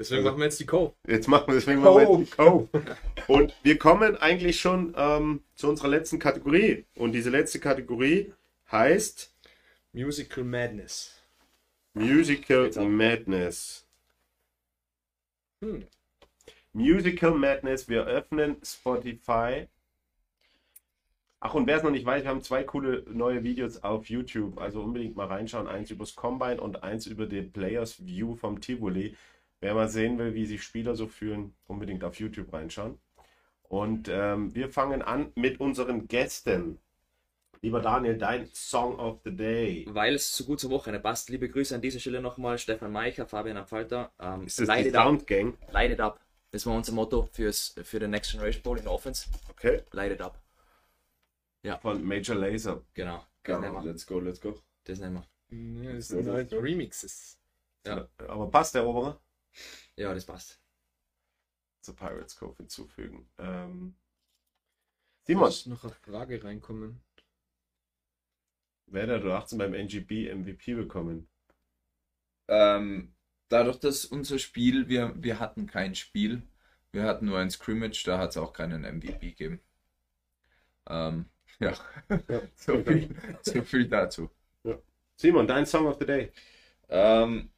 [0.00, 0.96] Deswegen machen wir jetzt die Co.
[1.06, 2.68] Jetzt machen wir deswegen mal mit dem Cove.
[3.28, 6.86] Und wir kommen eigentlich schon ähm, zu unserer letzten Kategorie.
[6.96, 8.32] Und diese letzte Kategorie
[8.72, 9.32] heißt
[9.92, 11.20] Musical Madness.
[11.92, 12.78] Musical Jetzt.
[12.78, 13.86] Madness.
[15.62, 15.86] Hm.
[16.72, 17.88] Musical Madness.
[17.88, 19.68] Wir öffnen Spotify.
[21.40, 24.58] Ach, und wer es noch nicht weiß, wir haben zwei coole neue Videos auf YouTube.
[24.58, 25.68] Also unbedingt mal reinschauen.
[25.68, 29.16] Eins übers Combine und eins über den Players View vom Tivoli.
[29.60, 32.98] Wer mal sehen will, wie sich Spieler so fühlen, unbedingt auf YouTube reinschauen.
[33.62, 36.78] Und ähm, wir fangen an mit unseren Gästen.
[37.62, 39.84] Lieber Daniel, dein Song of the Day.
[39.90, 41.28] Weil es so gut zur Woche passt.
[41.28, 42.58] Liebe Grüße an dieser Stelle nochmal.
[42.58, 44.10] Stefan Meicher, Fabian Abfalter.
[44.18, 45.04] Ähm, Ist das light die it up.
[45.04, 45.58] Sound Gang?
[45.70, 46.18] Light it up.
[46.52, 49.28] Das war unser Motto fürs, für den Next Generation Bowl in der Offense.
[49.50, 49.82] Okay.
[49.92, 50.40] Light it up.
[51.82, 52.82] Von Major Laser.
[52.94, 53.24] Genau.
[53.42, 53.92] Das Go, nehmen wir.
[53.92, 54.58] let's go, let's go.
[54.84, 55.84] Das nehmen wir.
[55.84, 57.38] Ja, das sind halt Remixes.
[57.86, 58.08] Ja.
[58.26, 59.20] Aber passt der Oberer?
[59.96, 60.60] Ja, das passt.
[61.82, 63.28] Zur Pirates Cove hinzufügen.
[63.38, 63.94] Ähm,
[65.24, 67.00] Simon, muss noch eine Frage reinkommen.
[68.86, 71.28] Werder, du 18 beim NGB MVP bekommen.
[72.48, 73.14] Ähm,
[73.48, 76.42] dadurch, dass unser Spiel, wir, wir hatten kein Spiel,
[76.92, 79.60] wir hatten nur ein Scrimmage, da hat es auch keinen MVP gegeben.
[80.88, 81.26] Ähm,
[81.60, 81.74] ja,
[82.56, 84.30] so, viel, so viel dazu.
[85.16, 86.32] Simon, dein Song of the Day.
[86.88, 87.50] Ähm,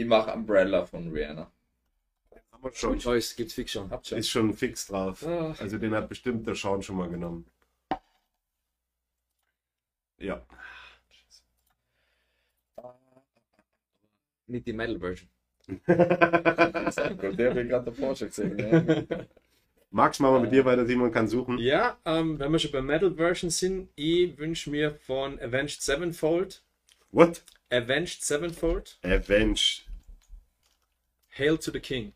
[0.00, 1.50] ich mache Umbrella von Rihanna.
[2.52, 2.98] Haben wir schon.
[2.98, 3.90] Choice gibt's fix schon.
[3.90, 4.18] Habt ihr?
[4.18, 5.26] Ist schon fix drauf.
[5.26, 5.54] Ah.
[5.58, 7.46] Also den hat bestimmt der Sean schon mal genommen.
[10.18, 10.42] Ja.
[14.46, 15.28] Nicht die Metal-Version.
[15.86, 18.58] Der habe ich gerade davor schon gesehen.
[18.58, 19.24] Ja.
[19.92, 21.58] Max, machen wir mit dir weiter, Simon kann suchen.
[21.58, 26.62] Ja, ähm, wenn wir schon bei Metal Version sind, ich wünsche mir von Avenged Sevenfold,
[27.12, 27.42] What?
[27.70, 29.82] Avenged Sevenfold, Avenge.
[31.38, 32.12] Hail to the King.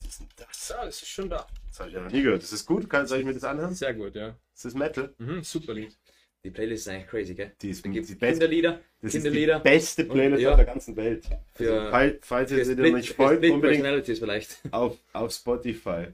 [0.00, 0.68] Was ist denn das?
[0.68, 1.46] Ja, das ist schon da.
[1.68, 2.42] Das habe ich ja noch nie gehört.
[2.42, 2.88] Das ist gut.
[2.88, 3.74] Kann, soll ich mir das anhören?
[3.74, 4.36] Sehr gut, ja.
[4.52, 5.14] Das ist Metal.
[5.18, 5.96] Mhm, super Lied.
[6.44, 7.52] Die Playlist ist eigentlich crazy, gell?
[7.60, 9.58] Die ist Da gibt's die beste, Kinderlieder, das ist die Kinderlieder.
[9.60, 10.50] beste Playlist ja.
[10.50, 11.24] auf der ganzen Welt.
[11.54, 14.60] Für- also, falls, falls ihr sie nicht folgt, unbedingt vielleicht.
[14.70, 16.06] auf, auf Spotify.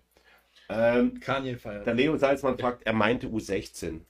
[0.71, 1.87] Ähm, Kanye feiert.
[1.87, 4.01] der Leo Salzmann fragt, er meinte U16.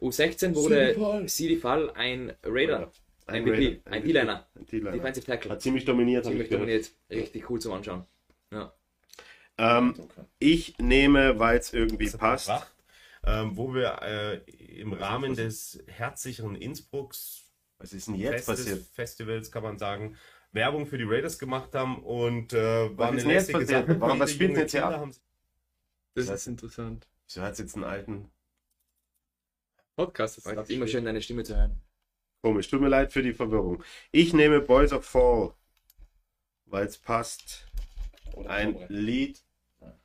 [0.00, 2.90] U16 wurde CD Fall ein Raider, ein
[3.34, 4.92] MVP, ein D-Liner, Ein D-Liner.
[4.92, 5.50] Defensive Tackle.
[5.52, 6.62] Hat ziemlich dominiert, Ziemlich ich gehört.
[6.68, 6.90] dominiert.
[7.10, 8.04] Richtig cool zum Anschauen.
[8.50, 8.72] Ja.
[9.58, 9.94] Ähm,
[10.38, 12.50] ich nehme, weil es irgendwie Das passt.
[13.24, 14.36] ähm, wo wir äh,
[14.80, 17.44] im Rahmen des herzsicheren Innsbrucks
[17.78, 18.86] Was ist denn jetzt Festes, passiert?
[18.94, 20.16] Festivals, kann man sagen,
[20.52, 23.86] Werbung für die Raiders gemacht haben und äh, war ist eine denn jetzt passiert?
[23.86, 24.00] Sache.
[24.00, 25.00] Warum- was spielt junge jetzt hier Kinder ab?
[25.02, 25.14] haben-
[26.14, 27.06] Das ist interessant.
[27.26, 28.30] Wieso hat jetzt einen alten.
[29.96, 31.80] Podcast Es ist immer schön, deine Stimme zu hören.
[32.42, 33.84] Komisch, tut mir leid für die Verwirrung.
[34.10, 35.54] Ich nehme Boys of Fall,
[36.66, 37.68] weil es passt.
[38.48, 39.44] Ein Lied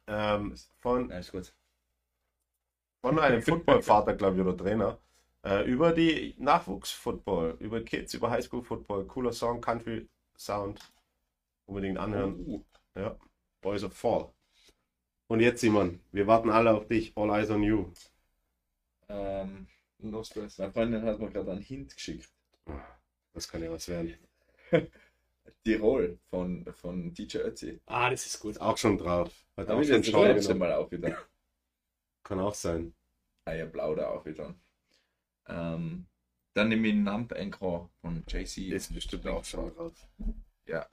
[0.06, 1.12] ähm, von,
[3.02, 5.00] von einem Footballvater, glaube ich, oder Trainer.
[5.44, 9.06] Äh, über die Nachwuchsfootball, über Kids, über Highschool-Football.
[9.08, 10.08] Cooler Song, Country
[10.38, 10.80] Sound.
[11.66, 12.66] Unbedingt anhören.
[12.96, 13.18] Ja,
[13.62, 14.32] Boys of Fall.
[15.28, 17.14] Und jetzt, Simon, wir warten alle auf dich.
[17.16, 17.92] All eyes on you.
[19.10, 19.68] Ähm,
[20.00, 20.58] no stress.
[20.58, 22.30] Meine Freundin hat mir gerade einen Hint geschickt.
[23.34, 24.16] Das kann ja was werden.
[25.64, 27.82] Tirol von, von DJ Ötzi.
[27.86, 28.60] Ah, das ist gut.
[28.60, 29.32] Auch schon drauf.
[29.56, 30.60] Hat auch ich schon das genommen.
[30.60, 31.18] Mal auch wieder.
[32.24, 32.94] Kann auch sein.
[33.46, 34.54] Eierblau da auch wieder.
[35.48, 36.06] Ähm,
[36.54, 38.70] dann nehme ich Nump Encore von JC.
[38.74, 39.94] Ist bestimmt auch schon drauf.
[40.66, 40.88] Ja.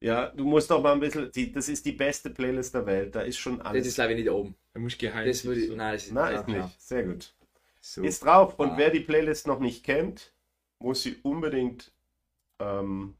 [0.00, 1.30] Ja, du musst doch mal ein bisschen.
[1.30, 3.14] Die, das ist die beste Playlist der Welt.
[3.14, 3.86] Da ist schon Das alles.
[3.86, 4.56] ist glaube ich nicht oben.
[4.72, 5.26] Da muss ich geheim.
[5.26, 6.80] Das würde ich, nein, das ist, Nein, ja, ist nicht.
[6.80, 7.34] Sehr gut.
[7.84, 8.02] So.
[8.02, 8.58] Ist drauf.
[8.58, 8.76] Und Ah.
[8.78, 10.32] wer die Playlist noch nicht kennt,
[10.78, 11.92] muss sie unbedingt
[12.60, 13.18] ähm,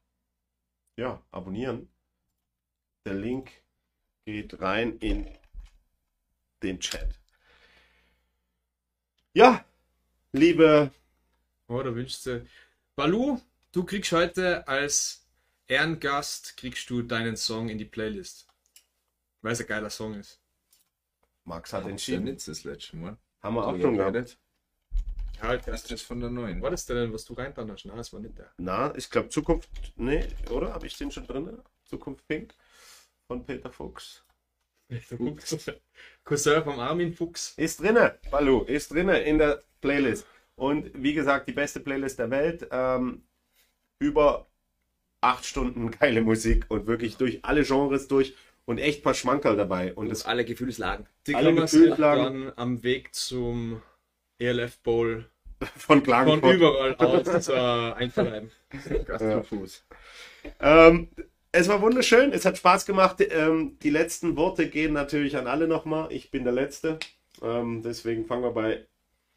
[0.97, 1.93] ja, abonnieren.
[3.05, 3.51] Der Link
[4.25, 5.29] geht rein in
[6.63, 7.19] den Chat.
[9.35, 9.65] Ja,
[10.33, 10.93] liebe.
[11.67, 12.47] Oh, da wünschst du.
[12.95, 13.41] Balu,
[13.73, 15.27] du kriegst heute als
[15.67, 18.47] Ehrengast kriegst du deinen Song in die Playlist.
[19.41, 20.41] Weil es ein geiler Song ist.
[21.45, 22.25] Max hat entschieden.
[22.25, 23.17] nicht das letzte Mal?
[23.41, 24.13] Haben wir auch schon gehabt.
[24.13, 24.39] geredet?
[25.43, 26.63] Halt, Das ist das von der neuen.
[26.63, 27.85] war das denn, was du hast?
[27.85, 28.51] Nein, das war nicht der.
[28.59, 29.69] Na, ich glaube Zukunft.
[29.97, 30.73] Nee, oder?
[30.73, 31.59] Habe ich den schon drin?
[31.85, 32.55] Zukunft Pink
[33.27, 34.25] von Peter Fuchs.
[36.25, 37.55] Cousin vom Armin Fuchs.
[37.57, 40.27] Ist drinne, Balu, ist drinne in der Playlist.
[40.55, 42.69] Und wie gesagt, die beste Playlist der Welt.
[42.71, 43.23] Ähm,
[43.99, 44.47] über
[45.21, 49.57] acht Stunden geile Musik und wirklich durch alle Genres durch und echt ein paar Schmankerl
[49.57, 49.93] dabei.
[49.95, 51.07] Und Und das alle Gefühlslagen.
[51.27, 52.45] Die Alle Gefühlslagen.
[52.47, 53.81] dann am Weg zum
[54.43, 55.29] ELF Bowl
[55.77, 56.55] von von Klagenfurt.
[56.57, 58.51] überall aus äh, einverleiben.
[59.07, 59.85] Gastrofuß.
[60.61, 61.09] Ähm,
[61.53, 63.21] es war wunderschön, es hat Spaß gemacht.
[63.21, 66.11] Ähm, die letzten Worte gehen natürlich an alle nochmal.
[66.13, 66.99] Ich bin der Letzte.
[67.43, 68.87] Ähm, deswegen fangen wir bei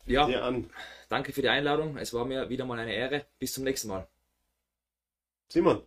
[0.06, 0.69] Ja, dir an.
[1.10, 1.98] danke für die Einladung.
[1.98, 3.26] Es war mir wieder mal eine Ehre.
[3.40, 4.07] Bis zum nächsten Mal.
[5.49, 5.84] Simon.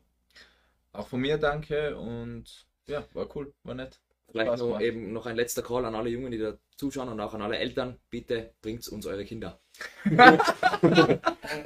[0.93, 4.01] Auch von mir danke und ja, war cool, war nett.
[4.31, 4.83] Vielleicht Spaß gemacht.
[4.83, 7.57] eben noch ein letzter Call an alle Jungen, die da zuschauen und auch an alle
[7.59, 7.97] Eltern.
[8.11, 9.59] Bitte bringt uns eure Kinder.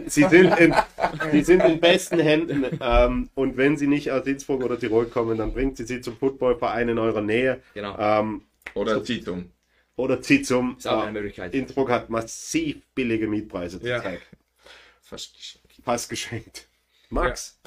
[0.07, 0.75] Sie sind in,
[1.33, 2.79] sie sind in besten Händen.
[2.81, 6.17] Ähm, und wenn sie nicht aus Innsbruck oder Tirol kommen, dann bringt sie sie zum
[6.17, 7.63] Footballverein in eurer Nähe.
[7.75, 7.97] Genau.
[7.99, 8.43] Ähm,
[8.75, 9.51] Oder Titum.
[9.97, 10.77] oder zieht zum.
[10.79, 11.55] Ist auch eine Möglichkeit.
[11.55, 13.97] Innsbruck hat massiv billige Mietpreise Ja.
[13.97, 14.21] zurzeit.
[15.01, 15.69] Fast geschenkt.
[15.85, 16.69] Fast geschenkt.
[17.11, 17.59] Max.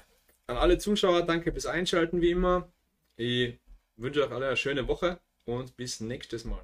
[0.48, 2.70] An alle Zuschauer, danke fürs Einschalten wie immer.
[3.18, 3.58] Ich
[3.98, 6.64] wünsche euch alle eine schöne Woche und bis nächstes Mal.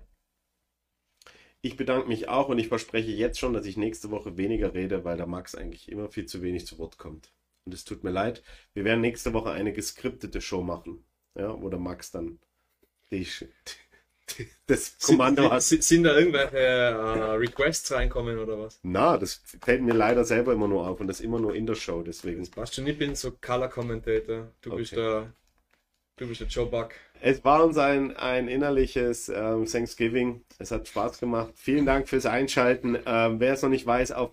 [1.62, 5.04] Ich bedanke mich auch und ich verspreche jetzt schon, dass ich nächste Woche weniger rede,
[5.06, 7.32] weil der Max eigentlich immer viel zu wenig zu Wort kommt.
[7.66, 8.42] Und es tut mir leid.
[8.74, 11.04] Wir werden nächste Woche eine geskriptete Show machen,
[11.36, 12.40] ja, wo der Max dann
[13.12, 13.28] die,
[14.68, 15.70] das Kommando sind, hast.
[15.70, 18.80] sind, da irgendwelche äh, Requests reinkommen oder was?
[18.84, 21.76] Na, das fällt mir leider selber immer nur auf und das immer nur in der
[21.76, 22.50] Show, deswegen.
[22.50, 24.52] Passt schon, ich bin so Color Commentator.
[24.62, 24.78] Du bist Okay.
[24.78, 25.34] bist der
[26.50, 26.92] Joe Buck.
[27.20, 30.42] Es war uns ein, ein innerliches ähm, Thanksgiving.
[30.60, 31.54] Es hat Spaß gemacht.
[31.56, 32.98] Vielen Dank fürs Einschalten.
[33.06, 34.32] Ähm, wer es noch nicht weiß, auf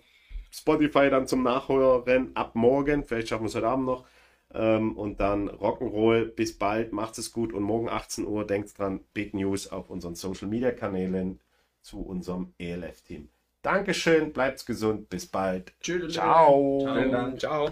[0.51, 3.05] Spotify dann zum Nachhören ab morgen.
[3.05, 4.05] Vielleicht schaffen wir es heute Abend noch.
[4.53, 6.25] Ähm, und dann Rock'n'Roll.
[6.25, 6.93] Bis bald.
[6.93, 7.53] Macht es gut.
[7.53, 11.39] Und morgen 18 Uhr denkt dran, Big News auf unseren Social Media Kanälen
[11.81, 13.29] zu unserem ELF-Team.
[13.61, 14.33] Dankeschön.
[14.33, 15.09] Bleibt's gesund.
[15.09, 15.73] Bis bald.
[15.81, 16.13] Tschüss.
[16.13, 16.81] Ciao.
[16.85, 17.39] Dank.
[17.39, 17.69] Ciao.